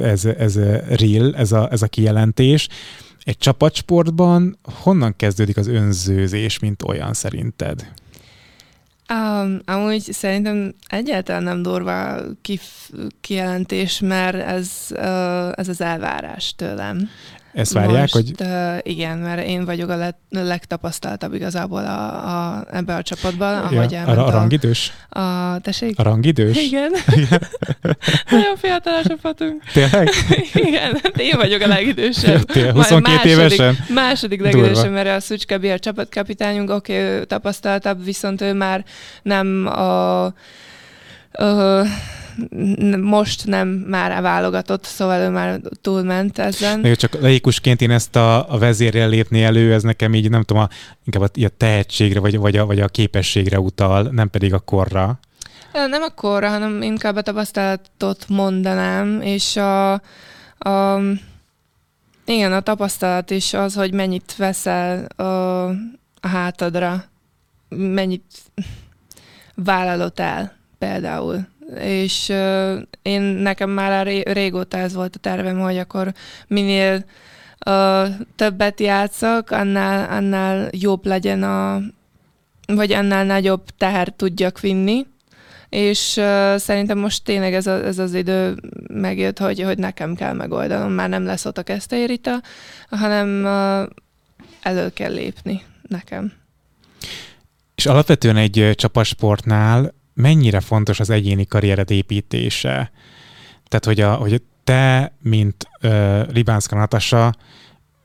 ez, 0.00 0.24
ez 0.24 0.58
real, 0.88 1.34
ez 1.36 1.52
a, 1.52 1.68
ez 1.70 1.82
a 1.82 1.86
kijelentés. 1.86 2.68
Egy 3.24 3.38
csapatsportban 3.38 4.58
honnan 4.62 5.16
kezdődik 5.16 5.56
az 5.56 5.66
önzőzés, 5.66 6.58
mint 6.58 6.82
olyan 6.82 7.12
szerinted? 7.12 7.92
Um, 9.12 9.58
amúgy 9.64 10.00
szerintem 10.00 10.74
egyáltalán 10.86 11.42
nem 11.42 11.62
durva 11.62 12.20
kif- 12.42 12.92
kijelentés, 13.20 14.00
mert 14.00 14.36
ez, 14.36 14.70
uh, 14.90 15.58
ez 15.58 15.68
az 15.68 15.80
elvárás 15.80 16.54
tőlem. 16.54 17.08
Ezt 17.54 17.72
várják, 17.72 18.00
Most, 18.00 18.12
hogy... 18.12 18.32
Uh, 18.38 18.78
igen, 18.82 19.18
mert 19.18 19.46
én 19.46 19.64
vagyok 19.64 19.90
a 19.90 19.96
le- 19.96 20.18
legtapasztaltabb 20.30 21.34
igazából 21.34 21.84
a, 21.84 22.28
a, 22.28 22.66
ebbe 22.72 22.94
a 22.94 23.02
csapatban, 23.02 23.58
ahogy 23.58 23.90
ja, 23.90 24.02
a, 24.02 24.26
a 24.26 24.30
rangidős? 24.30 24.92
A, 25.08 25.20
a 25.20 25.58
tessék? 25.58 25.98
A 25.98 26.02
rangidős? 26.02 26.56
Igen. 26.56 26.92
Nagyon 28.30 28.56
fiatal 28.56 28.94
a 28.94 29.08
csapatunk. 29.08 29.62
Tényleg? 29.72 30.08
Igen, 30.68 31.00
én 31.16 31.36
vagyok 31.36 31.60
a 31.60 31.66
legidősebb. 31.66 32.44
Tényleg, 32.44 32.74
22 32.74 33.12
második, 33.12 33.32
évesen? 33.32 33.76
Második 33.88 34.40
legidősebb, 34.40 34.92
mert 34.92 35.08
a 35.08 35.20
Szucska 35.20 35.54
a 35.54 35.78
csapatkapitányunk, 35.78 36.70
oké, 36.70 37.12
okay, 37.12 37.26
tapasztaltabb, 37.26 38.04
viszont 38.04 38.40
ő 38.40 38.52
már 38.52 38.84
nem 39.22 39.66
a, 39.66 40.24
a 41.38 41.82
most 43.00 43.46
nem 43.46 43.68
már 43.68 44.22
válogatott, 44.22 44.84
szóval 44.84 45.20
ő 45.20 45.28
már 45.28 45.60
túlment 45.80 46.38
ezen. 46.38 46.86
Jó, 46.86 46.94
csak 46.94 47.20
laikusként 47.20 47.80
én 47.80 47.90
ezt 47.90 48.16
a, 48.16 48.52
a 48.52 48.58
vezérrel 48.58 49.08
lépni 49.08 49.42
elő, 49.42 49.72
ez 49.72 49.82
nekem 49.82 50.14
így 50.14 50.30
nem 50.30 50.42
tudom, 50.42 50.62
a, 50.62 50.68
inkább 51.04 51.22
a, 51.22 51.44
a 51.44 51.48
tehetségre, 51.56 52.20
vagy, 52.20 52.38
vagy, 52.38 52.56
a, 52.56 52.66
vagy 52.66 52.80
a 52.80 52.88
képességre 52.88 53.60
utal, 53.60 54.02
nem 54.02 54.30
pedig 54.30 54.54
a 54.54 54.58
korra. 54.58 55.18
Nem 55.72 56.02
a 56.02 56.14
korra, 56.14 56.48
hanem 56.48 56.82
inkább 56.82 57.16
a 57.16 57.22
tapasztalatot 57.22 58.24
mondanám, 58.28 59.20
és 59.20 59.56
a, 59.56 59.92
a 60.58 61.00
igen, 62.26 62.52
a 62.52 62.60
tapasztalat 62.60 63.30
is 63.30 63.54
az, 63.54 63.74
hogy 63.74 63.92
mennyit 63.92 64.36
veszel 64.36 65.04
a, 65.04 65.68
a 66.20 66.28
hátadra, 66.28 67.04
mennyit 67.68 68.24
vállalod 69.54 70.12
el 70.20 70.62
például. 70.84 71.46
És 71.80 72.28
uh, 72.28 72.82
én 73.02 73.20
nekem 73.20 73.70
már 73.70 74.06
ré, 74.06 74.22
régóta 74.26 74.76
ez 74.76 74.94
volt 74.94 75.16
a 75.16 75.18
tervem, 75.18 75.60
hogy 75.60 75.78
akkor 75.78 76.12
minél 76.46 77.04
uh, 77.66 78.08
többet 78.36 78.80
játszok, 78.80 79.50
annál, 79.50 80.10
annál 80.10 80.68
jobb 80.70 81.06
legyen 81.06 81.42
a, 81.42 81.80
vagy 82.66 82.92
annál 82.92 83.24
nagyobb 83.24 83.62
teher 83.78 84.08
tudjak 84.16 84.60
vinni, 84.60 85.06
és 85.68 86.16
uh, 86.16 86.56
szerintem 86.56 86.98
most 86.98 87.24
tényleg 87.24 87.54
ez, 87.54 87.66
a, 87.66 87.84
ez 87.84 87.98
az 87.98 88.14
idő 88.14 88.54
megjött, 88.92 89.38
hogy, 89.38 89.62
hogy 89.62 89.78
nekem 89.78 90.14
kell 90.14 90.32
megoldanom, 90.32 90.92
már 90.92 91.08
nem 91.08 91.24
lesz 91.24 91.44
ott 91.44 91.58
a 91.58 91.62
kesztérita, 91.62 92.42
hanem 92.90 93.44
uh, 93.44 93.90
elő 94.62 94.90
kell 94.92 95.12
lépni 95.12 95.62
nekem. 95.88 96.32
És 97.74 97.86
alapvetően 97.86 98.36
egy 98.36 98.70
csapatsportnál 98.74 99.94
mennyire 100.14 100.60
fontos 100.60 101.00
az 101.00 101.10
egyéni 101.10 101.46
karriered 101.46 101.90
építése. 101.90 102.90
Tehát, 103.68 103.84
hogy, 103.84 104.00
a, 104.00 104.14
hogy 104.14 104.42
te, 104.64 105.14
mint 105.22 105.68
uh, 105.82 106.32
Libánszka 106.32 106.76
Natasa, 106.76 107.34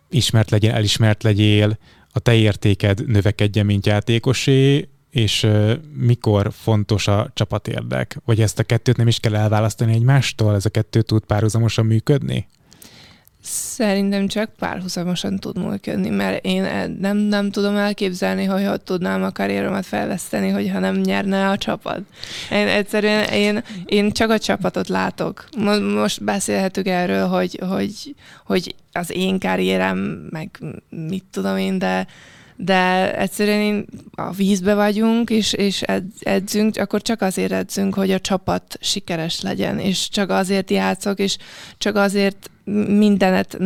ismert 0.10 0.50
legyél, 0.50 0.72
elismert 0.72 1.24
legyél, 1.24 1.78
a 2.12 2.20
te 2.20 2.34
értéked 2.34 3.08
növekedjen, 3.08 3.66
mint 3.66 3.86
játékosé, 3.86 4.90
és 5.10 5.44
uh, 5.44 5.74
mikor 5.94 6.52
fontos 6.52 7.08
a 7.08 7.32
csapatérdek? 7.34 8.18
Vagy 8.26 8.42
ezt 8.42 8.60
a 8.60 8.64
kettőt 8.64 8.98
nem 8.98 9.08
is 9.08 9.20
kell 9.20 9.36
elválasztani 9.36 9.94
egymástól? 9.94 10.56
Ez 10.56 10.66
a 10.66 10.70
kettő 10.70 11.02
tud 11.02 11.24
párhuzamosan 11.24 11.86
működni? 11.86 12.48
Szerintem 13.42 14.28
csak 14.28 14.50
párhuzamosan 14.58 15.38
tud 15.38 15.58
működni, 15.58 16.10
mert 16.10 16.46
én 16.46 16.96
nem, 17.00 17.18
nem 17.18 17.52
tudom 17.52 17.76
elképzelni, 17.76 18.44
hogy 18.44 18.66
hogy 18.66 18.82
tudnám 18.82 19.24
a 19.24 19.32
karrieromat 19.32 19.86
fejleszteni, 19.86 20.50
hogyha 20.50 20.80
nem 20.80 20.96
nyerne 20.96 21.50
a 21.50 21.58
csapat. 21.58 22.00
Én 22.52 22.68
egyszerűen 22.68 23.24
én, 23.24 23.64
én 23.86 24.12
csak 24.12 24.30
a 24.30 24.40
csapatot 24.40 24.88
látok. 24.88 25.50
Most 25.94 26.24
beszélhetünk 26.24 26.88
erről, 26.88 27.28
hogy, 27.28 27.60
hogy, 27.68 28.16
hogy 28.46 28.76
az 28.92 29.12
én 29.12 29.40
karrierem, 29.40 29.98
meg 30.30 30.60
mit 30.90 31.24
tudom 31.32 31.58
én, 31.58 31.80
de 31.80 32.08
de 32.62 33.16
egyszerűen 33.18 33.60
én 33.60 33.86
a 34.12 34.32
vízbe 34.32 34.74
vagyunk, 34.74 35.30
és, 35.30 35.54
és 35.54 35.84
edzünk, 36.20 36.78
akkor 36.78 37.02
csak 37.02 37.22
azért 37.22 37.52
edzünk, 37.52 37.94
hogy 37.94 38.12
a 38.12 38.20
csapat 38.20 38.78
sikeres 38.82 39.42
legyen, 39.42 39.80
és 39.80 40.10
csak 40.10 40.30
azért 40.30 40.70
játszok, 40.70 41.20
és 41.20 41.38
csak 41.78 41.96
azért 41.96 42.50
mindenet, 42.88 43.58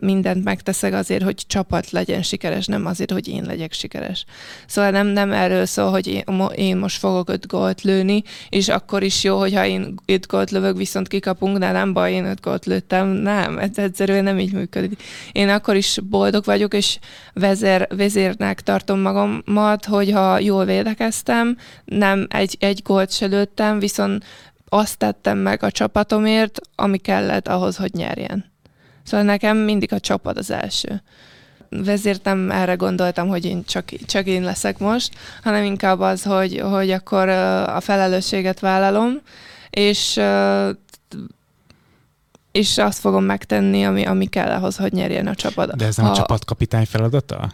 mindent 0.00 0.44
megteszek 0.44 0.94
azért, 0.94 1.22
hogy 1.22 1.34
csapat 1.46 1.90
legyen 1.90 2.22
sikeres, 2.22 2.66
nem 2.66 2.86
azért, 2.86 3.10
hogy 3.10 3.28
én 3.28 3.44
legyek 3.44 3.72
sikeres. 3.72 4.24
Szóval 4.66 4.90
nem, 4.90 5.06
nem 5.06 5.32
erről 5.32 5.66
szól, 5.66 5.90
hogy 5.90 6.06
én, 6.06 6.24
én 6.54 6.76
most 6.76 6.98
fogok 6.98 7.30
öt 7.30 7.46
gólt 7.46 7.82
lőni, 7.82 8.22
és 8.48 8.68
akkor 8.68 9.02
is 9.02 9.24
jó, 9.24 9.38
hogyha 9.38 9.66
én 9.66 9.94
öt 10.06 10.26
gólt 10.26 10.50
lövök, 10.50 10.76
viszont 10.76 11.08
kikapunk, 11.08 11.58
de 11.58 11.72
nem 11.72 11.92
baj, 11.92 12.12
én 12.12 12.24
öt 12.24 12.40
gólt 12.40 12.66
lőttem. 12.66 13.08
Nem, 13.08 13.58
ez 13.58 13.78
egyszerűen 13.78 14.24
nem 14.24 14.38
így 14.38 14.52
működik. 14.52 15.02
Én 15.32 15.48
akkor 15.48 15.76
is 15.76 15.98
boldog 16.02 16.44
vagyok, 16.44 16.74
és 16.74 16.98
vezér, 17.32 17.86
vezérnek 17.96 18.60
tartom 18.60 19.00
magamat, 19.00 19.84
hogyha 19.84 20.38
jól 20.38 20.64
védekeztem, 20.64 21.56
nem 21.84 22.26
egy, 22.30 22.56
egy 22.60 22.80
gólt 22.84 23.12
se 23.12 23.26
lőttem, 23.26 23.78
viszont 23.78 24.24
azt 24.68 24.98
tettem 24.98 25.38
meg 25.38 25.62
a 25.62 25.70
csapatomért, 25.70 26.60
ami 26.74 26.98
kellett 26.98 27.48
ahhoz, 27.48 27.76
hogy 27.76 27.92
nyerjen. 27.92 28.44
Szóval 29.02 29.26
nekem 29.26 29.56
mindig 29.56 29.92
a 29.92 30.00
csapat 30.00 30.38
az 30.38 30.50
első. 30.50 31.02
Vezért 31.68 32.24
nem 32.24 32.50
erre 32.50 32.74
gondoltam, 32.74 33.28
hogy 33.28 33.44
én 33.44 33.64
csak, 33.64 33.88
csak 34.06 34.26
én 34.26 34.42
leszek 34.42 34.78
most, 34.78 35.14
hanem 35.42 35.64
inkább 35.64 36.00
az, 36.00 36.22
hogy, 36.22 36.60
hogy 36.60 36.90
akkor 36.90 37.28
a 37.28 37.80
felelősséget 37.80 38.60
vállalom, 38.60 39.20
és 39.70 40.20
és 42.52 42.78
azt 42.78 42.98
fogom 42.98 43.24
megtenni, 43.24 43.84
ami, 43.84 44.04
ami 44.06 44.26
kell 44.26 44.50
ahhoz, 44.50 44.76
hogy 44.76 44.92
nyerjen 44.92 45.26
a 45.26 45.34
csapat. 45.34 45.76
De 45.76 45.86
ez 45.86 45.96
nem 45.96 46.06
a, 46.06 46.10
a 46.10 46.14
csapatkapitány 46.14 46.86
feladata? 46.86 47.52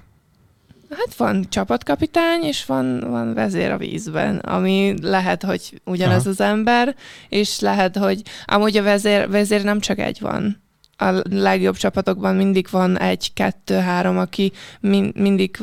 Hát 0.91 1.15
van 1.17 1.47
csapatkapitány, 1.49 2.43
és 2.43 2.65
van, 2.65 3.01
van 3.01 3.35
vezér 3.35 3.71
a 3.71 3.77
vízben, 3.77 4.37
ami 4.37 4.95
lehet, 5.03 5.43
hogy 5.43 5.81
ugyanaz 5.85 6.21
Aha. 6.21 6.31
az 6.31 6.41
ember, 6.41 6.95
és 7.29 7.61
lehet, 7.61 7.97
hogy 7.97 8.23
amúgy 8.45 8.77
a 8.77 8.83
vezér, 8.83 9.31
vezér 9.31 9.65
nem 9.65 9.81
csak 9.81 9.99
egy 9.99 10.21
van. 10.21 10.63
A 10.97 11.23
legjobb 11.31 11.77
csapatokban 11.77 12.35
mindig 12.35 12.67
van 12.71 12.99
egy, 12.99 13.33
kettő, 13.33 13.75
három, 13.75 14.19
aki 14.19 14.53
min, 14.81 15.13
mindig 15.17 15.57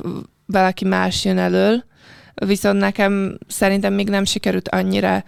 valaki 0.46 0.86
más 0.86 1.26
jön 1.26 1.38
elől, 1.38 1.84
viszont 2.34 2.80
nekem 2.80 3.38
szerintem 3.48 3.94
még 3.94 4.10
nem 4.10 4.26
sikerült 4.26 4.70
annyira 4.70 5.24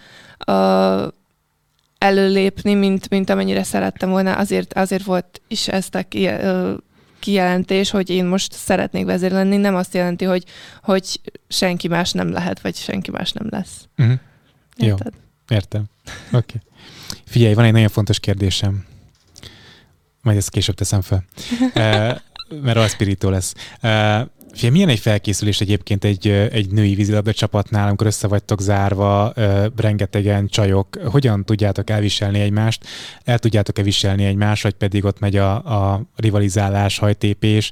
uh, 0.47 1.07
előlépni, 1.97 2.73
mint, 2.73 3.09
mint 3.09 3.29
amennyire 3.29 3.63
szerettem 3.63 4.09
volna. 4.09 4.33
Azért, 4.35 4.73
azért 4.73 5.03
volt 5.03 5.41
is 5.47 5.67
ezt 5.67 5.95
a 5.95 6.05
uh, 6.13 6.73
kijelentés, 7.23 7.89
hogy 7.89 8.09
én 8.09 8.25
most 8.25 8.53
szeretnék 8.53 9.05
vezér 9.05 9.31
lenni, 9.31 9.57
nem 9.57 9.75
azt 9.75 9.93
jelenti, 9.93 10.25
hogy, 10.25 10.43
hogy 10.81 11.19
senki 11.47 11.87
más 11.87 12.11
nem 12.11 12.31
lehet, 12.31 12.61
vagy 12.61 12.75
senki 12.75 13.11
más 13.11 13.31
nem 13.31 13.47
lesz. 13.49 13.87
Uh-huh. 13.97 14.19
Jó, 14.77 14.95
értem. 15.47 15.83
Oké. 16.31 16.37
Okay. 16.37 16.61
Figyelj, 17.25 17.53
van 17.53 17.65
egy 17.65 17.71
nagyon 17.71 17.89
fontos 17.89 18.19
kérdésem. 18.19 18.85
Majd 20.21 20.37
ezt 20.37 20.49
később 20.49 20.75
teszem 20.75 21.01
fel. 21.01 21.23
uh, 21.59 22.17
mert 22.65 22.77
a 22.77 22.87
spirito 22.87 23.29
lesz. 23.29 23.53
Uh, 23.81 24.21
Fia, 24.53 24.71
milyen 24.71 24.89
egy 24.89 24.99
felkészülés 24.99 25.61
egyébként 25.61 26.03
egy, 26.03 26.27
egy 26.27 26.71
női 26.71 26.95
vízilabda 26.95 27.33
csapatnál, 27.33 27.87
amikor 27.87 28.07
össze 28.07 28.27
vagytok 28.27 28.61
zárva, 28.61 29.33
rengetegen 29.75 30.47
csajok, 30.47 30.99
hogyan 31.11 31.45
tudjátok 31.45 31.89
elviselni 31.89 32.39
egymást, 32.39 32.85
el 33.23 33.39
tudjátok-e 33.39 33.81
viselni 33.83 34.25
egymást, 34.25 34.63
vagy 34.63 34.73
pedig 34.73 35.05
ott 35.05 35.19
megy 35.19 35.35
a, 35.35 35.53
a 35.53 36.01
rivalizálás, 36.15 36.97
hajtépés, 36.97 37.71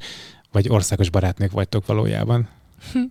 vagy 0.52 0.70
országos 0.70 1.10
barátnők 1.10 1.52
vagytok 1.52 1.86
valójában? 1.86 2.48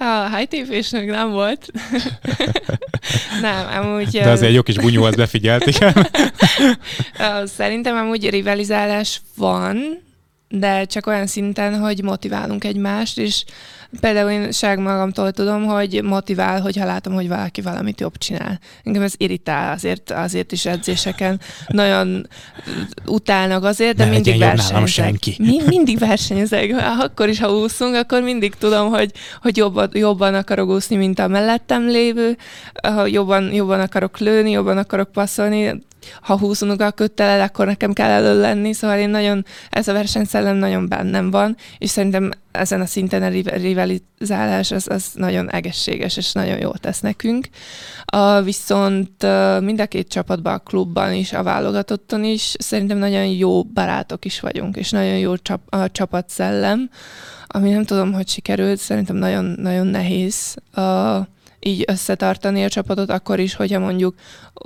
A 0.00 0.28
hajtépésnek 0.30 1.06
nem 1.06 1.30
volt. 1.30 1.66
nem, 3.42 3.82
amúgy... 3.82 4.08
De 4.08 4.30
azért 4.30 4.48
egy 4.48 4.54
jó 4.54 4.62
kis 4.62 4.78
bunyó, 4.78 5.04
az 5.04 5.14
befigyelt, 5.14 5.66
igen. 5.66 6.08
Szerintem 7.56 7.96
amúgy 7.96 8.30
rivalizálás 8.30 9.20
van, 9.36 10.02
de 10.48 10.84
csak 10.84 11.06
olyan 11.06 11.26
szinten, 11.26 11.78
hogy 11.80 12.02
motiválunk 12.02 12.64
egymást, 12.64 13.18
és 13.18 13.44
például 14.00 14.30
én 14.30 14.52
ság 14.52 14.78
magamtól 14.78 15.32
tudom, 15.32 15.64
hogy 15.64 16.02
motivál, 16.02 16.60
hogyha 16.60 16.84
látom, 16.84 17.14
hogy 17.14 17.28
valaki 17.28 17.60
valamit 17.60 18.00
jobb 18.00 18.18
csinál. 18.18 18.58
Engem 18.82 19.02
ez 19.02 19.12
irritál, 19.16 19.72
azért, 19.72 20.10
azért 20.10 20.52
is 20.52 20.66
edzéseken 20.66 21.40
nagyon 21.66 22.28
utálnak 23.06 23.64
azért, 23.64 23.96
de 23.96 24.04
Ne 24.04 24.10
mindig 24.10 24.38
versenyzek. 24.38 24.86
senki. 24.86 25.36
Mi, 25.38 25.58
mindig 25.66 25.98
versenyzek. 25.98 26.74
Akkor 27.00 27.28
is, 27.28 27.40
ha 27.40 27.52
úszunk, 27.52 27.94
akkor 27.94 28.22
mindig 28.22 28.54
tudom, 28.54 28.88
hogy, 28.88 29.12
hogy 29.42 29.56
jobban, 29.56 29.90
jobban 29.92 30.34
akarok 30.34 30.68
úszni, 30.68 30.96
mint 30.96 31.18
a 31.18 31.28
mellettem 31.28 31.86
lévő, 31.86 32.36
ha 32.82 33.06
jobban, 33.06 33.52
jobban 33.52 33.80
akarok 33.80 34.18
lőni, 34.18 34.50
jobban 34.50 34.78
akarok 34.78 35.12
passzolni, 35.12 35.86
ha 36.20 36.38
húzunk 36.38 36.80
a 36.80 36.90
köttelel, 36.90 37.40
akkor 37.40 37.66
nekem 37.66 37.92
kell 37.92 38.10
elő 38.10 38.40
lenni, 38.40 38.72
szóval 38.72 38.98
én 38.98 39.10
nagyon, 39.10 39.44
ez 39.70 39.88
a 39.88 39.92
versenyszellem 39.92 40.56
nagyon 40.56 40.88
bennem 40.88 41.30
van, 41.30 41.56
és 41.78 41.90
szerintem 41.90 42.30
ezen 42.50 42.80
a 42.80 42.86
szinten 42.86 43.22
a 43.22 43.28
riv- 43.28 43.50
rivalizálás 43.50 44.70
az, 44.70 44.88
az 44.88 45.10
nagyon 45.14 45.50
egészséges, 45.50 46.16
és 46.16 46.32
nagyon 46.32 46.58
jól 46.58 46.78
tesz 46.78 47.00
nekünk. 47.00 47.48
Uh, 48.16 48.44
viszont 48.44 49.26
mind 49.60 49.80
a 49.80 49.86
két 49.86 50.08
csapatban, 50.08 50.54
a 50.54 50.58
klubban 50.58 51.12
is, 51.12 51.32
a 51.32 51.42
válogatotton 51.42 52.24
is 52.24 52.54
szerintem 52.58 52.98
nagyon 52.98 53.26
jó 53.26 53.62
barátok 53.62 54.24
is 54.24 54.40
vagyunk, 54.40 54.76
és 54.76 54.90
nagyon 54.90 55.18
jó 55.18 55.36
csap- 55.36 55.74
a 55.74 55.90
csapatszellem, 55.90 56.90
ami 57.46 57.70
nem 57.70 57.84
tudom, 57.84 58.12
hogy 58.12 58.28
sikerült, 58.28 58.78
szerintem 58.78 59.16
nagyon, 59.16 59.44
nagyon 59.44 59.86
nehéz 59.86 60.54
így 61.60 61.84
összetartani 61.86 62.64
a 62.64 62.68
csapatot, 62.68 63.10
akkor 63.10 63.38
is, 63.38 63.54
hogyha 63.54 63.78
mondjuk 63.78 64.14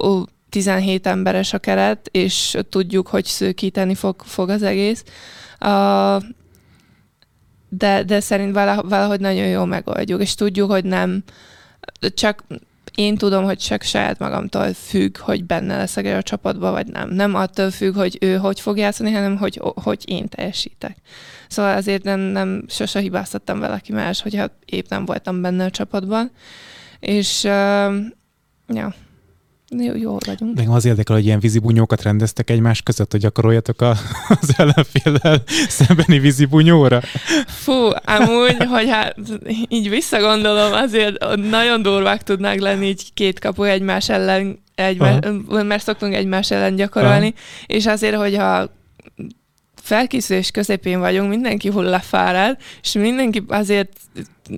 ó, 0.02 0.22
17 0.50 1.06
emberes 1.06 1.52
a 1.52 1.58
keret, 1.58 2.08
és 2.10 2.56
tudjuk, 2.68 3.08
hogy 3.08 3.24
szőkíteni 3.24 3.94
fog, 3.94 4.22
fog 4.24 4.48
az 4.48 4.62
egész. 4.62 5.04
De, 7.78 8.02
de 8.02 8.20
szerint 8.20 8.52
vala- 8.52 8.88
valahogy 8.88 9.20
nagyon 9.20 9.46
jól 9.46 9.66
megoldjuk, 9.66 10.20
és 10.20 10.34
tudjuk, 10.34 10.70
hogy 10.70 10.84
nem 10.84 11.22
csak 12.14 12.44
én 12.94 13.16
tudom, 13.16 13.44
hogy 13.44 13.58
csak 13.58 13.82
saját 13.82 14.18
magamtól 14.18 14.72
függ, 14.72 15.18
hogy 15.18 15.44
benne 15.44 15.76
leszek 15.76 16.16
a 16.16 16.22
csapatba, 16.22 16.70
vagy 16.70 16.86
nem. 16.86 17.10
Nem 17.10 17.34
attól 17.34 17.70
függ, 17.70 17.94
hogy 17.94 18.18
ő 18.20 18.36
hogy 18.36 18.60
fog 18.60 18.78
játszani, 18.78 19.12
hanem 19.12 19.36
hogy, 19.36 19.60
hogy 19.62 20.02
én 20.04 20.28
teljesítek. 20.28 20.96
Szóval 21.48 21.76
azért 21.76 22.02
nem, 22.02 22.20
nem 22.20 22.64
sose 22.68 23.00
hibáztattam 23.00 23.58
valaki 23.58 23.92
más, 23.92 24.22
hogyha 24.22 24.46
épp 24.64 24.88
nem 24.88 25.04
voltam 25.04 25.40
benne 25.40 25.64
a 25.64 25.70
csapatban. 25.70 26.30
És 27.00 27.44
uh, 27.44 27.94
ja, 28.68 28.94
jó, 29.78 29.94
jól 29.96 30.18
vagyunk. 30.26 30.54
De 30.54 30.64
az 30.68 30.84
érdekel, 30.84 31.16
hogy 31.16 31.24
ilyen 31.24 31.40
vízibunyókat 31.40 32.02
rendeztek 32.02 32.50
egymás 32.50 32.82
között, 32.82 33.10
hogy 33.10 33.20
gyakoroljatok 33.20 33.80
a, 33.80 33.90
az 34.40 34.54
ellenféllel 34.56 35.42
szembeni 35.68 36.18
vízibunyóra. 36.18 37.00
Fú, 37.46 37.72
amúgy, 38.04 38.56
hogy 38.64 38.88
hát 38.88 39.16
így 39.68 39.90
visszagondolom, 39.90 40.72
azért 40.72 41.36
nagyon 41.36 41.82
durvák 41.82 42.22
tudnák 42.22 42.60
lenni 42.60 42.86
így 42.86 43.12
két 43.14 43.38
kapu 43.38 43.62
egymás 43.62 44.08
ellen, 44.08 44.62
egymás, 44.74 45.18
mert 45.48 45.82
szoktunk 45.82 46.14
egymás 46.14 46.50
ellen 46.50 46.76
gyakorolni, 46.76 47.26
Aha. 47.26 47.66
és 47.66 47.86
azért, 47.86 48.16
hogyha 48.16 48.70
felkészülés 49.82 50.50
közepén 50.50 50.98
vagyunk, 50.98 51.28
mindenki 51.28 51.68
hullafárad, 51.68 52.56
és 52.82 52.92
mindenki 52.92 53.44
azért 53.48 53.90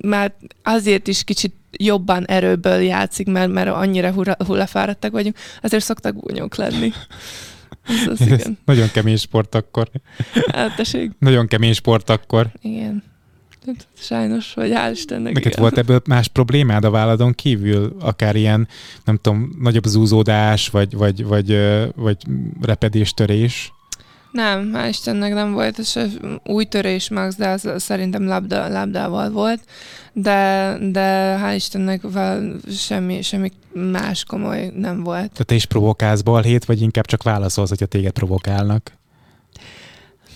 már 0.01 0.33
azért 0.63 1.07
is 1.07 1.23
kicsit 1.23 1.53
jobban 1.77 2.25
erőből 2.25 2.81
játszik, 2.81 3.27
mert, 3.27 3.51
mert 3.51 3.69
annyira 3.69 4.13
hullafáradtak 4.45 5.11
vagyunk, 5.11 5.35
azért 5.61 5.83
szoktak 5.83 6.15
gúnyok 6.15 6.55
lenni. 6.55 6.91
Ez, 7.87 8.07
az, 8.07 8.31
Ez 8.31 8.47
nagyon 8.65 8.87
kemény 8.91 9.17
sport 9.17 9.55
akkor. 9.55 9.89
Hát, 10.51 10.75
tessék. 10.75 11.11
Nagyon 11.19 11.47
kemény 11.47 11.73
sport 11.73 12.09
akkor. 12.09 12.47
Igen. 12.61 13.03
Sajnos, 13.97 14.53
vagy 14.53 14.71
hál' 14.73 14.89
Istennek. 14.91 15.33
Neked 15.33 15.51
igen. 15.51 15.61
volt 15.61 15.77
ebből 15.77 16.01
más 16.07 16.27
problémád 16.27 16.83
a 16.83 16.89
váladon 16.89 17.33
kívül? 17.33 17.95
Akár 17.99 18.35
ilyen, 18.35 18.67
nem 19.03 19.17
tudom, 19.21 19.55
nagyobb 19.59 19.85
zúzódás, 19.85 20.69
vagy, 20.69 20.95
vagy, 20.95 21.25
vagy, 21.25 21.57
vagy 21.95 22.17
repedéstörés? 22.61 23.73
Nem, 24.35 24.71
hál' 24.73 24.87
Istennek 24.89 25.33
nem 25.33 25.51
volt, 25.51 25.77
és 25.77 25.99
új 26.43 26.65
törés 26.65 27.09
max, 27.09 27.35
de 27.35 27.47
az 27.47 27.69
szerintem 27.77 28.27
labda, 28.27 28.67
labdával 28.67 29.29
volt, 29.29 29.59
de, 30.13 30.75
de 30.79 31.37
hál' 31.43 31.53
Istennek 31.55 32.01
semmi, 32.77 33.21
semmi 33.21 33.51
más 33.73 34.23
komoly 34.23 34.71
nem 34.75 35.03
volt. 35.03 35.31
Tehát 35.31 35.45
te 35.45 35.55
is 35.55 35.65
provokálsz 35.65 36.21
balhét, 36.21 36.65
vagy 36.65 36.81
inkább 36.81 37.05
csak 37.05 37.23
válaszolsz, 37.23 37.69
hogyha 37.69 37.85
téged 37.85 38.11
provokálnak? 38.11 38.91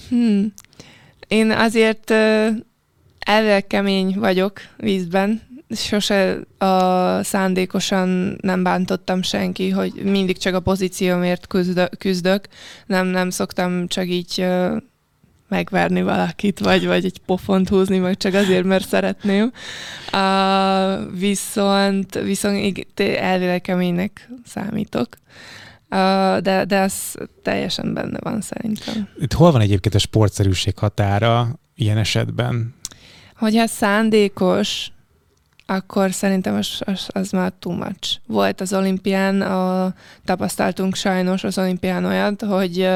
Hmm. 0.09 0.53
Én 1.27 1.51
azért 1.51 2.11
elvileg 3.19 3.67
kemény 3.67 4.15
vagyok 4.19 4.61
vízben, 4.77 5.41
sose 5.69 6.39
a 6.57 7.23
szándékosan 7.23 8.37
nem 8.41 8.63
bántottam 8.63 9.21
senki, 9.21 9.69
hogy 9.69 9.93
mindig 10.03 10.37
csak 10.37 10.53
a 10.53 10.59
pozíciómért 10.59 11.47
küzdök. 11.97 12.47
Nem, 12.85 13.07
nem 13.07 13.29
szoktam 13.29 13.87
csak 13.87 14.07
így 14.07 14.45
megverni 15.49 16.01
valakit, 16.01 16.59
vagy, 16.59 16.85
vagy 16.85 17.05
egy 17.05 17.21
pofont 17.25 17.69
húzni, 17.69 17.99
vagy 17.99 18.17
csak 18.17 18.33
azért, 18.33 18.63
mert 18.63 18.87
szeretném. 18.87 19.51
Uh, 20.13 21.19
viszont, 21.19 22.13
viszont 22.13 22.99
elvileg 22.99 23.61
keménynek 23.61 24.29
számítok. 24.45 25.07
Uh, 25.91 26.37
de, 26.37 26.65
de 26.65 26.79
az 26.79 27.15
teljesen 27.43 27.93
benne 27.93 28.17
van 28.21 28.41
szerintem. 28.41 29.07
Itt 29.19 29.33
hol 29.33 29.51
van 29.51 29.61
egyébként 29.61 29.95
a 29.95 29.99
sportszerűség 29.99 30.77
határa 30.77 31.59
ilyen 31.75 31.97
esetben? 31.97 32.73
Hogyha 33.35 33.67
szándékos, 33.67 34.91
akkor 35.69 36.11
szerintem 36.11 36.55
az, 36.55 36.67
az, 36.79 37.07
az 37.07 37.29
már 37.29 37.51
too 37.59 37.73
much. 37.73 38.17
Volt 38.27 38.61
az 38.61 38.73
olimpián, 38.73 39.41
a, 39.41 39.93
tapasztaltunk 40.25 40.95
sajnos 40.95 41.43
az 41.43 41.57
olimpián 41.57 42.05
olyat, 42.05 42.41
hogy 42.41 42.89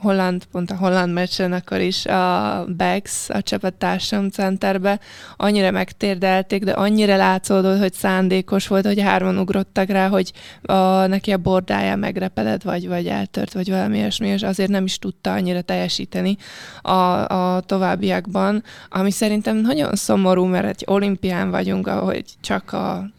Holland, 0.00 0.44
pont 0.44 0.70
a 0.70 0.76
Holland 0.76 1.12
meccsen 1.12 1.52
akkor 1.52 1.80
is 1.80 2.06
a 2.06 2.64
Bex, 2.76 3.28
a 3.28 3.42
csapattársam 3.42 4.28
centerbe 4.28 5.00
annyira 5.36 5.70
megtérdelték, 5.70 6.64
de 6.64 6.72
annyira 6.72 7.16
látszódott, 7.16 7.78
hogy 7.78 7.92
szándékos 7.92 8.66
volt, 8.66 8.86
hogy 8.86 9.00
hárman 9.00 9.38
ugrottak 9.38 9.88
rá, 9.88 10.08
hogy 10.08 10.32
a, 10.62 11.06
neki 11.06 11.32
a 11.32 11.36
bordája 11.36 11.96
megrepedett, 11.96 12.62
vagy, 12.62 12.88
vagy 12.88 13.06
eltört, 13.06 13.52
vagy 13.52 13.70
valami 13.70 13.96
ilyesmi, 13.96 14.28
és 14.28 14.42
azért 14.42 14.70
nem 14.70 14.84
is 14.84 14.98
tudta 14.98 15.32
annyira 15.32 15.60
teljesíteni 15.60 16.36
a, 16.82 17.26
a 17.26 17.60
továbbiakban, 17.60 18.62
ami 18.88 19.10
szerintem 19.10 19.56
nagyon 19.56 19.94
szomorú, 19.94 20.44
mert 20.44 20.66
egy 20.66 20.84
olimpián 20.86 21.50
vagyunk, 21.50 21.86
ahogy 21.86 22.24
csak 22.40 22.72
a 22.72 23.10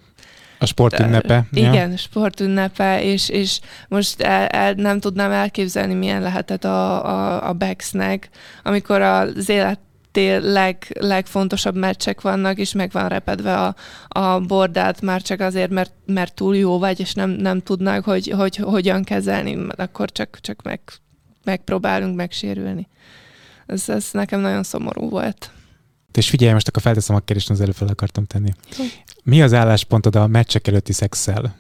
a 0.61 0.65
sportünnepe. 0.65 1.45
Igen, 1.51 1.89
ja. 1.91 1.97
sportünnepe, 1.97 3.03
és, 3.03 3.29
és 3.29 3.59
most 3.87 4.21
el, 4.21 4.47
el, 4.47 4.73
nem 4.73 4.99
tudnám 4.99 5.31
elképzelni, 5.31 5.93
milyen 5.93 6.21
lehetett 6.21 6.63
a, 6.63 7.05
a, 7.05 7.47
a 7.49 7.53
Bexnek, 7.53 8.29
amikor 8.63 9.01
az 9.01 9.49
élet 9.49 9.79
leg, 10.41 10.97
legfontosabb 10.99 11.75
meccsek 11.75 12.21
vannak, 12.21 12.57
és 12.57 12.73
meg 12.73 12.91
van 12.91 13.07
repedve 13.07 13.57
a, 13.57 13.75
a 14.07 14.39
bordát 14.39 15.01
már 15.01 15.21
csak 15.21 15.39
azért, 15.39 15.71
mert, 15.71 15.91
mert 16.05 16.33
túl 16.33 16.57
jó 16.57 16.79
vagy, 16.79 16.99
és 16.99 17.13
nem, 17.13 17.29
nem 17.29 17.59
tudnak, 17.59 18.03
hogy, 18.03 18.33
hogy 18.37 18.55
hogyan 18.55 19.03
kezelni, 19.03 19.57
akkor 19.75 20.11
csak, 20.11 20.37
csak 20.41 20.61
meg, 20.61 20.79
megpróbálunk 21.43 22.15
megsérülni. 22.15 22.87
Ez, 23.65 23.89
ez 23.89 24.09
nekem 24.11 24.39
nagyon 24.39 24.63
szomorú 24.63 25.09
volt. 25.09 25.51
És 26.17 26.29
figyelj, 26.29 26.53
most 26.53 26.67
akkor 26.67 26.81
felteszem 26.81 27.15
a 27.15 27.19
kérdést, 27.19 27.49
az 27.49 27.61
előbb 27.61 27.75
fel 27.75 27.87
akartam 27.87 28.25
tenni. 28.25 28.53
Mi 29.23 29.41
az 29.41 29.53
álláspontod 29.53 30.15
a 30.15 30.27
meccsek 30.27 30.67
előtti 30.67 30.93
szexel? 30.93 31.55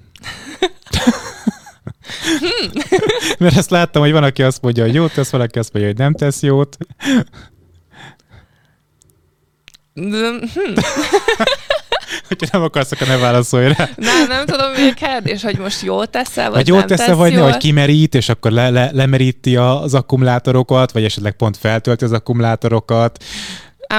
Mert 3.39 3.57
ezt 3.57 3.69
láttam, 3.69 4.01
hogy 4.01 4.11
van, 4.11 4.23
aki 4.23 4.43
azt 4.43 4.61
mondja, 4.61 4.83
hogy 4.83 4.93
jót 4.93 5.13
tesz, 5.13 5.29
valaki 5.29 5.59
azt 5.59 5.73
mondja, 5.73 5.91
hogy 5.91 5.99
nem 5.99 6.13
tesz 6.13 6.41
jót. 6.41 6.77
Hogyha 12.27 12.47
nem 12.51 12.61
akarsz, 12.61 12.91
akkor 12.91 13.07
ne 13.07 13.17
válaszolj 13.17 13.73
rá. 13.77 13.89
Nem, 13.95 14.27
nem 14.27 14.45
tudom, 14.45 14.71
mi 14.71 14.89
a 14.89 14.93
kérdés, 14.93 15.43
hogy 15.43 15.57
most 15.57 15.81
jól 15.81 16.07
teszel, 16.07 16.45
vagy, 16.45 16.53
vagy 16.53 16.67
jól 16.67 16.77
nem 16.77 16.87
tesz 16.87 17.05
tesz 17.05 17.15
vagy, 17.15 17.33
jól? 17.33 17.43
vagy 17.43 17.57
kimerít, 17.57 18.15
és 18.15 18.29
akkor 18.29 18.51
le, 18.51 18.69
le, 18.69 18.89
lemeríti 18.93 19.55
az 19.55 19.93
akkumulátorokat, 19.93 20.91
vagy 20.91 21.03
esetleg 21.03 21.33
pont 21.33 21.57
feltölti 21.57 22.03
az 22.03 22.11
akkumulátorokat. 22.11 23.23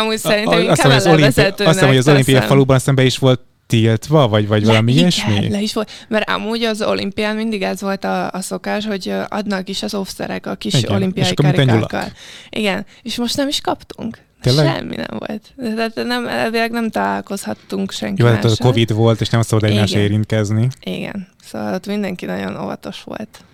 Amúgy 0.01 0.18
szerintem 0.18 0.59
A- 0.59 0.61
inkább 0.61 0.90
az, 0.90 1.07
olimpi- 1.07 1.38
azt 1.38 1.57
hiszem, 1.57 1.88
hogy 1.88 1.97
az 1.97 2.09
olimpiai 2.09 2.34
teszem. 2.34 2.49
faluban 2.49 2.78
szembe 2.78 3.05
is 3.05 3.18
volt 3.18 3.40
tiltva, 3.66 4.28
vagy, 4.28 4.49
vagy 4.49 4.64
valami 4.64 4.93
Le- 4.95 5.01
ilyesmi? 5.01 5.34
Igen, 5.36 5.51
le 5.51 5.61
is 5.61 5.72
volt. 5.74 5.90
Mert 6.09 6.30
amúgy 6.30 6.62
az 6.62 6.82
olimpián 6.82 7.36
mindig 7.36 7.62
ez 7.62 7.80
volt 7.80 8.05
a, 8.05 8.30
a 8.30 8.40
szokás, 8.40 8.86
hogy 8.86 9.12
adnak 9.28 9.68
is 9.68 9.82
az 9.82 9.95
offszerek 9.95 10.47
a 10.47 10.55
kis 10.55 10.74
Igen, 10.74 10.95
olimpiai 10.95 11.26
és 11.26 11.32
karikákkal. 11.34 12.12
Igen, 12.51 12.86
és 13.03 13.16
most 13.16 13.36
nem 13.36 13.49
is 13.49 13.61
kaptunk. 13.61 14.18
Tényleg? 14.40 14.74
Semmi 14.74 14.97
nem 14.97 15.18
volt. 15.18 15.55
Tehát 15.76 15.95
nem, 15.95 16.26
elvileg 16.26 16.70
nem 16.70 16.90
találkozhattunk 16.90 17.93
senki 17.93 18.22
Jó, 18.22 18.28
hát 18.28 18.45
a. 18.45 18.51
Covid 18.59 18.93
volt, 18.93 19.20
és 19.20 19.28
nem 19.28 19.43
szabad 19.43 19.70
egymásra 19.70 19.99
érintkezni. 19.99 20.68
Igen, 20.80 21.28
szóval 21.45 21.74
ott 21.74 21.86
mindenki 21.86 22.26
nagyon 22.26 22.61
óvatos 22.62 23.03
volt. 23.03 23.45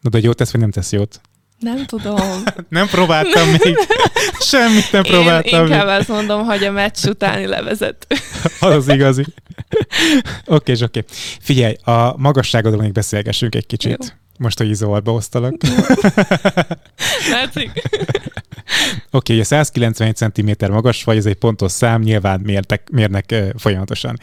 Na, 0.00 0.10
de 0.10 0.18
jót 0.22 0.36
tesz, 0.36 0.52
vagy 0.52 0.60
nem 0.60 0.70
tesz 0.70 0.92
jót? 0.92 1.20
Nem 1.62 1.86
tudom. 1.86 2.42
Nem 2.68 2.86
próbáltam 2.86 3.48
még. 3.48 3.76
Semmit 4.50 4.92
nem 4.92 5.02
próbáltam 5.02 5.60
Én 5.60 5.66
inkább 5.66 5.86
még. 5.86 5.94
azt 5.98 6.08
mondom, 6.08 6.44
hogy 6.44 6.64
a 6.64 6.70
meccs 6.70 7.04
utáni 7.06 7.46
levezet. 7.46 8.06
Az 8.60 8.74
az 8.76 8.88
igazi. 8.88 9.24
Oké, 10.46 10.72
és 10.72 10.80
oké. 10.80 11.04
Figyelj, 11.40 11.74
a 11.84 12.16
magasságodról 12.16 12.82
még 12.82 12.92
beszélgessünk 12.92 13.54
egy 13.54 13.66
kicsit. 13.66 14.04
Jó. 14.04 14.06
Most, 14.38 14.58
hogy 14.58 14.68
Izóval 14.68 15.00
beosztalak. 15.00 15.54
Látszik? 17.30 17.70
Oké, 19.10 19.34
ugye 19.34 19.44
191 19.44 20.16
cm 20.16 20.50
magas 20.72 21.04
vagy, 21.04 21.16
ez 21.16 21.26
egy 21.26 21.34
pontos 21.34 21.72
szám, 21.72 22.00
nyilván 22.00 22.40
mértek, 22.40 22.90
mérnek 22.90 23.34
folyamatosan. 23.56 24.18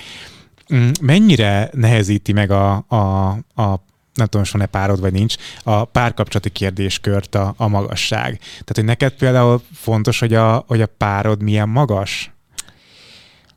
Mm, 0.73 0.89
Mennyire 1.01 1.69
nehezíti 1.73 2.31
meg 2.31 2.51
a, 2.51 2.85
a, 2.87 3.27
a 3.61 3.83
nem 4.19 4.27
tudom, 4.27 4.45
van-e 4.51 4.65
párod, 4.65 4.99
vagy 4.99 5.13
nincs, 5.13 5.35
a 5.63 5.85
párkapcsolati 5.85 6.49
kérdéskört 6.49 7.35
a, 7.35 7.53
a 7.57 7.67
magasság. 7.67 8.37
Tehát, 8.39 8.71
hogy 8.73 8.85
neked 8.85 9.11
például 9.11 9.61
fontos, 9.73 10.19
hogy 10.19 10.33
a, 10.33 10.63
hogy 10.67 10.81
a 10.81 10.87
párod 10.97 11.41
milyen 11.41 11.69
magas? 11.69 12.31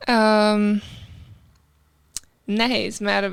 Um, 0.08 0.82
nehéz, 2.44 2.98
mert 2.98 3.30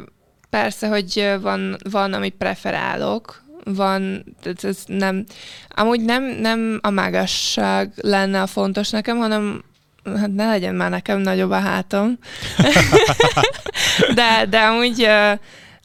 persze, 0.49 0.87
hogy 0.87 1.33
van, 1.41 1.77
van 1.89 2.13
amit 2.13 2.35
preferálok, 2.37 3.43
van, 3.63 4.23
tehát 4.41 4.63
ez 4.63 4.83
nem, 4.85 5.25
amúgy 5.69 6.01
nem, 6.01 6.23
nem 6.23 6.79
a 6.81 6.89
magasság 6.89 7.91
lenne 7.95 8.41
a 8.41 8.47
fontos 8.47 8.89
nekem, 8.89 9.17
hanem 9.17 9.63
hát 10.03 10.33
ne 10.33 10.45
legyen 10.45 10.75
már 10.75 10.89
nekem 10.89 11.19
nagyobb 11.19 11.51
a 11.51 11.59
hátam. 11.59 12.17
de, 14.15 14.45
de 14.49 14.59
amúgy 14.59 15.03
ö, 15.03 15.33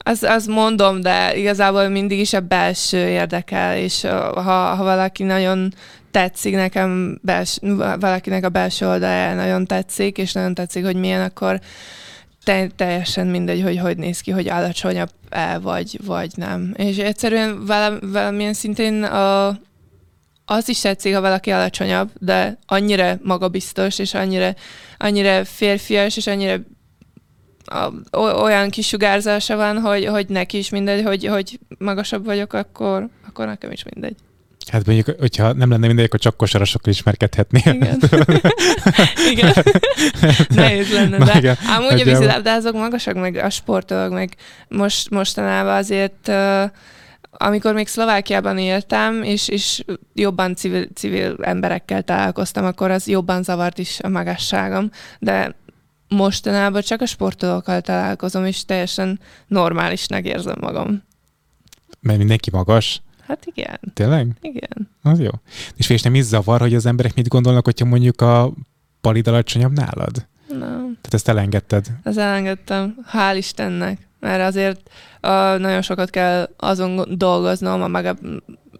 az, 0.07 0.23
az 0.23 0.47
mondom, 0.47 1.01
de 1.01 1.37
igazából 1.37 1.89
mindig 1.89 2.19
is 2.19 2.33
a 2.33 2.41
belső 2.41 3.09
érdekel, 3.09 3.77
és 3.77 4.01
ha, 4.35 4.43
ha 4.75 4.85
valaki 4.85 5.23
nagyon 5.23 5.75
tetszik 6.11 6.55
nekem, 6.55 7.19
bels, 7.23 7.59
valakinek 8.01 8.45
a 8.45 8.49
belső 8.49 8.89
oldalja 8.89 9.35
nagyon 9.35 9.67
tetszik, 9.67 10.19
és 10.19 10.33
nagyon 10.33 10.55
tetszik, 10.55 10.85
hogy 10.85 10.97
milyen, 10.97 11.23
akkor 11.23 11.61
te, 12.45 12.67
teljesen 12.77 13.27
mindegy, 13.27 13.63
hogy 13.63 13.79
hogy 13.79 13.97
néz 13.97 14.21
ki, 14.21 14.31
hogy 14.31 14.49
alacsonyabb 14.49 15.11
el 15.31 15.61
vagy, 15.61 16.01
vagy 16.07 16.33
nem. 16.35 16.75
És 16.77 16.97
egyszerűen 16.97 17.67
vala, 17.67 17.99
valamilyen 18.01 18.55
szintén 18.55 19.03
a, 19.03 19.47
az 20.45 20.69
is 20.69 20.81
tetszik, 20.81 21.15
ha 21.15 21.21
valaki 21.21 21.51
alacsonyabb, 21.51 22.11
de 22.21 22.59
annyira 22.67 23.19
magabiztos, 23.23 23.99
és 23.99 24.15
annyira, 24.15 24.55
annyira 24.99 25.45
férfias, 25.45 26.17
és 26.17 26.27
annyira 26.27 26.57
a, 27.75 28.19
olyan 28.19 28.71
kisugárzása 28.71 29.57
van, 29.57 29.81
hogy, 29.81 30.05
hogy 30.07 30.27
neki 30.29 30.59
is 30.59 30.69
mindegy, 30.69 31.03
hogy, 31.03 31.27
hogy 31.27 31.59
magasabb 31.79 32.25
vagyok, 32.25 32.53
akkor, 32.53 33.09
akkor 33.29 33.47
nekem 33.47 33.71
is 33.71 33.85
mindegy. 33.95 34.17
Hát 34.71 34.87
mondjuk, 34.87 35.19
hogyha 35.19 35.53
nem 35.53 35.71
lenne 35.71 35.87
mindegy, 35.87 36.05
akkor 36.05 36.21
csak 36.21 36.37
kosarasokkal 36.37 36.93
ismerkedhetnél. 36.93 37.75
Igen. 37.75 38.01
Igen. 39.33 39.53
Nehéz 40.49 40.93
lenne, 40.93 41.19
de 41.19 41.39
igen, 41.39 41.57
amúgy 41.77 42.01
a 42.01 42.05
vízilabdázók 42.05 42.75
magasak, 42.75 43.15
meg 43.15 43.37
a 43.37 43.51
sportolók, 43.51 44.13
meg 44.13 44.35
most, 44.69 45.11
mostanában 45.11 45.75
azért 45.75 46.31
amikor 47.37 47.75
még 47.75 47.87
Szlovákiában 47.87 48.59
éltem, 48.59 49.23
és, 49.23 49.49
és 49.49 49.85
jobban 50.15 50.55
civil, 50.55 50.87
civil 50.95 51.37
emberekkel 51.43 52.03
találkoztam, 52.03 52.65
akkor 52.65 52.91
az 52.91 53.09
jobban 53.09 53.43
zavart 53.43 53.79
is 53.79 54.01
a 54.01 54.09
magasságom, 54.09 54.91
de 55.19 55.55
mostanában 56.15 56.83
csak 56.83 57.01
a 57.01 57.07
sportolókkal 57.07 57.81
találkozom, 57.81 58.45
és 58.45 58.65
teljesen 58.65 59.21
normálisnak 59.47 60.25
érzem 60.25 60.57
magam. 60.61 61.03
Mert 62.01 62.19
mindenki 62.19 62.51
magas. 62.53 63.03
Hát 63.27 63.47
igen, 63.55 63.79
Tényleg? 63.95 64.27
igen. 64.41 64.91
Az 65.03 65.21
jó. 65.21 65.31
És 65.77 65.91
és 65.91 66.03
nem 66.03 66.15
is 66.15 66.25
zavar, 66.25 66.61
hogy 66.61 66.75
az 66.75 66.87
emberek 66.87 67.15
mit 67.15 67.29
gondolnak, 67.29 67.65
hogyha 67.65 67.85
mondjuk 67.85 68.21
a 68.21 68.53
palid 69.01 69.29
alacsonyabb 69.29 69.73
nálad? 69.73 70.27
Nem. 70.49 70.99
Tehát 71.01 71.15
ezt 71.15 71.29
elengedted. 71.29 71.87
Az 72.03 72.19
elengedtem, 72.19 72.95
hál' 73.13 73.35
Istennek, 73.37 74.09
mert 74.21 74.43
azért 74.43 74.91
uh, 75.23 75.59
nagyon 75.59 75.83
sokat 75.83 76.11
kell 76.11 76.51
azon 76.57 77.05
dolgoznom, 77.09 77.83
a 77.83 77.89
maga 77.89 78.17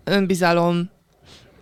önbizalom, 0.05 0.91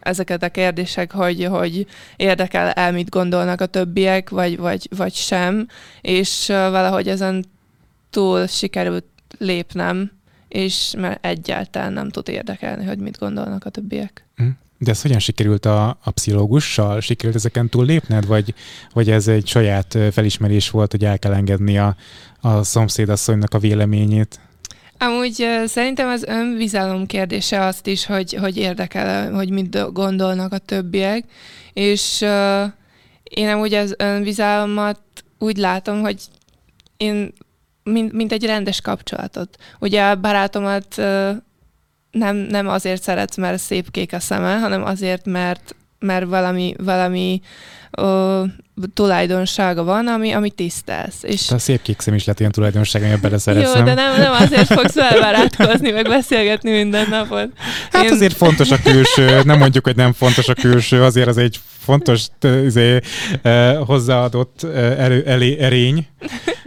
ezeket 0.02 0.42
a 0.42 0.48
kérdések, 0.48 1.12
hogy, 1.12 1.44
hogy 1.44 1.86
érdekel 2.16 2.70
el, 2.70 2.92
mit 2.92 3.08
gondolnak 3.08 3.60
a 3.60 3.66
többiek, 3.66 4.30
vagy, 4.30 4.56
vagy, 4.56 4.88
vagy 4.96 5.14
sem, 5.14 5.66
és 6.00 6.46
valahogy 6.46 7.08
ezen 7.08 7.44
túl 8.10 8.46
sikerült 8.46 9.04
lépnem, 9.38 10.10
és 10.48 10.94
mert 10.98 11.26
egyáltalán 11.26 11.92
nem 11.92 12.08
tud 12.08 12.28
érdekelni, 12.28 12.84
hogy 12.84 12.98
mit 12.98 13.18
gondolnak 13.18 13.64
a 13.64 13.70
többiek. 13.70 14.26
Hm. 14.36 14.44
De 14.78 14.90
ez 14.90 15.02
hogyan 15.02 15.18
sikerült 15.18 15.66
a, 15.66 15.88
a 15.88 16.10
pszichológussal? 16.10 17.00
Sikerült 17.00 17.36
ezeken 17.36 17.68
túl 17.68 17.84
lépned, 17.84 18.26
vagy, 18.26 18.54
vagy 18.92 19.10
ez 19.10 19.28
egy 19.28 19.46
saját 19.46 19.98
felismerés 20.10 20.70
volt, 20.70 20.90
hogy 20.90 21.04
el 21.04 21.18
kell 21.18 21.32
engedni 21.32 21.78
a, 21.78 21.96
a 22.40 22.62
szomszédasszonynak 22.62 23.54
a 23.54 23.58
véleményét? 23.58 24.40
Amúgy 24.98 25.46
szerintem 25.66 26.08
az 26.08 26.22
önbizalom 26.22 27.06
kérdése 27.06 27.64
azt 27.64 27.86
is, 27.86 28.06
hogy, 28.06 28.32
hogy 28.34 28.56
érdekel, 28.56 29.32
hogy 29.32 29.50
mit 29.50 29.68
do- 29.68 29.92
gondolnak 29.92 30.52
a 30.52 30.58
többiek, 30.58 31.24
és 31.72 32.20
uh, 32.20 32.62
én 33.22 33.48
amúgy 33.48 33.74
az 33.74 33.94
önbizalmat 33.98 35.00
úgy 35.38 35.56
látom, 35.56 36.00
hogy 36.00 36.20
én 36.96 37.32
mint, 37.84 38.12
mint 38.12 38.32
egy 38.32 38.44
rendes 38.44 38.80
kapcsolatot. 38.80 39.56
Ugye 39.80 40.02
a 40.02 40.20
barátomat 40.20 40.94
uh, 40.98 41.30
nem, 42.10 42.36
nem 42.36 42.68
azért 42.68 43.02
szeretsz, 43.02 43.36
mert 43.36 43.58
szép 43.58 43.90
kék 43.90 44.12
a 44.12 44.20
szeme, 44.20 44.58
hanem 44.58 44.84
azért, 44.84 45.26
mert, 45.26 45.74
mert 46.02 46.26
valami, 46.26 46.74
valami 46.78 47.40
uh, 48.00 48.48
tulajdonsága 48.94 49.84
van, 49.84 50.06
ami, 50.06 50.32
ami 50.32 50.50
tisztelsz. 50.50 51.22
És 51.22 51.44
Te 51.44 51.54
a 51.54 51.58
szép 51.58 51.82
kék 51.82 52.00
szem 52.00 52.14
is 52.14 52.24
lett 52.24 52.40
ilyen 52.40 52.52
tulajdonság, 52.52 53.02
amiben 53.02 53.20
beleszeretsz, 53.20 53.74
jó, 53.74 53.82
de 53.82 53.94
nem, 53.94 54.16
nem 54.16 54.32
azért 54.32 54.66
fogsz 54.66 54.96
elbarátkozni, 54.96 55.90
meg 55.90 56.08
beszélgetni 56.08 56.70
minden 56.70 57.08
napot. 57.08 57.48
Hát 57.90 58.10
azért 58.10 58.36
fontos 58.36 58.70
a 58.70 58.78
külső, 58.82 59.42
nem 59.42 59.58
mondjuk, 59.58 59.84
hogy 59.84 59.96
nem 59.96 60.12
fontos 60.12 60.48
a 60.48 60.54
külső, 60.54 61.02
azért 61.02 61.28
az 61.28 61.36
egy 61.36 61.60
fontos 61.78 62.26
izé, 62.64 63.00
hozzáadott 63.86 64.62
erő, 64.98 65.22
elé, 65.26 65.58
erény. 65.58 66.06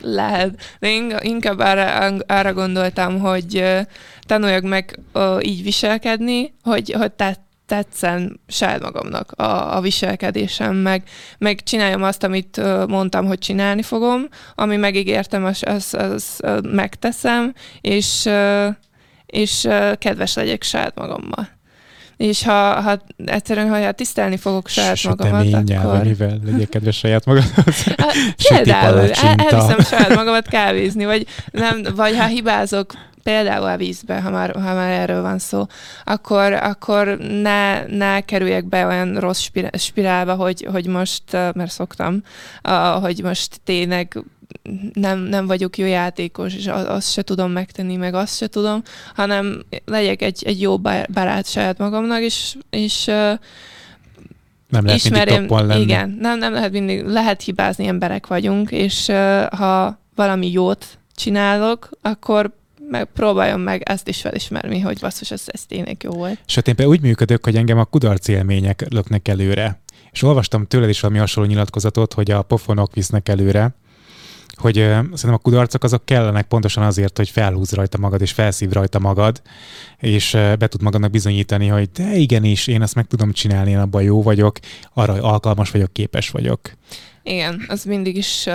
Lehet. 0.02 0.76
De 0.80 0.88
én 0.88 1.16
inkább 1.20 1.60
arra, 1.60 2.16
arra 2.28 2.54
gondoltam, 2.54 3.20
hogy 3.20 3.58
ö, 3.58 3.80
tanuljak 4.22 4.64
meg 4.64 5.00
ö, 5.12 5.40
így 5.42 5.64
viselkedni, 5.64 6.54
hogy, 6.64 6.94
hogy 6.98 7.12
te, 7.12 7.45
tetszen 7.66 8.40
saját 8.48 8.82
magamnak 8.82 9.32
a, 9.32 9.76
a 9.76 9.82
viselkedésem, 9.82 10.76
meg, 10.76 11.04
meg 11.38 11.64
csináljam 11.64 12.04
azt, 12.04 12.24
amit 12.24 12.62
mondtam, 12.88 13.26
hogy 13.26 13.38
csinálni 13.38 13.82
fogom, 13.82 14.28
ami 14.56 14.76
megígértem, 14.76 15.46
az, 15.46 15.64
az, 15.66 15.94
az 15.94 16.40
megteszem, 16.72 17.54
és, 17.82 18.30
és 19.26 19.68
kedves 19.98 20.36
legyek 20.36 20.64
saját 20.64 20.96
magammal. 20.96 21.54
És 22.18 22.44
ha, 22.44 22.82
ha 22.82 23.02
egyszerűen, 23.26 23.70
ha 23.70 23.92
tisztelni 23.92 24.38
fogok 24.38 24.68
saját 24.68 25.04
magamat, 25.04 25.70
akkor... 25.70 25.96
amivel 25.96 26.40
legyél 26.44 26.68
kedves 26.68 26.98
saját 26.98 27.26
magadhoz. 27.26 27.84
Hát, 27.98 28.14
Például 28.48 29.12
el, 29.12 29.36
elviszem 29.38 29.80
saját 29.80 30.16
magamat 30.16 30.48
kávézni, 30.48 31.06
vagy, 31.06 31.28
nem, 31.52 31.84
vagy 31.96 32.18
ha 32.18 32.26
hibázok 32.26 32.94
például 33.26 33.66
a 33.66 33.78
vízbe, 33.78 34.22
ha 34.22 34.30
már, 34.30 34.52
ha 34.56 34.74
már 34.74 34.92
erről 34.92 35.22
van 35.22 35.40
szó, 35.40 35.66
akkor, 36.04 36.54
akkor 36.54 37.18
ne, 37.18 37.86
ne 37.86 38.22
kerüljek 38.22 38.66
be 38.66 38.86
olyan 38.86 39.20
rossz 39.20 39.40
spirá- 39.40 39.80
spirálba, 39.80 40.34
hogy, 40.36 40.68
hogy 40.72 40.88
most, 40.88 41.24
mert 41.32 41.72
szoktam, 41.72 42.22
hogy 43.02 43.22
most 43.24 43.60
tényleg 43.64 44.24
nem, 44.94 45.20
nem 45.20 45.48
vagyok 45.48 45.78
jó 45.78 45.86
játékos, 45.86 46.56
és 46.56 46.68
az- 46.68 46.88
azt 46.88 47.12
se 47.12 47.22
tudom 47.22 47.52
megtenni, 47.52 47.96
meg 47.96 48.14
azt 48.14 48.38
se 48.38 48.48
tudom, 48.48 48.82
hanem 49.16 49.64
legyek 49.86 50.22
egy, 50.22 50.44
egy 50.46 50.62
jó 50.62 50.78
barát 51.14 51.46
saját 51.50 51.78
magamnak, 51.78 52.22
és, 52.22 52.56
és 52.70 53.06
Nem 53.06 53.38
lehet 54.70 54.84
mindig 54.84 54.96
ismerjem, 54.96 55.48
toppon 55.48 55.66
lenni. 55.66 55.82
igen, 55.82 56.18
nem, 56.20 56.38
nem 56.38 56.54
lehet 56.54 56.72
mindig, 56.72 57.06
lehet 57.06 57.42
hibázni, 57.42 57.88
emberek 57.88 58.28
vagyunk, 58.28 58.72
és 58.72 59.06
ha 59.58 60.00
valami 60.16 60.52
jót 60.52 60.86
csinálok, 61.16 61.90
akkor 62.02 62.52
meg 62.90 63.06
próbáljon 63.14 63.60
meg 63.60 63.82
ezt 63.82 64.08
is 64.08 64.22
felismerni, 64.22 64.80
hogy 64.80 64.98
basszus, 65.00 65.32
ez, 65.32 65.44
ez 65.46 65.66
tényleg 65.66 65.98
jó 66.04 66.12
volt. 66.12 66.40
Sőt, 66.46 66.68
én 66.68 66.76
például 66.76 66.98
úgy 66.98 67.04
működök, 67.04 67.44
hogy 67.44 67.56
engem 67.56 67.78
a 67.78 67.86
kudarc 67.86 68.28
élmények 68.28 68.86
löknek 68.90 69.28
előre. 69.28 69.80
És 70.12 70.22
olvastam 70.22 70.68
tőled 70.68 70.90
is 70.90 71.00
valami 71.00 71.20
hasonló 71.20 71.50
nyilatkozatot, 71.50 72.14
hogy 72.14 72.32
a 72.32 72.42
pofonok 72.42 72.94
visznek 72.94 73.30
előre, 73.30 73.76
hogy 74.56 74.78
ö, 74.78 74.92
szerintem 74.92 75.34
a 75.34 75.38
kudarcok 75.38 75.84
azok 75.84 76.06
kellenek 76.06 76.48
pontosan 76.48 76.84
azért, 76.84 77.18
hogy 77.18 77.30
felhúz 77.30 77.72
rajta 77.72 77.98
magad, 77.98 78.22
és 78.22 78.32
felszív 78.32 78.72
rajta 78.72 79.00
magad, 79.00 79.42
és 80.00 80.34
ö, 80.34 80.56
be 80.56 80.68
tud 80.68 80.82
magadnak 80.82 81.12
bizonyítani, 81.12 81.68
hogy 81.68 81.90
de 81.92 82.16
igenis, 82.16 82.68
én 82.68 82.82
ezt 82.82 82.96
meg 82.96 83.08
tudom 83.08 83.32
csinálni, 83.32 83.72
én 83.72 83.80
abban 83.80 84.04
jó 84.04 84.22
vagyok, 84.22 84.60
arra 84.94 85.14
alkalmas 85.14 85.72
vagyok, 85.72 85.94
képes 85.94 86.30
vagyok. 86.30 86.60
Igen, 87.28 87.66
az 87.68 87.84
mindig 87.84 88.18
is, 88.18 88.48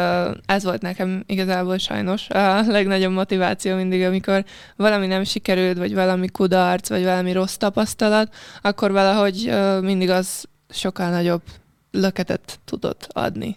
ez 0.47 0.65
volt 0.65 0.83
nekem 0.83 1.25
igazából 1.27 1.79
sajnos 1.79 2.29
a 2.29 2.63
legnagyobb 2.67 3.13
motiváció 3.13 3.77
mindig, 3.77 4.03
amikor 4.03 4.45
valami 4.77 5.07
nem 5.07 5.25
sikerült, 5.25 5.79
vagy 5.79 5.95
valami 5.95 6.29
kudarc, 6.29 6.89
vagy 6.89 7.05
valami 7.05 7.33
rossz 7.33 7.55
tapasztalat, 7.55 8.35
akkor 8.63 8.93
valahogy 8.93 9.53
mindig 9.81 10.11
az 10.11 10.45
sokkal 10.69 11.11
nagyobb 11.11 11.43
löketet 11.91 12.61
tudott 12.65 13.09
adni. 13.13 13.57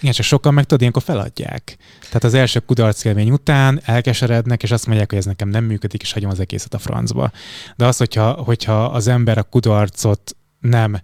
Igen, 0.00 0.12
csak 0.12 0.24
sokan 0.24 0.54
meg 0.54 0.64
tudod, 0.64 0.80
ilyenkor 0.80 1.02
feladják. 1.02 1.76
Tehát 2.00 2.24
az 2.24 2.34
első 2.34 2.60
kudarc 2.60 3.04
élmény 3.04 3.30
után 3.30 3.80
elkeserednek, 3.84 4.62
és 4.62 4.70
azt 4.70 4.86
mondják, 4.86 5.10
hogy 5.10 5.18
ez 5.18 5.24
nekem 5.24 5.48
nem 5.48 5.64
működik, 5.64 6.02
és 6.02 6.12
hagyom 6.12 6.30
az 6.30 6.40
egészet 6.40 6.74
a 6.74 6.78
francba. 6.78 7.30
De 7.76 7.86
az, 7.86 7.96
hogyha, 7.96 8.32
hogyha 8.32 8.84
az 8.84 9.08
ember 9.08 9.38
a 9.38 9.42
kudarcot 9.42 10.36
nem 10.60 11.00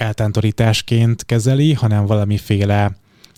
eltántorításként 0.00 1.24
kezeli, 1.24 1.72
hanem 1.72 2.06
valamiféle 2.06 2.90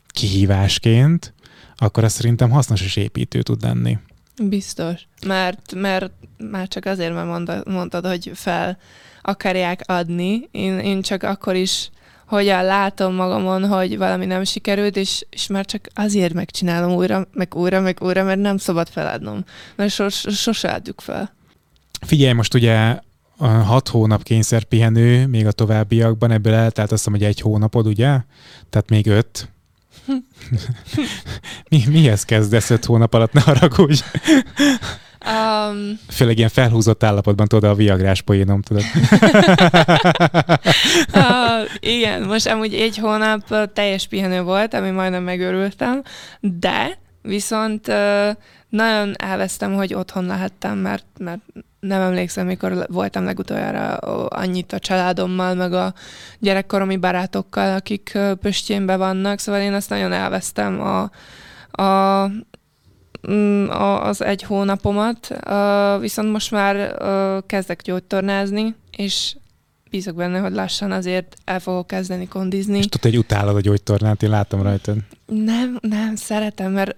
kihívásként, 0.06 1.34
akkor 1.76 2.04
ez 2.04 2.12
szerintem 2.12 2.50
hasznos 2.50 2.82
és 2.82 2.96
építő 2.96 3.42
tud 3.42 3.62
lenni. 3.62 3.98
Biztos. 4.42 5.06
Mert, 5.26 5.74
mert 5.74 6.12
már 6.50 6.68
csak 6.68 6.84
azért, 6.84 7.14
mert 7.14 7.26
mondtad, 7.26 7.68
mondtad 7.68 8.06
hogy 8.06 8.30
fel 8.34 8.78
akarják 9.22 9.80
adni. 9.86 10.48
Én, 10.50 10.78
én 10.78 11.02
csak 11.02 11.22
akkor 11.22 11.54
is 11.54 11.90
hogyan 12.26 12.64
látom 12.64 13.14
magamon, 13.14 13.68
hogy 13.68 13.98
valami 13.98 14.26
nem 14.26 14.44
sikerült, 14.44 14.96
és, 14.96 15.26
és 15.30 15.46
már 15.46 15.64
csak 15.64 15.88
azért 15.94 16.32
megcsinálom 16.32 16.92
újra, 16.92 17.28
meg 17.32 17.54
újra, 17.54 17.80
meg 17.80 17.98
újra, 18.00 18.24
mert 18.24 18.40
nem 18.40 18.56
szabad 18.56 18.88
feladnom. 18.88 19.44
Mert 19.76 19.90
sos, 19.90 20.24
sose 20.28 20.68
adjuk 20.68 21.00
fel. 21.00 21.34
Figyelj, 22.06 22.32
most 22.32 22.54
ugye 22.54 22.98
hat 23.48 23.88
hónap 23.88 24.22
kényszerpihenő, 24.22 25.26
még 25.26 25.46
a 25.46 25.52
továbbiakban, 25.52 26.30
ebből 26.30 26.54
eltelt 26.54 26.92
azt 26.92 27.04
hiszem, 27.04 27.12
hogy 27.12 27.28
egy 27.28 27.40
hónapod, 27.40 27.86
ugye? 27.86 28.18
Tehát 28.70 28.88
még 28.88 29.06
öt. 29.06 29.48
Mi, 31.70 31.82
mihez 31.88 32.24
kezdesz 32.24 32.70
öt 32.70 32.84
hónap 32.84 33.14
alatt, 33.14 33.32
ne 33.32 33.40
haragudj? 33.40 34.02
Um, 35.26 35.98
Főleg 36.08 36.36
ilyen 36.36 36.48
felhúzott 36.48 37.02
állapotban 37.02 37.46
tudod 37.46 37.70
a 37.70 37.74
viagrás 37.74 38.22
poénom, 38.22 38.62
tudod. 38.62 38.82
uh, 41.14 41.68
igen, 41.96 42.22
most 42.22 42.46
amúgy 42.46 42.74
egy 42.74 42.96
hónap 42.96 43.72
teljes 43.72 44.06
pihenő 44.06 44.42
volt, 44.42 44.74
ami 44.74 44.90
majdnem 44.90 45.22
megörültem, 45.22 46.02
de 46.40 46.98
viszont 47.22 47.88
uh, 47.88 48.28
nagyon 48.68 49.14
elvesztem, 49.16 49.74
hogy 49.74 49.94
otthon 49.94 50.24
lehettem, 50.24 50.78
mert, 50.78 51.06
mert 51.18 51.40
nem 51.86 52.00
emlékszem, 52.00 52.46
mikor 52.46 52.86
voltam 52.88 53.24
legutoljára 53.24 53.96
annyit 54.26 54.72
a 54.72 54.78
családommal, 54.78 55.54
meg 55.54 55.72
a 55.72 55.94
gyerekkoromi 56.38 56.96
barátokkal, 56.96 57.74
akik 57.74 58.18
Pöstjénbe 58.40 58.96
vannak, 58.96 59.38
szóval 59.38 59.60
én 59.60 59.72
azt 59.72 59.90
nagyon 59.90 60.12
elvesztem 60.12 60.80
a, 60.80 61.10
a, 61.82 62.26
mm, 63.30 63.68
a, 63.68 64.06
az 64.06 64.22
egy 64.22 64.42
hónapomat, 64.42 65.38
viszont 66.00 66.30
most 66.30 66.50
már 66.50 66.96
kezdek 67.46 67.82
gyógytornázni, 67.82 68.74
és 68.96 69.36
bízok 69.90 70.14
benne, 70.14 70.38
hogy 70.38 70.52
lassan 70.52 70.92
azért 70.92 71.36
el 71.44 71.60
fogok 71.60 71.86
kezdeni 71.86 72.28
kondizni. 72.28 72.78
És 72.78 72.86
tudod, 72.86 73.10
hogy 73.10 73.18
utálod 73.18 73.56
a 73.56 73.60
gyógytornát, 73.60 74.22
én 74.22 74.30
látom 74.30 74.62
rajtad. 74.62 74.96
Nem, 75.26 75.78
nem, 75.80 76.16
szeretem, 76.16 76.72
mert 76.72 76.96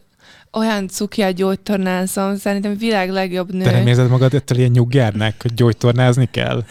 olyan 0.54 0.88
cuki 0.88 1.22
a 1.22 1.30
gyógytornázom, 1.30 2.36
szerintem 2.36 2.76
világ 2.76 3.10
legjobb 3.10 3.52
nő. 3.52 3.64
De 3.64 3.70
nem 3.70 3.86
érzed 3.86 4.08
magad 4.08 4.34
ettől 4.34 4.58
ilyen 4.58 4.70
nyuggernek, 4.70 5.42
hogy 5.42 5.54
gyógytornázni 5.54 6.28
kell? 6.30 6.64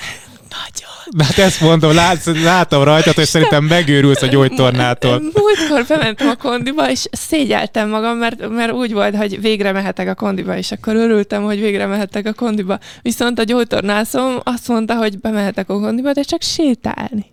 Nagyon. 0.50 0.92
Na 1.10 1.24
hát 1.24 1.38
ezt 1.38 1.62
mondom, 1.62 1.94
látsz, 1.94 2.26
látom 2.44 2.84
rajtad, 2.84 3.14
hogy 3.14 3.26
szerintem 3.26 3.64
megőrülsz 3.64 4.22
a 4.22 4.28
gyógytornától. 4.28 5.20
Múltkor 5.20 5.86
bementem 5.88 6.28
a 6.28 6.36
kondiba, 6.36 6.90
és 6.90 7.06
szégyeltem 7.12 7.90
magam, 7.90 8.18
mert, 8.18 8.50
mert 8.50 8.72
úgy 8.72 8.94
volt, 8.94 9.16
hogy 9.16 9.42
végre 9.42 9.72
mehetek 9.72 10.08
a 10.08 10.16
kondiba, 10.16 10.58
és 10.58 10.72
akkor 10.72 10.96
örültem, 10.96 11.44
hogy 11.44 11.60
végre 11.60 11.86
mehetek 11.86 12.26
a 12.26 12.34
kondiba. 12.34 12.80
Viszont 13.02 13.40
a 13.40 13.44
gyógytornászom 13.44 14.40
azt 14.44 14.68
mondta, 14.68 14.96
hogy 14.96 15.20
bemehetek 15.20 15.70
a 15.70 15.80
kondiba, 15.80 16.12
de 16.12 16.22
csak 16.22 16.42
sétálni. 16.42 17.33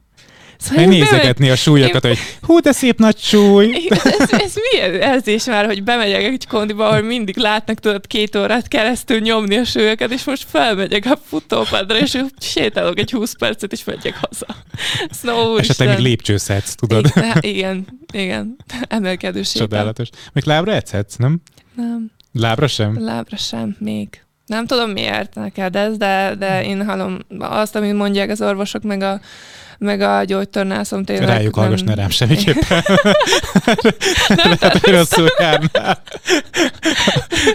Szóval 0.60 0.84
nézegetni 0.84 1.50
a 1.50 1.56
súlyokat, 1.56 2.04
én... 2.04 2.10
hogy 2.10 2.18
hú, 2.42 2.58
de 2.58 2.72
szép 2.72 2.98
nagy 2.98 3.18
súly. 3.18 3.88
Ez, 4.18 4.32
ez 4.32 4.54
milyen 4.70 4.94
érzés 4.94 5.44
már, 5.44 5.66
hogy 5.66 5.82
bemegyek 5.82 6.22
egy 6.22 6.46
kondiba, 6.46 6.88
ahol 6.88 7.02
mindig 7.02 7.36
látnak, 7.36 7.78
tudod, 7.78 8.06
két 8.06 8.36
órát 8.36 8.68
keresztül 8.68 9.18
nyomni 9.18 9.56
a 9.56 9.64
súlyokat, 9.64 10.12
és 10.12 10.24
most 10.24 10.46
felmegyek 10.50 11.04
a 11.06 11.18
futópadra, 11.24 11.98
és 11.98 12.18
sétálok 12.40 12.98
egy 12.98 13.10
20 13.10 13.34
percet, 13.38 13.72
és 13.72 13.84
megyek 13.84 14.18
haza. 14.20 14.46
Szóval, 15.10 15.58
Esetleg 15.58 15.88
még 15.88 15.98
lépcsőszedsz, 15.98 16.74
tudod? 16.74 17.06
Igen, 17.16 17.36
igen, 17.40 17.86
igen. 18.12 18.56
emelkedő 18.88 19.42
sétál. 19.42 19.68
Csodálatos. 19.68 20.08
Még 20.32 20.44
lábra 20.44 20.72
edzetsz, 20.72 21.16
nem? 21.16 21.40
Nem. 21.74 22.10
Lábra 22.32 22.66
sem? 22.66 23.04
Lábra 23.04 23.36
sem, 23.36 23.76
még. 23.78 24.08
Nem 24.46 24.66
tudom 24.66 24.90
miért 24.90 25.34
neked 25.34 25.76
ez, 25.76 25.96
de, 25.96 26.34
de 26.38 26.64
én 26.64 26.84
hallom 26.84 27.18
azt, 27.38 27.76
amit 27.76 27.94
mondják 27.94 28.30
az 28.30 28.42
orvosok, 28.42 28.82
meg 28.82 29.02
a 29.02 29.20
meg 29.80 30.00
a 30.00 30.24
gyógytornászom 30.24 31.04
tényleg. 31.04 31.28
Rájuk 31.28 31.54
nem... 31.54 31.64
hallgass, 31.64 31.82
ne 31.82 31.94
rám 31.94 32.10
semmiképpen. 32.10 32.82
Lehet, 34.44 34.78
hogy 34.78 34.92
rosszul 34.92 35.28
járnál. 35.38 36.02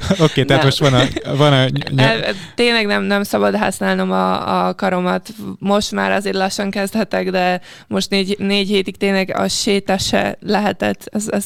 Oké, 0.10 0.24
okay, 0.24 0.46
tehát 0.46 0.48
nem. 0.48 0.66
most 0.66 0.80
van 0.80 0.94
a... 0.94 1.36
Van 1.36 1.54
a 1.54 1.66
ny- 1.66 2.36
tényleg 2.56 2.86
nem, 2.86 3.04
nem 3.04 3.24
szabad 3.24 3.56
használnom 3.56 4.12
a, 4.12 4.68
a 4.68 4.74
karomat. 4.74 5.30
Most 5.60 5.92
már 5.92 6.12
azért 6.12 6.36
lassan 6.36 6.70
kezdhetek, 6.70 7.30
de 7.30 7.62
most 7.88 8.10
négy, 8.10 8.36
négy 8.40 8.68
hétig 8.68 8.98
tényleg 8.98 9.34
a 9.38 9.48
séta 9.48 9.98
se 9.98 10.38
lehetett. 10.40 11.10
Ez, 11.12 11.28
ez 11.28 11.46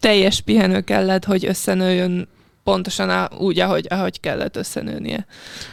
teljes 0.00 0.40
pihenő 0.40 0.80
kellett, 0.80 1.24
hogy 1.24 1.46
összenőjön 1.46 2.28
pontosan 2.64 3.10
a, 3.10 3.28
úgy, 3.38 3.58
ahogy, 3.58 3.86
ahogy 3.88 4.20
kellett 4.20 4.56
összenőnie 4.56 5.26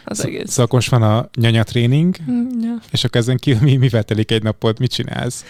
az 0.05 0.17
Sz- 0.17 0.25
egész. 0.25 0.51
Szóval 0.51 0.67
most 0.71 0.89
van 0.89 1.03
a 1.03 1.29
nyanyatréning, 1.39 2.15
mm, 2.31 2.61
ja. 2.61 2.75
és 2.91 3.03
akkor 3.03 3.21
ezen 3.21 3.37
kívül 3.37 3.61
mi, 3.61 3.75
mivel 3.75 4.03
telik 4.03 4.31
egy 4.31 4.43
napot, 4.43 4.79
mit 4.79 4.91
csinálsz? 4.91 5.45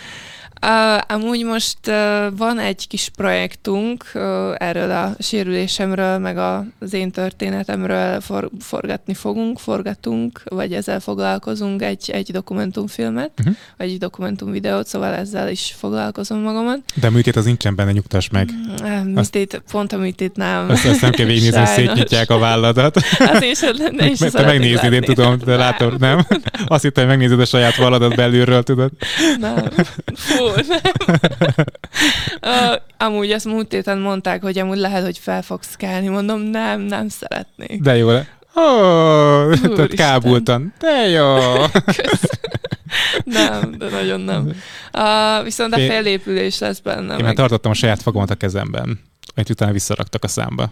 Uh, 0.62 1.02
amúgy 1.08 1.44
most 1.44 1.78
uh, 1.88 1.94
van 2.38 2.60
egy 2.60 2.88
kis 2.88 3.10
projektunk 3.16 4.06
uh, 4.14 4.22
erről 4.58 4.92
a 4.92 5.16
sérülésemről, 5.20 6.18
meg 6.18 6.38
a, 6.38 6.66
az 6.80 6.94
én 6.94 7.12
történetemről 7.12 8.22
for, 8.22 8.50
forgatni 8.60 9.14
fogunk, 9.14 9.60
forgatunk, 9.60 10.42
vagy 10.46 10.74
ezzel 10.74 11.00
foglalkozunk 11.00 11.82
egy, 11.82 12.10
egy 12.14 12.32
dokumentumfilmet, 12.32 13.32
uh-huh. 13.40 13.56
vagy 13.78 13.90
egy 13.90 13.98
dokumentumvideót, 13.98 14.88
szóval 14.88 15.14
ezzel 15.14 15.50
is 15.50 15.76
foglalkozom 15.78 16.40
magamat. 16.40 16.80
De 16.96 17.10
műtét 17.10 17.36
az 17.36 17.46
nincsen 17.46 17.76
benne, 17.76 17.92
nyugtass 17.92 18.30
meg. 18.30 18.50
Uh, 18.82 19.04
műtét, 19.04 19.54
azt, 19.54 19.64
pont 19.72 19.94
a 19.94 19.98
műtét 19.98 20.36
nem. 20.36 20.70
Azt, 20.70 20.86
azt 20.86 21.02
nem 21.02 21.12
kell 21.12 21.26
végignézni, 21.26 21.58
hogy 21.58 21.68
szétnyitják 21.68 22.30
a 22.30 22.38
válladat. 22.38 22.96
Az 23.34 23.42
is, 23.42 23.60
nem 23.60 24.12
is 24.12 24.18
Te 24.18 24.46
megnézni, 24.46 24.96
én 24.96 25.02
tudom, 25.02 25.38
de 25.46 25.56
látom, 25.56 25.96
nem? 26.00 26.26
Azt 26.66 26.84
hittem, 26.84 27.08
hogy 27.08 27.18
megnézed 27.18 27.40
a 27.40 27.46
saját 27.46 27.76
valladat 27.76 28.16
belülről, 28.16 28.64
tudod? 28.64 28.92
Nem. 29.40 29.70
Fú, 30.16 30.47
nem. 30.68 31.16
uh, 32.42 32.76
amúgy 33.08 33.32
ezt 33.32 33.46
múlt 33.46 33.72
héten 33.72 33.98
mondták, 33.98 34.42
hogy 34.42 34.60
amúgy 34.60 34.78
lehet, 34.78 35.04
hogy 35.04 35.18
fel 35.18 35.42
fogsz 35.42 35.76
kelni. 35.76 36.08
Mondom, 36.08 36.40
nem, 36.40 36.82
nem 36.82 37.08
szeretnék. 37.10 37.82
De 37.82 37.96
jó. 37.96 38.10
Oh, 38.54 39.54
tehát 39.60 39.94
kábultan. 39.94 40.74
De 40.80 41.08
jó. 41.08 41.38
nem, 43.24 43.76
de 43.78 43.90
nagyon 43.90 44.20
nem. 44.20 44.52
Uh, 44.94 45.44
viszont 45.44 45.74
a 45.74 45.78
félépülés 45.78 46.60
lesz 46.60 46.80
benne. 46.80 47.02
Én 47.02 47.08
meg... 47.08 47.22
már 47.22 47.34
tartottam 47.34 47.72
a 47.72 47.74
saját 47.74 48.02
fogamat 48.02 48.30
a 48.30 48.36
kezemben, 48.36 49.00
amit 49.36 49.50
utána 49.50 49.72
visszaraktak 49.72 50.24
a 50.24 50.28
számba. 50.28 50.72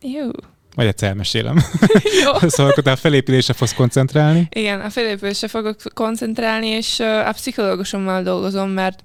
Jó. 0.00 0.28
Majd 0.76 0.88
egyszer 0.88 1.08
elmesélem. 1.08 1.56
Jó. 2.24 2.32
szóval 2.48 2.72
akkor 2.72 2.88
a 2.88 2.96
felépülésre 2.96 3.52
fogsz 3.52 3.74
koncentrálni? 3.74 4.48
Igen, 4.50 4.80
a 4.80 4.90
felépülésre 4.90 5.48
fogok 5.48 5.76
koncentrálni, 5.94 6.66
és 6.66 7.00
a 7.00 7.32
pszichológusommal 7.32 8.22
dolgozom, 8.22 8.70
mert 8.70 9.04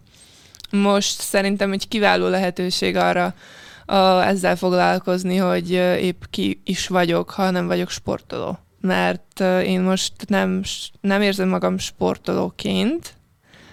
most 0.72 1.22
szerintem 1.22 1.72
egy 1.72 1.88
kiváló 1.88 2.28
lehetőség 2.28 2.96
arra 2.96 3.34
a, 3.86 4.26
ezzel 4.28 4.56
foglalkozni, 4.56 5.38
hogy 5.38 5.72
épp 6.02 6.24
ki 6.30 6.62
is 6.64 6.88
vagyok, 6.88 7.30
ha 7.30 7.50
nem 7.50 7.68
vagyok 7.68 7.90
sportoló. 7.90 8.60
Mert 8.82 9.40
én 9.64 9.82
most 9.82 10.14
nem, 10.28 10.62
nem 11.02 11.22
érzem 11.22 11.48
magam 11.48 11.78
sportolóként, 11.78 13.14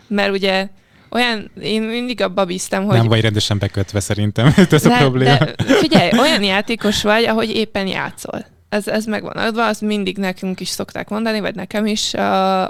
mert 0.07 0.33
ugye 0.33 0.69
olyan, 1.11 1.51
én 1.61 1.83
mindig 1.83 2.21
abba 2.21 2.45
bíztam, 2.45 2.85
hogy... 2.85 2.97
Nem 2.97 3.09
vagy 3.09 3.21
rendesen 3.21 3.59
bekötve 3.59 4.01
szerintem, 4.01 4.47
ez 4.71 4.83
de, 4.83 4.95
a 4.95 4.99
probléma. 4.99 5.39
De 5.39 5.75
figyelj, 5.75 6.11
olyan 6.19 6.43
játékos 6.43 7.03
vagy, 7.03 7.25
ahogy 7.25 7.51
éppen 7.51 7.87
játszol. 7.87 8.45
Ez, 8.69 8.89
ez 8.89 9.05
megvan 9.05 9.37
adva, 9.37 9.67
azt 9.67 9.81
mindig 9.81 10.19
nekünk 10.19 10.61
is 10.61 10.69
szokták 10.69 11.09
mondani, 11.09 11.41
vagy 11.41 11.55
nekem 11.55 11.87
is, 11.87 12.13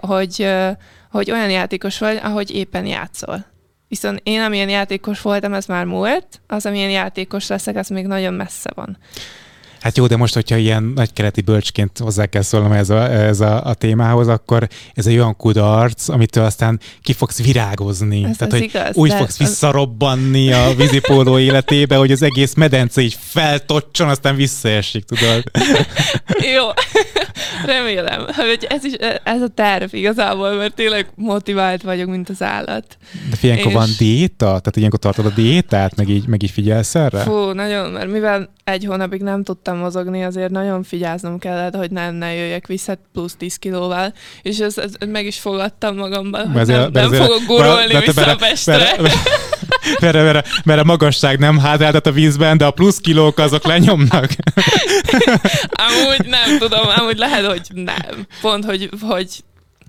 hogy, 0.01 0.47
hogy 1.11 1.31
olyan 1.31 1.51
játékos 1.51 1.99
vagy, 1.99 2.20
ahogy 2.23 2.51
éppen 2.51 2.87
játszol. 2.87 3.51
Viszont 3.93 4.20
én, 4.22 4.40
amilyen 4.40 4.68
játékos 4.68 5.20
voltam, 5.20 5.55
ez 5.55 5.66
már 5.66 5.84
múlt, 5.84 6.40
az, 6.47 6.66
amilyen 6.66 6.90
játékos 6.90 7.47
leszek, 7.47 7.76
az 7.76 7.88
még 7.88 8.07
nagyon 8.07 8.34
messze 8.34 8.70
van. 8.74 8.99
Hát 9.83 9.97
jó, 9.97 10.07
de 10.07 10.16
most, 10.16 10.35
hogyha 10.35 10.57
ilyen 10.57 10.83
nagykeleti 10.83 11.41
bölcsként 11.41 11.99
hozzá 11.99 12.26
kell 12.26 12.43
szólnom 12.43 12.72
ez 12.72 12.91
a, 12.91 13.11
ez 13.12 13.41
a, 13.41 13.64
a 13.64 13.74
témához, 13.74 14.28
akkor 14.28 14.68
ez 14.95 15.07
egy 15.07 15.14
olyan 15.16 15.37
kudarc, 15.37 16.09
amitől 16.09 16.45
aztán 16.45 16.80
ki 17.03 17.12
fogsz 17.12 17.43
virágozni. 17.43 18.24
Ez 18.24 18.37
Tehát, 18.37 18.53
hogy 18.53 18.62
igaz, 18.62 18.97
úgy 18.97 19.11
de 19.11 19.16
fogsz 19.16 19.41
az- 19.41 19.47
visszarobbanni 19.49 20.53
a 20.53 20.74
vízipóló 20.76 21.39
életébe, 21.39 21.97
hogy 21.97 22.12
az 22.12 22.22
egész 22.22 22.55
medence 22.55 23.01
így 23.01 23.16
feltocson, 23.20 24.09
aztán 24.09 24.37
visszaesik, 24.37 25.05
tudod? 25.05 25.43
Jó, 26.57 26.68
remélem, 27.66 28.24
hogy 28.37 28.66
ez 28.68 28.85
is 28.85 28.93
ez 29.24 29.43
a 29.43 29.49
terv 29.49 29.95
igazából, 29.95 30.53
mert 30.57 30.74
tényleg 30.74 31.07
motivált 31.14 31.83
vagyok, 31.83 32.09
mint 32.09 32.28
az 32.28 32.43
állat. 32.43 32.97
De 33.30 33.37
ilyenkor 33.41 33.66
És- 33.66 33.72
van 33.76 33.89
diéta? 33.99 34.45
Tehát 34.47 34.76
ilyenkor 34.76 34.99
tartod 34.99 35.26
a 35.26 35.30
diétát, 35.35 35.97
meg 35.97 36.09
így, 36.09 36.26
meg 36.26 36.43
így 36.43 36.51
figyelsz 36.51 36.95
erre? 36.95 37.18
Fú, 37.20 37.51
nagyon, 37.51 37.91
mert 37.91 38.11
mivel 38.11 38.51
egy 38.64 38.85
hónapig 38.85 39.22
nem 39.22 39.43
tudtam 39.43 39.72
mozogni, 39.77 40.25
azért 40.25 40.51
nagyon 40.51 40.83
figyelznem 40.83 41.39
kellett, 41.39 41.75
hogy 41.75 41.91
nem 41.91 42.14
ne 42.14 42.35
jöjjek 42.35 42.66
vissza 42.66 42.95
plusz 43.12 43.35
10 43.39 43.57
kilóval, 43.57 44.12
és 44.43 44.59
ez, 44.59 44.79
ez, 44.79 44.93
meg 45.09 45.27
is 45.27 45.39
fogadtam 45.39 45.97
magamban, 45.97 46.51
hogy 46.53 46.66
nem, 46.66 46.91
nem 46.93 47.12
fogok 47.12 47.43
gurulni 47.47 47.99
vissza 47.99 48.20
mert- 48.27 48.39
Pestre. 48.39 48.77
mert- 48.77 49.14
Mert, 50.01 50.14
mert, 50.14 50.33
mert, 50.33 50.49
mert 50.64 50.81
a 50.81 50.85
magasság 50.85 51.39
nem 51.39 51.59
hátráltat 51.59 52.07
a 52.07 52.12
vízben, 52.12 52.57
de 52.57 52.64
a 52.64 52.70
plusz 52.70 52.99
kilók 52.99 53.39
azok 53.39 53.64
lenyomnak. 53.66 54.31
Amúgy 55.89 56.27
nem 56.27 56.59
tudom, 56.59 56.89
amúgy 56.97 57.16
lehet, 57.18 57.47
hogy 57.47 57.66
nem. 57.75 58.27
Pont, 58.41 58.64
hogy, 58.64 58.89
hogy 59.01 59.27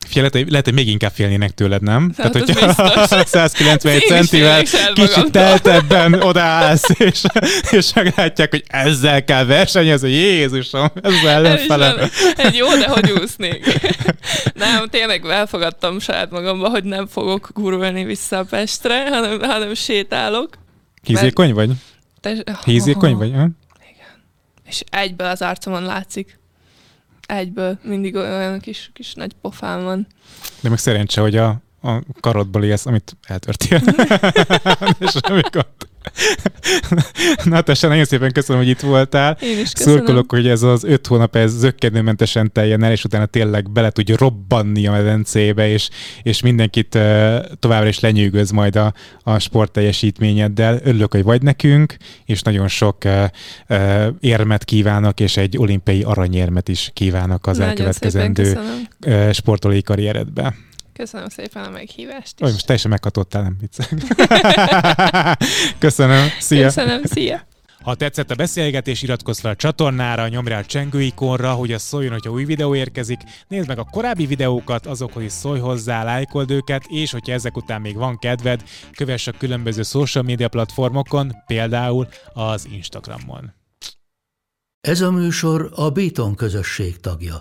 Figyelj, 0.08 0.30
lehet, 0.32 0.50
lehet, 0.50 0.66
hogy 0.66 0.74
még 0.74 0.88
inkább 0.88 1.12
félnének 1.12 1.52
tőled, 1.52 1.82
nem? 1.82 2.14
Hát 2.18 2.36
az 2.36 2.42
hogyha 2.42 2.66
biztos. 2.66 3.28
191 3.30 3.94
Én 3.94 4.00
is 4.00 4.08
centivel 4.08 4.64
kicsit 4.94 5.32
teltebben 5.32 6.14
odaállsz, 6.14 6.90
és, 6.98 7.22
és 7.72 7.94
meglátják, 7.94 8.50
hogy 8.50 8.64
ezzel 8.68 9.24
kell 9.24 9.46
versenyezni, 9.46 10.10
Jézusom, 10.10 10.92
ezzel 11.02 11.28
ellenfelem. 11.28 12.10
Egy 12.38 12.56
jó, 12.56 12.68
de 12.68 12.88
hogy 12.88 13.12
úsznék. 13.12 13.80
Nem, 14.54 14.88
tényleg 14.88 15.26
elfogadtam 15.26 16.00
saját 16.00 16.32
magamba, 16.32 16.70
hogy 16.70 16.84
nem 16.84 17.08
fogok 17.08 17.50
gurulni 17.54 18.04
vissza 18.04 18.38
a 18.38 18.44
Pestre, 18.44 19.10
hanem, 19.10 19.40
hanem 19.42 19.74
sétálok. 19.74 20.58
Hízékony 21.02 21.54
vagy? 21.54 21.72
Te, 22.22 22.36
Hízékony 22.64 23.16
vagy? 23.16 23.32
Ha? 23.36 23.48
És 24.68 24.84
egyből 24.90 25.28
az 25.28 25.42
arcomon 25.42 25.84
látszik. 25.84 26.40
Egyből. 27.28 27.80
Mindig 27.84 28.16
olyan 28.16 28.60
kis, 28.60 28.90
kis 28.94 29.14
nagy 29.14 29.34
pofám 29.42 29.84
van. 29.84 30.08
De 30.62 30.70
meg 30.70 30.78
szerencse, 30.78 31.22
hogy 31.22 31.38
a, 31.38 31.62
a 31.82 32.02
karodból 32.20 32.64
élsz, 32.64 32.86
amit 32.86 33.18
eltörtél. 33.28 33.82
És 35.00 35.12
semmi 35.26 35.42
gond. 35.52 35.66
Natasha, 37.44 37.88
nagyon 37.88 38.06
szépen 38.06 38.32
köszönöm, 38.32 38.62
hogy 38.62 38.72
itt 38.72 38.80
voltál. 38.80 39.38
Én 39.42 39.60
is 39.60 39.72
köszönöm. 39.72 39.98
Szurkolok, 39.98 40.32
hogy 40.32 40.48
ez 40.48 40.62
az 40.62 40.84
öt 40.84 41.08
hónap 41.08 41.36
ez 41.36 41.52
zöggenőmentesen 41.52 42.52
teljen 42.52 42.84
el, 42.84 42.92
és 42.92 43.04
utána 43.04 43.26
tényleg 43.26 43.72
bele 43.72 43.90
tudja 43.90 44.16
robbanni 44.18 44.88
a 44.88 44.92
medencébe, 44.92 45.70
és, 45.70 45.90
és 46.22 46.42
mindenkit 46.42 46.96
uh, 46.96 47.36
továbbra 47.60 47.88
is 47.88 48.00
lenyűgöz 48.00 48.52
majd 48.52 48.76
a, 48.76 48.94
a 49.24 49.40
sport 49.40 49.72
teljesítményeddel. 49.72 50.80
Örülök, 50.84 51.12
hogy 51.12 51.24
vagy 51.24 51.42
nekünk, 51.42 51.96
és 52.26 52.42
nagyon 52.42 52.68
sok 52.68 52.98
uh, 53.06 53.24
uh, 53.70 54.08
érmet 54.20 54.64
kívánok, 54.64 55.20
és 55.20 55.38
egy 55.38 55.58
olimpiai 55.58 56.04
aranyérmet 56.04 56.70
is 56.70 56.92
kívánok 56.94 57.48
az 57.48 57.58
Nagyon 57.58 57.70
elkövetkezendő 57.70 58.60
sportolói 59.32 59.82
karrieredbe. 59.82 60.54
Köszönöm 60.94 61.30
szépen 61.30 61.64
a 61.64 61.70
meghívást 61.70 62.42
Olyan, 62.42 62.54
is. 62.54 62.54
most 62.54 62.66
teljesen 62.66 62.92
meghatottál, 62.92 63.42
nem 63.42 63.58
viccek. 63.60 63.94
Köszönöm, 65.80 66.28
szia! 66.40 66.64
Köszönöm, 66.64 67.04
szia! 67.04 67.46
Ha 67.84 67.96
tetszett 67.96 68.32
a 68.32 68.36
beszélgetés, 68.36 69.02
iratkozz 69.02 69.40
fel 69.40 69.52
a 69.52 69.56
csatornára, 69.56 70.28
nyomj 70.28 70.50
rá 70.50 70.60
a 70.60 70.66
csengő 70.66 71.02
ikonra, 71.02 71.54
hogy 71.54 71.72
az 71.72 71.82
szóljon, 71.82 72.12
hogyha 72.12 72.32
új 72.32 72.46
videó 72.46 72.76
érkezik. 72.76 73.22
Nézd 73.48 73.68
meg 73.68 73.80
a 73.80 73.88
korábbi 73.92 74.26
videókat, 74.26 74.86
azokhoz 74.86 75.24
is 75.24 75.32
szólj 75.32 75.60
hozzá, 75.60 76.04
lájkold 76.04 76.52
őket, 76.52 76.84
és 76.88 77.12
hogyha 77.12 77.34
ezek 77.34 77.58
után 77.58 77.82
még 77.82 77.96
van 77.96 78.18
kedved, 78.18 78.64
kövess 78.92 79.28
a 79.28 79.32
különböző 79.32 79.82
social 79.82 80.24
media 80.24 80.48
platformokon, 80.48 81.32
például 81.48 82.08
az 82.34 82.68
Instagramon. 82.72 83.54
Ez 84.82 85.02
a 85.02 85.12
műsor 85.12 85.72
a 85.76 85.90
Béton 85.90 86.36
közösség 86.36 87.00
tagja. 87.00 87.38